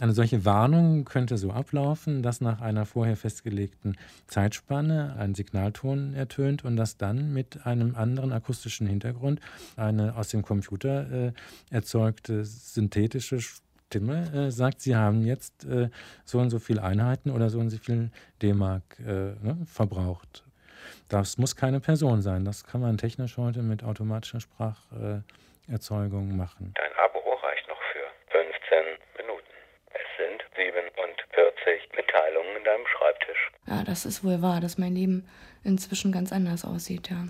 Eine 0.00 0.12
solche 0.12 0.44
Warnung 0.44 1.04
könnte 1.04 1.38
so 1.38 1.50
ablaufen, 1.50 2.22
dass 2.22 2.40
nach 2.40 2.60
einer 2.60 2.86
vorher 2.86 3.16
festgelegten 3.16 3.96
Zeitspanne 4.26 5.16
ein 5.18 5.34
Signalton 5.34 6.14
ertönt 6.14 6.64
und 6.64 6.76
dass 6.76 6.96
dann 6.96 7.32
mit 7.32 7.66
einem 7.66 7.94
anderen 7.94 8.32
akustischen 8.32 8.86
Hintergrund 8.86 9.40
eine 9.76 10.16
aus 10.16 10.28
dem 10.28 10.42
Computer 10.42 11.28
äh, 11.28 11.32
erzeugte 11.70 12.44
synthetische 12.44 13.40
Stimme 13.88 14.30
äh, 14.34 14.50
sagt, 14.50 14.82
Sie 14.82 14.94
haben 14.94 15.24
jetzt 15.24 15.64
äh, 15.64 15.88
so 16.24 16.38
und 16.38 16.50
so 16.50 16.58
viele 16.58 16.82
Einheiten 16.82 17.30
oder 17.30 17.48
so 17.48 17.58
und 17.58 17.70
so 17.70 17.78
viel 17.78 18.10
D-Mark 18.42 18.82
äh, 19.00 19.32
ne, 19.40 19.56
verbraucht. 19.66 20.44
Das 21.08 21.38
muss 21.38 21.56
keine 21.56 21.80
Person 21.80 22.20
sein. 22.20 22.44
Das 22.44 22.64
kann 22.64 22.82
man 22.82 22.98
technisch 22.98 23.38
heute 23.38 23.62
mit 23.62 23.82
automatischer 23.82 24.40
Spracherzeugung 24.40 26.36
machen. 26.36 26.74
Dein 26.74 26.92
Abo 27.02 27.20
reicht 27.42 27.66
noch 27.66 27.80
für 27.92 28.04
15 28.28 28.98
Minuten. 29.16 29.54
Es 29.88 30.04
sind 30.18 30.44
47 30.54 31.96
Mitteilungen 31.96 32.56
in 32.57 32.57
deinem 32.68 32.86
Schreibtisch. 32.86 33.50
Ja, 33.66 33.84
das 33.84 34.06
ist 34.06 34.24
wohl 34.24 34.42
wahr, 34.42 34.60
dass 34.60 34.78
mein 34.78 34.94
Leben 34.94 35.24
inzwischen 35.64 36.12
ganz 36.12 36.32
anders 36.32 36.64
aussieht, 36.64 37.10
ja. 37.10 37.28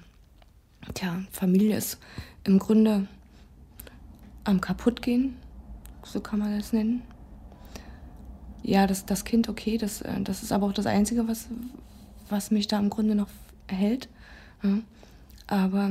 Tja, 0.94 1.22
Familie 1.32 1.76
ist 1.76 1.98
im 2.44 2.58
Grunde 2.58 3.06
am 4.44 4.60
kaputtgehen, 4.60 5.36
so 6.04 6.20
kann 6.20 6.38
man 6.38 6.56
das 6.56 6.72
nennen. 6.72 7.02
Ja, 8.62 8.86
das, 8.86 9.06
das 9.06 9.24
Kind, 9.24 9.48
okay, 9.48 9.78
das, 9.78 10.02
äh, 10.02 10.20
das 10.20 10.42
ist 10.42 10.52
aber 10.52 10.66
auch 10.66 10.72
das 10.72 10.86
Einzige, 10.86 11.28
was, 11.28 11.48
was 12.28 12.50
mich 12.50 12.68
da 12.68 12.78
im 12.78 12.90
Grunde 12.90 13.14
noch 13.14 13.28
erhält. 13.66 14.08
Ja. 14.62 14.78
Aber 15.46 15.90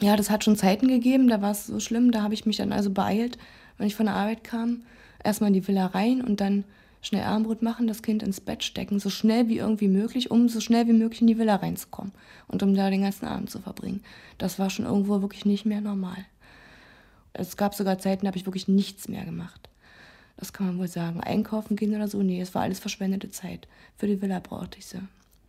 ja, 0.00 0.16
das 0.16 0.30
hat 0.30 0.44
schon 0.44 0.56
Zeiten 0.56 0.88
gegeben, 0.88 1.28
da 1.28 1.40
war 1.40 1.52
es 1.52 1.66
so 1.66 1.80
schlimm, 1.80 2.12
da 2.12 2.22
habe 2.22 2.34
ich 2.34 2.46
mich 2.46 2.58
dann 2.58 2.72
also 2.72 2.90
beeilt, 2.90 3.38
wenn 3.78 3.86
ich 3.86 3.96
von 3.96 4.06
der 4.06 4.14
Arbeit 4.14 4.44
kam, 4.44 4.82
erstmal 5.22 5.48
in 5.48 5.54
die 5.54 5.66
Villa 5.66 5.86
rein 5.86 6.22
und 6.22 6.40
dann 6.40 6.64
schnell 7.02 7.22
Armbrot 7.22 7.62
machen, 7.62 7.86
das 7.86 8.02
Kind 8.02 8.22
ins 8.22 8.40
Bett 8.40 8.64
stecken, 8.64 8.98
so 8.98 9.10
schnell 9.10 9.48
wie 9.48 9.58
irgendwie 9.58 9.88
möglich, 9.88 10.30
um 10.30 10.48
so 10.48 10.60
schnell 10.60 10.86
wie 10.86 10.92
möglich 10.92 11.20
in 11.20 11.26
die 11.26 11.38
Villa 11.38 11.56
reinzukommen 11.56 12.12
und 12.48 12.62
um 12.62 12.74
da 12.74 12.90
den 12.90 13.02
ganzen 13.02 13.26
Abend 13.26 13.50
zu 13.50 13.60
verbringen. 13.60 14.02
Das 14.38 14.58
war 14.58 14.70
schon 14.70 14.86
irgendwo 14.86 15.20
wirklich 15.22 15.44
nicht 15.44 15.66
mehr 15.66 15.80
normal. 15.80 16.24
Es 17.32 17.56
gab 17.56 17.74
sogar 17.74 17.98
Zeiten, 17.98 18.22
da 18.22 18.28
habe 18.28 18.38
ich 18.38 18.46
wirklich 18.46 18.66
nichts 18.66 19.08
mehr 19.08 19.24
gemacht. 19.24 19.68
Das 20.36 20.52
kann 20.52 20.66
man 20.66 20.78
wohl 20.78 20.88
sagen. 20.88 21.20
Einkaufen 21.20 21.76
gehen 21.76 21.94
oder 21.94 22.08
so, 22.08 22.22
nee, 22.22 22.40
es 22.40 22.54
war 22.54 22.62
alles 22.62 22.78
verschwendete 22.78 23.30
Zeit. 23.30 23.68
Für 23.96 24.06
die 24.06 24.20
Villa 24.20 24.40
brauchte 24.40 24.78
ich 24.78 24.86
sie. 24.86 25.00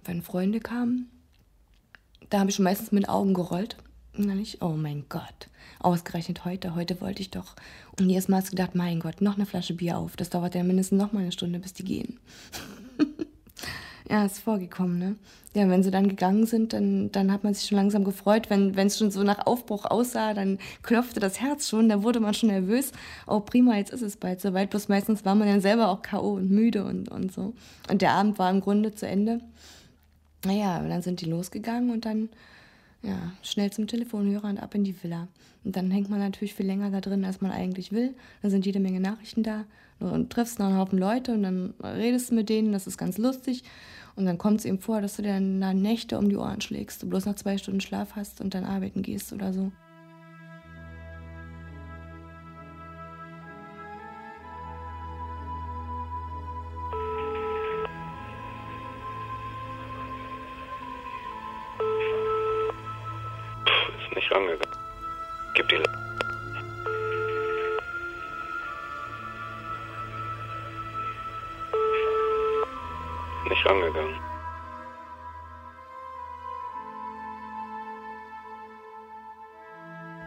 Wenn 0.04 0.22
Freunde 0.22 0.60
kamen, 0.60 1.10
da 2.30 2.39
habe 2.39 2.50
ich 2.50 2.56
schon 2.56 2.64
meistens 2.64 2.91
mit 2.91 3.10
Augen 3.10 3.34
gerollt. 3.34 3.78
Und 4.18 4.28
dann 4.28 4.39
ich, 4.39 4.61
oh 4.61 4.70
mein 4.70 5.05
Gott, 5.09 5.47
ausgerechnet 5.80 6.43
heute, 6.43 6.74
heute 6.76 6.99
wollte 7.01 7.22
ich 7.22 7.30
doch. 7.30 7.55
Und 7.99 8.09
jedes 8.09 8.28
Mal 8.28 8.38
hast 8.38 8.47
du 8.47 8.55
gedacht, 8.55 8.74
mein 8.74 8.99
Gott, 8.99 9.22
noch 9.22 9.36
eine 9.36 9.45
Flasche 9.45 9.74
Bier 9.74 9.97
auf. 9.97 10.15
Das 10.15 10.30
dauert 10.30 10.55
ja 10.55 10.63
mindestens 10.63 10.99
noch 10.99 11.13
mal 11.13 11.22
eine 11.22 11.32
Stunde, 11.32 11.59
bis 11.59 11.74
die 11.74 11.84
gehen. 11.84 12.20
ja, 14.09 14.26
ist 14.26 14.39
vorgekommen, 14.39 14.97
ne? 14.97 15.15
Ja, 15.53 15.70
wenn 15.70 15.82
sie 15.82 15.91
dann 15.91 16.07
gegangen 16.07 16.45
sind, 16.45 16.74
dann, 16.74 17.11
dann 17.11 17.32
hat 17.32 17.43
man 17.43 17.53
sich 17.53 17.68
schon 17.68 17.78
langsam 17.78 18.03
gefreut. 18.03 18.49
Wenn 18.49 18.76
es 18.78 18.97
schon 18.97 19.09
so 19.09 19.24
nach 19.24 19.45
Aufbruch 19.47 19.86
aussah, 19.86 20.34
dann 20.34 20.59
klopfte 20.84 21.20
das 21.20 21.41
Herz 21.41 21.68
schon, 21.68 21.89
da 21.89 22.03
wurde 22.03 22.20
man 22.20 22.34
schon 22.34 22.49
nervös. 22.49 22.91
Oh, 23.26 23.39
prima, 23.39 23.76
jetzt 23.76 23.91
ist 23.91 24.03
es 24.03 24.18
bald 24.18 24.41
soweit. 24.41 24.70
Bloß 24.70 24.88
meistens 24.88 25.26
war 25.26 25.34
man 25.36 25.47
dann 25.47 25.61
selber 25.61 25.89
auch 25.89 26.01
K.O. 26.01 26.34
und 26.34 26.51
müde 26.51 26.86
und, 26.86 27.09
und 27.09 27.32
so. 27.32 27.53
Und 27.89 28.01
der 28.01 28.11
Abend 28.11 28.38
war 28.38 28.51
im 28.51 28.61
Grunde 28.61 28.93
zu 28.93 29.07
Ende. 29.07 29.41
Naja, 30.45 30.80
dann 30.88 31.01
sind 31.01 31.22
die 31.22 31.26
losgegangen 31.26 31.89
und 31.89 32.05
dann 32.05 32.30
ja, 33.04 33.32
schnell 33.43 33.72
zum 33.72 33.88
Telefonhörer 33.88 34.50
und 34.50 34.58
ab 34.58 34.76
in 34.76 34.84
die 34.84 34.95
Villa. 35.02 35.28
Und 35.64 35.76
dann 35.76 35.91
hängt 35.91 36.10
man 36.10 36.20
natürlich 36.20 36.54
viel 36.54 36.66
länger 36.66 36.89
da 36.91 37.02
drin, 37.02 37.26
als 37.26 37.41
man 37.41 37.52
eigentlich 37.52 37.91
will. 37.91 38.16
Dann 38.41 38.52
sind 38.52 38.66
jede 38.66 38.80
Menge 38.80 39.00
Nachrichten 39.00 39.43
da 39.43 39.66
und 40.00 40.32
triffst 40.32 40.60
noch 40.60 40.68
einen 40.68 40.78
Haufen 40.78 41.00
Leute 41.00 41.34
und 41.34 41.43
dann 41.43 41.74
redest 41.82 42.32
du 42.32 42.36
mit 42.36 42.50
denen, 42.50 42.72
das 42.72 42.88
ist 42.88 42.98
ganz 42.98 43.18
lustig. 43.18 43.64
Und 44.16 44.26
dann 44.26 44.38
kommt 44.38 44.60
es 44.60 44.66
eben 44.66 44.80
vor, 44.80 45.02
dass 45.02 45.16
du 45.16 45.22
dir 45.22 45.34
dann 45.34 45.82
Nächte 45.82 46.18
um 46.18 46.30
die 46.30 46.38
Ohren 46.38 46.62
schlägst, 46.62 47.04
du 47.04 47.10
bloß 47.10 47.26
noch 47.26 47.36
zwei 47.36 47.58
Stunden 47.58 47.82
Schlaf 47.82 48.16
hast 48.16 48.41
und 48.41 48.54
dann 48.54 48.64
arbeiten 48.64 49.02
gehst 49.02 49.32
oder 49.34 49.54
so. 49.54 49.72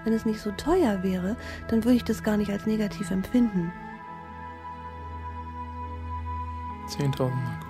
Wenn 0.05 0.13
es 0.13 0.25
nicht 0.25 0.41
so 0.41 0.51
teuer 0.53 1.03
wäre, 1.03 1.37
dann 1.69 1.85
würde 1.85 1.97
ich 1.97 2.05
das 2.05 2.23
gar 2.23 2.37
nicht 2.37 2.51
als 2.51 2.67
negativ 2.67 3.11
empfinden. 3.11 3.73
10.000 6.89 7.31
Mark. 7.31 7.67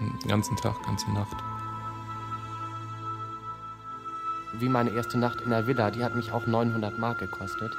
Den 0.00 0.28
ganzen 0.28 0.56
Tag, 0.56 0.82
ganze 0.82 1.10
Nacht. 1.12 1.36
Wie 4.54 4.68
meine 4.68 4.90
erste 4.90 5.18
Nacht 5.18 5.40
in 5.42 5.50
der 5.50 5.66
Villa, 5.66 5.90
die 5.90 6.02
hat 6.02 6.16
mich 6.16 6.32
auch 6.32 6.46
900 6.46 6.98
Mark 6.98 7.18
gekostet. 7.18 7.76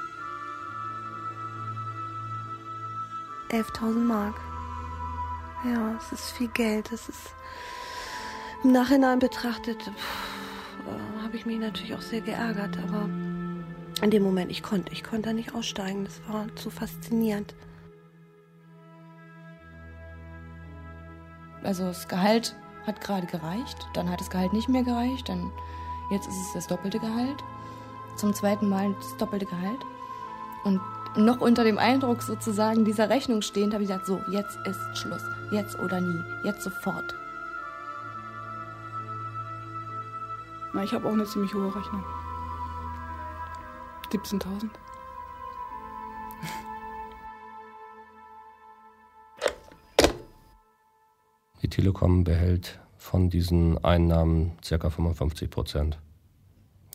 11.000 3.49 3.99
Mark. 3.99 4.35
Ja, 5.65 5.95
es 5.97 6.11
ist 6.13 6.31
viel 6.31 6.47
Geld. 6.47 6.91
Es 6.91 7.09
ist 7.09 7.35
im 8.63 8.71
Nachhinein 8.71 9.19
betrachtet. 9.19 9.83
Pff 9.83 10.31
äh, 10.87 11.10
habe 11.31 11.37
ich 11.37 11.45
mich 11.45 11.59
natürlich 11.59 11.95
auch 11.95 12.01
sehr 12.01 12.19
geärgert, 12.19 12.77
aber 12.89 13.07
in 14.01 14.11
dem 14.11 14.21
Moment, 14.21 14.51
ich 14.51 14.61
konnte, 14.61 14.91
ich 14.91 15.01
konnte 15.01 15.29
da 15.29 15.33
nicht 15.33 15.55
aussteigen. 15.55 16.03
Das 16.03 16.19
war 16.27 16.53
zu 16.57 16.69
faszinierend. 16.69 17.55
Also 21.63 21.85
das 21.85 22.09
Gehalt 22.09 22.53
hat 22.85 22.99
gerade 22.99 23.27
gereicht, 23.27 23.77
dann 23.93 24.09
hat 24.09 24.19
das 24.19 24.29
Gehalt 24.29 24.51
nicht 24.51 24.67
mehr 24.67 24.83
gereicht, 24.83 25.29
dann 25.29 25.49
jetzt 26.11 26.27
ist 26.27 26.35
es 26.35 26.53
das 26.53 26.67
doppelte 26.67 26.99
Gehalt. 26.99 27.37
Zum 28.17 28.33
zweiten 28.33 28.67
Mal 28.67 28.93
das 28.99 29.15
doppelte 29.15 29.45
Gehalt. 29.45 29.79
Und 30.65 30.81
noch 31.15 31.39
unter 31.39 31.63
dem 31.63 31.77
Eindruck 31.77 32.23
sozusagen 32.23 32.83
dieser 32.83 33.09
Rechnung 33.09 33.41
stehend 33.41 33.73
habe 33.73 33.83
ich 33.83 33.89
gesagt, 33.89 34.05
so, 34.05 34.19
jetzt 34.31 34.57
ist 34.65 34.97
Schluss. 34.97 35.23
Jetzt 35.49 35.79
oder 35.79 36.01
nie. 36.01 36.19
Jetzt 36.43 36.63
sofort. 36.63 37.15
Na, 40.73 40.83
ich 40.83 40.93
habe 40.93 41.07
auch 41.07 41.13
eine 41.13 41.25
ziemlich 41.25 41.53
hohe 41.53 41.75
Rechnung. 41.75 42.03
17.000. 44.11 44.69
Die 51.61 51.69
Telekom 51.69 52.23
behält 52.23 52.79
von 52.97 53.29
diesen 53.29 53.83
Einnahmen 53.83 54.57
ca. 54.67 54.89
55 54.89 55.49
Prozent. 55.49 55.99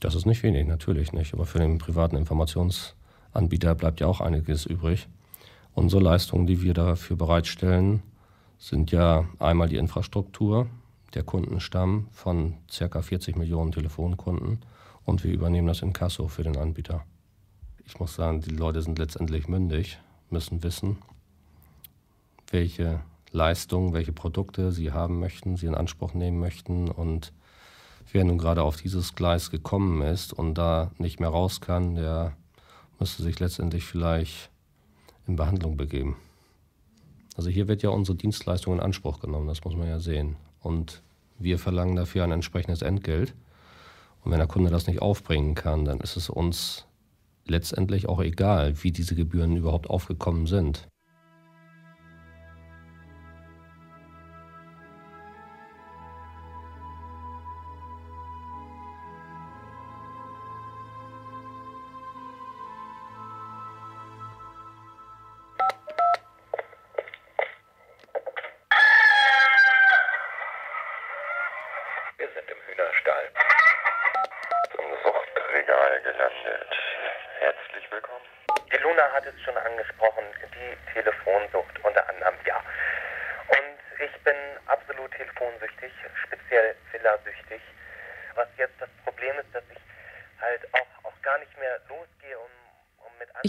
Das 0.01 0.14
ist 0.14 0.27
nicht 0.27 0.43
wenig, 0.43 0.66
natürlich 0.66 1.12
nicht, 1.12 1.35
aber 1.35 1.47
für 1.47 1.59
den 1.59 1.79
privaten 1.79 2.16
Informationsanbieter 2.16 3.74
bleibt 3.74 4.01
ja 4.01 4.07
auch 4.07 4.20
einiges 4.20 4.66
übrig. 4.66 5.09
Unsere 5.74 6.03
Leistungen, 6.03 6.47
die 6.47 6.62
wir 6.62 6.74
dafür 6.74 7.16
bereitstellen, 7.16 8.03
sind 8.59 8.91
ja 8.91 9.27
einmal 9.39 9.68
die 9.68 9.77
Infrastruktur, 9.77 10.66
der 11.17 11.25
Kundenstamm 11.25 12.09
von 12.12 12.55
ca. 12.71 13.03
40 13.03 13.37
Millionen 13.37 13.73
Telefonkunden 13.73 14.61
und 15.05 15.25
wir 15.25 15.33
übernehmen 15.33 15.67
das 15.67 15.81
in 15.81 15.89
Inkasso 15.89 16.29
für 16.29 16.43
den 16.43 16.57
Anbieter. 16.57 17.05
Ich 17.87 17.99
muss 17.99 18.14
sagen, 18.14 18.43
die 18.43 18.51
Leute 18.51 18.83
sind 18.83 18.99
letztendlich 18.99 19.49
mündig, 19.49 19.99
müssen 20.29 20.62
wissen, 20.62 20.99
welche 22.51 23.01
Leistungen, 23.33 23.95
welche 23.95 24.12
Produkte 24.12 24.73
sie 24.73 24.93
haben 24.93 25.19
möchten, 25.19 25.57
sie 25.57 25.67
in 25.67 25.75
Anspruch 25.75 26.12
nehmen 26.12 26.39
möchten 26.39 26.91
und 26.91 27.33
wer 28.12 28.25
nun 28.25 28.37
gerade 28.37 28.62
auf 28.62 28.77
dieses 28.77 29.14
Gleis 29.14 29.51
gekommen 29.51 30.03
ist 30.03 30.35
und 30.35 30.55
da 30.55 30.91
nicht 30.99 31.19
mehr 31.19 31.31
raus 31.31 31.62
kann, 31.62 31.95
der 31.95 32.37
müsste 33.01 33.23
sich 33.23 33.41
letztendlich 33.41 33.85
vielleicht 33.85 34.51
in 35.27 35.37
Behandlung 35.37 35.79
begeben. 35.79 36.17
Also 37.37 37.49
hier 37.49 37.69
wird 37.69 37.83
ja 37.83 37.91
unsere 37.91 38.17
Dienstleistung 38.17 38.75
in 38.75 38.81
Anspruch 38.81 39.21
genommen, 39.21 39.47
das 39.47 39.64
muss 39.64 39.77
man 39.77 39.89
ja 39.89 39.99
sehen. 39.99 40.37
Und 40.61 41.03
wir 41.39 41.59
verlangen 41.59 41.97
dafür 41.97 42.24
ein 42.24 42.32
entsprechendes 42.32 42.82
Entgelt. 42.82 43.34
Und 44.22 44.32
wenn 44.32 44.39
der 44.39 44.49
Kunde 44.49 44.70
das 44.70 44.87
nicht 44.87 45.03
aufbringen 45.03 45.55
kann, 45.55 45.84
dann 45.84 46.01
ist 46.01 46.16
es 46.16 46.28
uns 46.28 46.87
letztendlich 47.45 48.09
auch 48.09 48.20
egal, 48.20 48.82
wie 48.82 48.93
diese 48.93 49.14
Gebühren 49.14 49.57
überhaupt 49.57 49.89
aufgekommen 49.89 50.47
sind. 50.47 50.89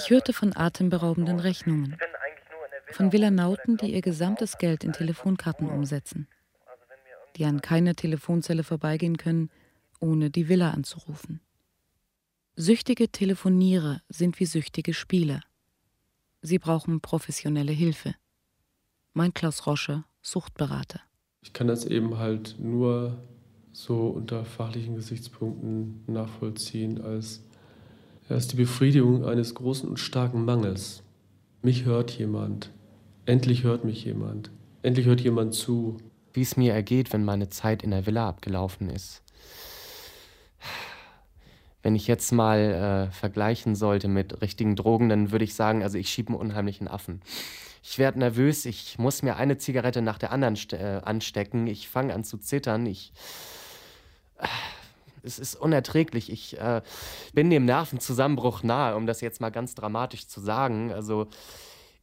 Ich 0.07 0.11
hörte 0.11 0.31
von 0.31 0.55
atemberaubenden 0.55 1.41
Rechnungen. 1.41 1.97
Von 2.93 3.11
Villanauten, 3.11 3.75
die 3.75 3.93
ihr 3.93 3.99
gesamtes 3.99 4.57
Geld 4.57 4.85
in 4.85 4.93
Telefonkarten 4.93 5.69
umsetzen. 5.69 6.29
Die 7.35 7.43
an 7.43 7.59
keiner 7.59 7.93
Telefonzelle 7.93 8.63
vorbeigehen 8.63 9.17
können, 9.17 9.49
ohne 9.99 10.29
die 10.29 10.47
Villa 10.47 10.71
anzurufen. 10.71 11.41
Süchtige 12.55 13.09
Telefonierer 13.11 14.01
sind 14.07 14.39
wie 14.39 14.45
süchtige 14.45 14.93
Spieler. 14.93 15.41
Sie 16.41 16.57
brauchen 16.57 17.01
professionelle 17.01 17.73
Hilfe. 17.73 18.15
Mein 19.11 19.33
Klaus 19.33 19.67
Rosche, 19.67 20.05
Suchtberater. 20.21 21.01
Ich 21.41 21.51
kann 21.51 21.67
das 21.67 21.83
eben 21.83 22.17
halt 22.17 22.55
nur 22.59 23.21
so 23.73 24.07
unter 24.07 24.45
fachlichen 24.45 24.95
Gesichtspunkten 24.95 26.05
nachvollziehen 26.07 27.01
als 27.01 27.41
er 28.29 28.37
ist 28.37 28.51
die 28.51 28.57
Befriedigung 28.57 29.25
eines 29.25 29.55
großen 29.55 29.87
und 29.87 29.99
starken 29.99 30.43
Mangels. 30.43 31.03
Mich 31.61 31.85
hört 31.85 32.11
jemand. 32.11 32.71
Endlich 33.25 33.63
hört 33.63 33.85
mich 33.85 34.03
jemand. 34.03 34.51
Endlich 34.81 35.05
hört 35.05 35.21
jemand 35.21 35.53
zu. 35.53 35.97
Wie 36.33 36.41
es 36.41 36.57
mir 36.57 36.73
ergeht, 36.73 37.13
wenn 37.13 37.23
meine 37.23 37.49
Zeit 37.49 37.83
in 37.83 37.91
der 37.91 38.05
Villa 38.05 38.27
abgelaufen 38.27 38.89
ist. 38.89 39.23
Wenn 41.81 41.95
ich 41.95 42.07
jetzt 42.07 42.31
mal 42.31 43.09
äh, 43.09 43.11
vergleichen 43.13 43.75
sollte 43.75 44.09
mit 44.09 44.41
richtigen 44.41 44.75
Drogen, 44.75 45.07
dann 45.07 45.31
würde 45.31 45.45
ich 45.45 45.55
sagen, 45.55 45.83
also 45.83 45.97
ich 45.97 46.09
schiebe 46.09 46.29
einen 46.29 46.39
unheimlichen 46.39 46.87
Affen. 46.87 47.21
Ich 47.81 47.97
werde 47.97 48.19
nervös, 48.19 48.65
ich 48.65 48.99
muss 48.99 49.23
mir 49.23 49.37
eine 49.37 49.57
Zigarette 49.57 50.01
nach 50.01 50.17
der 50.17 50.33
anderen 50.33 50.57
äh, 50.73 51.01
anstecken, 51.05 51.67
ich 51.67 51.87
fange 51.87 52.13
an 52.13 52.25
zu 52.25 52.37
zittern, 52.37 52.85
ich. 52.85 53.13
Äh, 54.37 54.47
es 55.27 55.39
ist 55.39 55.55
unerträglich. 55.55 56.31
Ich 56.31 56.57
äh, 56.57 56.81
bin 57.33 57.49
dem 57.49 57.65
Nervenzusammenbruch 57.65 58.63
nahe, 58.63 58.95
um 58.95 59.05
das 59.05 59.21
jetzt 59.21 59.41
mal 59.41 59.51
ganz 59.51 59.75
dramatisch 59.75 60.27
zu 60.27 60.39
sagen. 60.39 60.91
Also 60.91 61.27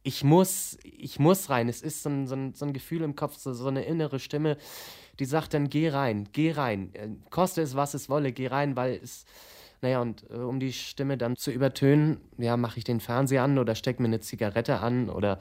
ich 0.03 0.23
muss, 0.23 0.77
ich 0.83 1.19
muss 1.19 1.49
rein. 1.49 1.67
Es 1.67 1.81
ist 1.81 2.03
so 2.03 2.09
ein, 2.09 2.27
so 2.27 2.35
ein, 2.35 2.53
so 2.53 2.65
ein 2.65 2.73
Gefühl 2.73 3.01
im 3.01 3.15
Kopf, 3.15 3.37
so, 3.37 3.53
so, 3.53 3.67
eine 3.67 3.83
innere 3.83 4.19
Stimme, 4.19 4.57
die 5.19 5.25
sagt 5.25 5.55
dann, 5.55 5.67
geh 5.69 5.89
rein, 5.89 6.29
geh 6.31 6.51
rein. 6.51 6.91
Äh, 6.93 7.09
koste 7.31 7.61
es, 7.63 7.75
was 7.75 7.95
es 7.95 8.07
wolle, 8.07 8.31
geh 8.31 8.47
rein, 8.47 8.75
weil 8.75 8.99
es, 9.03 9.25
naja, 9.81 10.01
und 10.01 10.23
äh, 10.29 10.35
um 10.35 10.59
die 10.59 10.73
Stimme 10.73 11.17
dann 11.17 11.35
zu 11.35 11.49
übertönen, 11.49 12.19
ja, 12.37 12.55
mache 12.55 12.77
ich 12.77 12.83
den 12.83 12.99
Fernseher 12.99 13.43
an 13.43 13.57
oder 13.57 13.73
stecke 13.73 14.01
mir 14.01 14.07
eine 14.07 14.19
Zigarette 14.19 14.79
an 14.79 15.09
oder 15.09 15.39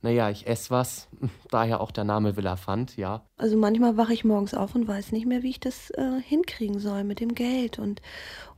naja, 0.00 0.30
ich 0.30 0.46
esse 0.46 0.70
was, 0.70 1.08
daher 1.50 1.80
auch 1.80 1.90
der 1.90 2.04
Name 2.04 2.36
Villa 2.36 2.56
Fand, 2.56 2.96
ja. 2.96 3.22
Also 3.36 3.56
manchmal 3.56 3.96
wache 3.96 4.12
ich 4.12 4.24
morgens 4.24 4.54
auf 4.54 4.74
und 4.74 4.86
weiß 4.86 5.12
nicht 5.12 5.26
mehr, 5.26 5.42
wie 5.42 5.50
ich 5.50 5.60
das 5.60 5.90
äh, 5.90 6.20
hinkriegen 6.22 6.78
soll 6.78 7.02
mit 7.04 7.20
dem 7.20 7.34
Geld 7.34 7.78
und, 7.78 8.00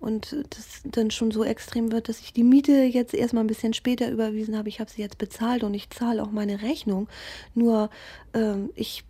und 0.01 0.36
das 0.51 0.82
dann 0.84 1.11
schon 1.11 1.30
so 1.30 1.43
extrem 1.45 1.93
wird, 1.93 2.09
dass 2.09 2.20
ich 2.20 2.32
die 2.32 2.45
Miete 2.45 2.72
jetzt 2.72 3.14
erstmal 3.14 3.45
ein 3.45 3.49
bisschen 3.49 3.72
später 3.72 4.11
überwiesen 4.11 4.57
habe. 4.57 4.68
Ich 4.68 4.80
habe 4.80 4.91
sie 4.91 5.01
jetzt 5.01 5.18
bezahlt 5.18 5.64
und 5.64 5.72
ich 5.72 5.88
zahle 5.91 6.22
auch 6.22 6.30
meine 6.30 6.61
Rechnung. 6.61 7.09
Nur 7.55 7.88
ähm, 8.34 8.70
ich 8.74 9.05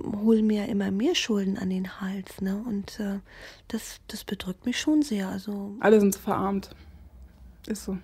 hole 0.00 0.42
mir 0.42 0.68
immer 0.68 0.90
mehr 0.90 1.14
Schulden 1.14 1.58
an 1.58 1.70
den 1.70 2.00
Hals, 2.00 2.40
ne? 2.40 2.62
Und 2.66 3.00
äh, 3.00 3.20
das, 3.68 4.00
das 4.08 4.24
bedrückt 4.24 4.66
mich 4.66 4.78
schon 4.78 5.02
sehr. 5.02 5.28
Also 5.28 5.74
Alle 5.80 6.00
sind 6.00 6.14
verarmt. 6.14 6.70
Ist 7.66 7.84
so. 7.84 7.98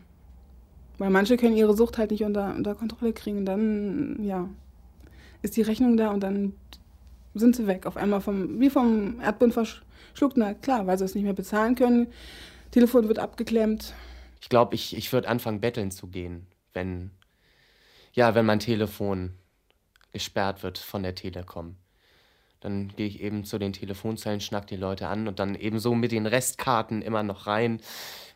Weil 1.01 1.09
manche 1.09 1.39
können 1.39 1.57
ihre 1.57 1.75
Sucht 1.75 1.97
halt 1.97 2.11
nicht 2.11 2.25
unter, 2.25 2.55
unter 2.55 2.75
Kontrolle 2.75 3.15
kriegen. 3.15 3.47
Dann, 3.47 4.23
ja, 4.23 4.51
ist 5.41 5.57
die 5.57 5.63
Rechnung 5.63 5.97
da 5.97 6.11
und 6.11 6.21
dann 6.21 6.53
sind 7.33 7.57
sie 7.57 7.67
weg. 7.67 7.87
Auf 7.87 7.97
einmal 7.97 8.21
vom, 8.21 8.61
wie 8.61 8.69
vom 8.69 9.19
Erdboden 9.19 9.51
verschluckt. 9.51 10.37
Na 10.37 10.53
klar, 10.53 10.87
weil 10.87 10.99
sie 10.99 11.07
es 11.07 11.15
nicht 11.15 11.25
mehr 11.25 11.33
bezahlen 11.33 11.75
können. 11.75 12.09
Telefon 12.71 13.09
wird 13.09 13.19
abgeklemmt. 13.19 13.95
Ich 14.43 14.51
glaube, 14.51 14.75
ich, 14.75 14.95
ich 14.95 15.11
würde 15.11 15.27
anfangen, 15.27 15.63
betteln 15.63 15.91
zu 15.91 16.07
gehen, 16.09 16.47
wenn, 16.75 17.13
ja, 18.13 18.35
wenn 18.35 18.45
mein 18.45 18.61
Telefon 18.61 19.33
gesperrt 20.13 20.63
wird 20.63 20.77
von 20.77 21.03
der 21.03 21.15
Telekom. 21.15 21.77
Dann 22.61 22.89
gehe 22.89 23.07
ich 23.07 23.23
eben 23.23 23.45
zu 23.45 23.59
den 23.59 23.73
Telefonzellen, 23.73 24.43
schnack 24.43 24.67
die 24.67 24.77
Leute 24.77 25.09
an 25.09 25.29
und 25.29 25.39
dann 25.39 25.55
eben 25.55 25.79
so 25.79 25.95
mit 25.95 26.13
den 26.13 26.27
Restkarten 26.27 27.01
immer 27.01 27.23
noch 27.23 27.47
rein, 27.47 27.81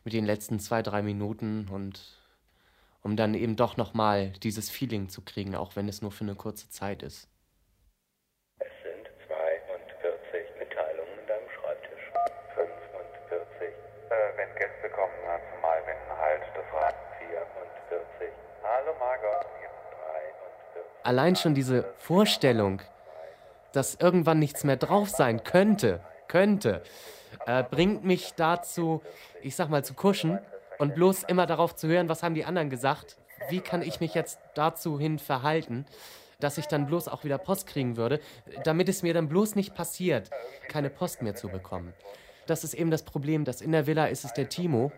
mit 0.03 0.15
den 0.15 0.25
letzten 0.25 0.61
zwei, 0.61 0.81
drei 0.81 1.03
Minuten 1.03 1.69
und 1.71 2.24
um 3.05 3.17
dann 3.17 3.35
eben 3.35 3.55
doch 3.55 3.77
nochmal 3.77 4.31
dieses 4.43 4.71
Feeling 4.71 5.09
zu 5.11 5.23
kriegen, 5.23 5.55
auch 5.55 5.77
wenn 5.77 5.89
es 5.89 6.01
nur 6.03 6.11
für 6.11 6.25
eine 6.25 6.35
kurze 6.35 6.71
Zeit 6.71 7.03
ist. 7.03 7.29
Es 8.59 8.73
sind 8.83 9.07
42 9.29 10.59
Mitteilungen 10.59 11.19
in 11.21 11.27
deinem 11.29 11.49
Schreibtisch. 11.51 12.01
45. 12.55 13.69
Wenn 14.37 14.49
Gäste 14.57 14.89
kommen, 14.89 15.13
na, 15.27 15.39
zumal 15.55 15.83
wenn 15.87 16.01
das 16.55 16.83
Rad 16.83 16.95
44. 17.19 18.29
Hallo 18.63 18.93
Margot, 18.99 19.47
jetzt 19.61 19.85
43. 20.73 21.05
Allein 21.05 21.37
schon 21.37 21.55
diese 21.55 21.93
Vorstellung, 21.99 22.81
dass 23.73 23.97
irgendwann 23.97 24.39
nichts 24.39 24.65
mehr 24.65 24.77
drauf 24.79 25.11
sein 25.11 25.45
könnte, 25.45 26.01
könnte, 26.27 26.83
äh, 27.45 27.65
bringt 27.65 28.05
mich 28.05 28.33
dazu, 28.35 29.03
ich 29.43 29.57
sag 29.57 29.69
mal, 29.69 29.85
zu 29.85 29.93
kuschen 29.93 30.39
und 30.85 30.95
bloß 30.95 31.23
immer 31.23 31.47
darauf 31.47 31.75
zu 31.75 31.89
hören, 31.89 32.11
was 32.11 32.23
haben 32.23 32.35
die 32.35 32.45
anderen 32.45 32.69
gesagt, 32.69 33.17
wie 33.49 33.61
kann 33.61 33.81
ich 33.81 34.01
mich 34.01 34.13
jetzt 34.13 34.39
dazu 34.55 35.01
hin 35.01 35.19
verhalten, 35.19 35.87
dass 36.41 36.59
ich 36.59 36.67
dann 36.67 36.85
bloß 36.85 37.09
auch 37.09 37.25
wieder 37.25 37.39
Post 37.39 37.67
kriegen 37.67 37.97
würde, 37.97 38.21
damit 38.65 38.91
es 38.91 39.03
mir 39.03 39.15
dann 39.15 39.31
bloß 39.31 39.55
nicht 39.55 39.75
passiert, 39.75 40.29
keine 40.69 40.91
Post 40.91 41.23
mehr 41.23 41.35
zu 41.35 41.49
bekommen. 41.49 41.95
Das 42.47 42.65
ist 42.65 42.75
eben 42.75 42.91
das 42.91 43.03
Problem, 43.03 43.47
dass 43.47 43.63
in 43.63 43.73
der 43.73 43.87
Villa 43.87 44.05
ist 44.09 44.27
es 44.27 44.35
der 44.35 44.51
Timo. 44.51 44.93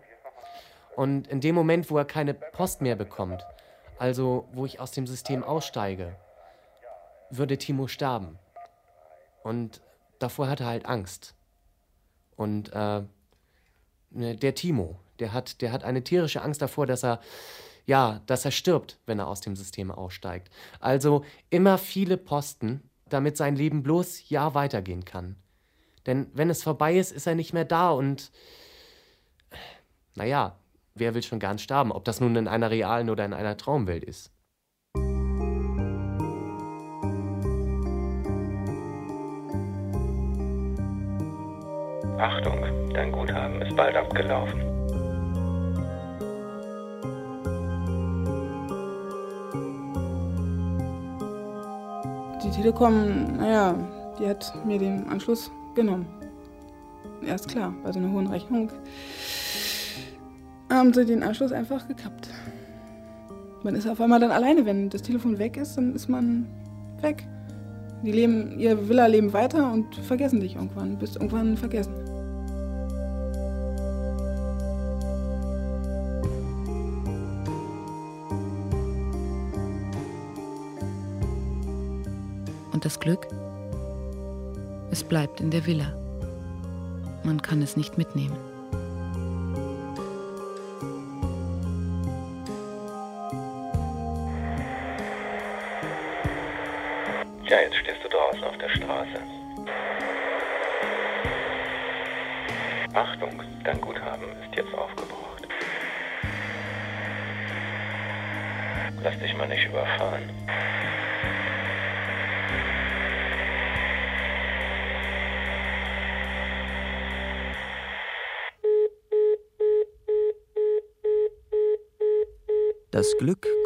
Und 0.97 1.29
in 1.29 1.39
dem 1.39 1.55
Moment, 1.55 1.89
wo 1.89 1.97
er 1.97 2.03
keine 2.03 2.33
Post 2.33 2.81
mehr 2.81 2.97
bekommt, 2.97 3.45
also 3.97 4.45
wo 4.51 4.65
ich 4.65 4.81
aus 4.81 4.91
dem 4.91 5.07
System 5.07 5.41
aussteige, 5.41 6.17
würde 7.29 7.57
Timo 7.57 7.87
sterben. 7.87 8.37
Und 9.41 9.79
davor 10.19 10.49
hat 10.49 10.59
er 10.59 10.67
halt 10.67 10.85
Angst. 10.85 11.33
Und 12.35 12.73
äh, 12.73 13.03
ne, 14.09 14.35
der 14.35 14.53
Timo, 14.53 14.99
der 15.19 15.33
hat, 15.33 15.61
der 15.61 15.71
hat 15.71 15.83
eine 15.83 16.03
tierische 16.03 16.41
Angst 16.41 16.61
davor, 16.61 16.85
dass 16.85 17.03
er, 17.03 17.19
ja, 17.85 18.21
dass 18.25 18.45
er 18.45 18.51
stirbt, 18.51 18.99
wenn 19.05 19.19
er 19.19 19.27
aus 19.27 19.41
dem 19.41 19.55
System 19.55 19.91
aussteigt. 19.91 20.49
Also 20.79 21.25
immer 21.49 21.77
viele 21.77 22.17
Posten, 22.17 22.81
damit 23.09 23.37
sein 23.37 23.55
Leben 23.55 23.83
bloß 23.83 24.29
ja 24.29 24.53
weitergehen 24.53 25.05
kann. 25.05 25.35
Denn 26.05 26.27
wenn 26.33 26.49
es 26.49 26.63
vorbei 26.63 26.97
ist, 26.97 27.11
ist 27.11 27.27
er 27.27 27.35
nicht 27.35 27.53
mehr 27.53 27.65
da 27.65 27.91
und 27.91 28.31
naja, 30.15 30.55
wer 30.95 31.13
will 31.13 31.21
schon 31.21 31.39
gern 31.39 31.59
sterben, 31.59 31.91
ob 31.91 32.05
das 32.05 32.19
nun 32.19 32.35
in 32.35 32.47
einer 32.47 32.71
realen 32.71 33.09
oder 33.09 33.25
in 33.25 33.33
einer 33.33 33.55
Traumwelt 33.57 34.03
ist. 34.03 34.31
Achtung, 42.19 42.59
dein 42.93 43.11
Guthaben 43.11 43.61
ist 43.61 43.75
bald 43.75 43.95
abgelaufen. 43.95 44.66
Telekom, 52.57 53.37
naja, 53.37 53.75
die 54.19 54.27
hat 54.27 54.51
mir 54.65 54.79
den 54.79 55.07
Anschluss 55.09 55.51
genommen. 55.75 56.07
Ja, 57.21 57.35
ist 57.35 57.47
klar, 57.47 57.71
bei 57.83 57.91
so 57.91 57.99
einer 57.99 58.11
hohen 58.11 58.25
Rechnung 58.25 58.71
haben 60.67 60.91
sie 60.91 61.05
den 61.05 61.21
Anschluss 61.21 61.51
einfach 61.51 61.87
gekappt. 61.87 62.29
Man 63.61 63.75
ist 63.75 63.87
auf 63.87 64.01
einmal 64.01 64.19
dann 64.19 64.31
alleine, 64.31 64.65
wenn 64.65 64.89
das 64.89 65.03
Telefon 65.03 65.37
weg 65.37 65.55
ist, 65.55 65.77
dann 65.77 65.93
ist 65.93 66.09
man 66.09 66.47
weg. 67.01 67.27
Die 68.03 68.11
leben 68.11 68.57
ihr 68.57 68.89
Villa-Leben 68.89 69.33
weiter 69.33 69.71
und 69.71 69.93
vergessen 69.95 70.39
dich 70.39 70.55
irgendwann, 70.55 70.97
bist 70.97 71.17
irgendwann 71.17 71.57
vergessen. 71.57 71.93
Das 82.87 83.01
Glück? 83.01 83.27
Es 84.91 85.03
bleibt 85.03 85.41
in 85.41 85.51
der 85.51 85.65
Villa. 85.65 85.93
Man 87.25 87.41
kann 87.41 87.61
es 87.61 87.75
nicht 87.75 87.97
mitnehmen. 87.97 88.37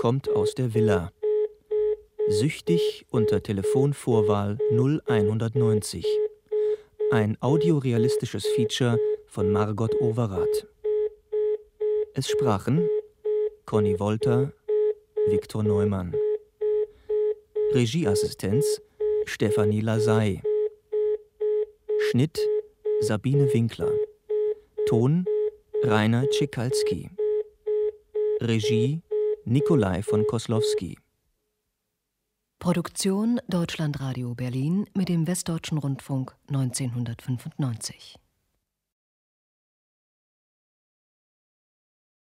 Kommt 0.02 0.32
aus 0.32 0.56
der 0.56 0.74
Villa. 0.74 1.12
Süchtig 2.28 3.06
unter 3.12 3.44
Telefonvorwahl 3.44 4.58
0190. 4.72 6.04
Ein 7.12 7.38
audiorealistisches 7.40 8.48
Feature 8.56 8.98
von 9.28 9.52
Margot 9.52 9.94
Overath. 10.02 10.66
Es 12.16 12.28
sprachen 12.28 12.90
Conny 13.68 14.00
Wolter, 14.00 14.52
Viktor 15.28 15.62
Neumann. 15.62 16.16
Regieassistenz 17.72 18.82
Stefanie 19.26 19.82
Lasey. 19.82 20.42
Schnitt 22.10 22.40
Sabine 23.02 23.54
Winkler. 23.54 23.94
Ton 24.88 25.26
Rainer 25.84 26.28
Tschikalski. 26.32 27.12
Regie 28.42 29.04
Nikolai 29.46 30.04
von 30.04 30.26
Koslowski. 30.28 31.00
Produktion 32.60 33.42
Deutschlandradio 33.48 34.36
Berlin 34.36 34.86
mit 34.94 35.10
dem 35.10 35.26
Westdeutschen 35.26 35.80
Rundfunk 35.80 36.36
1995. 36.50 38.21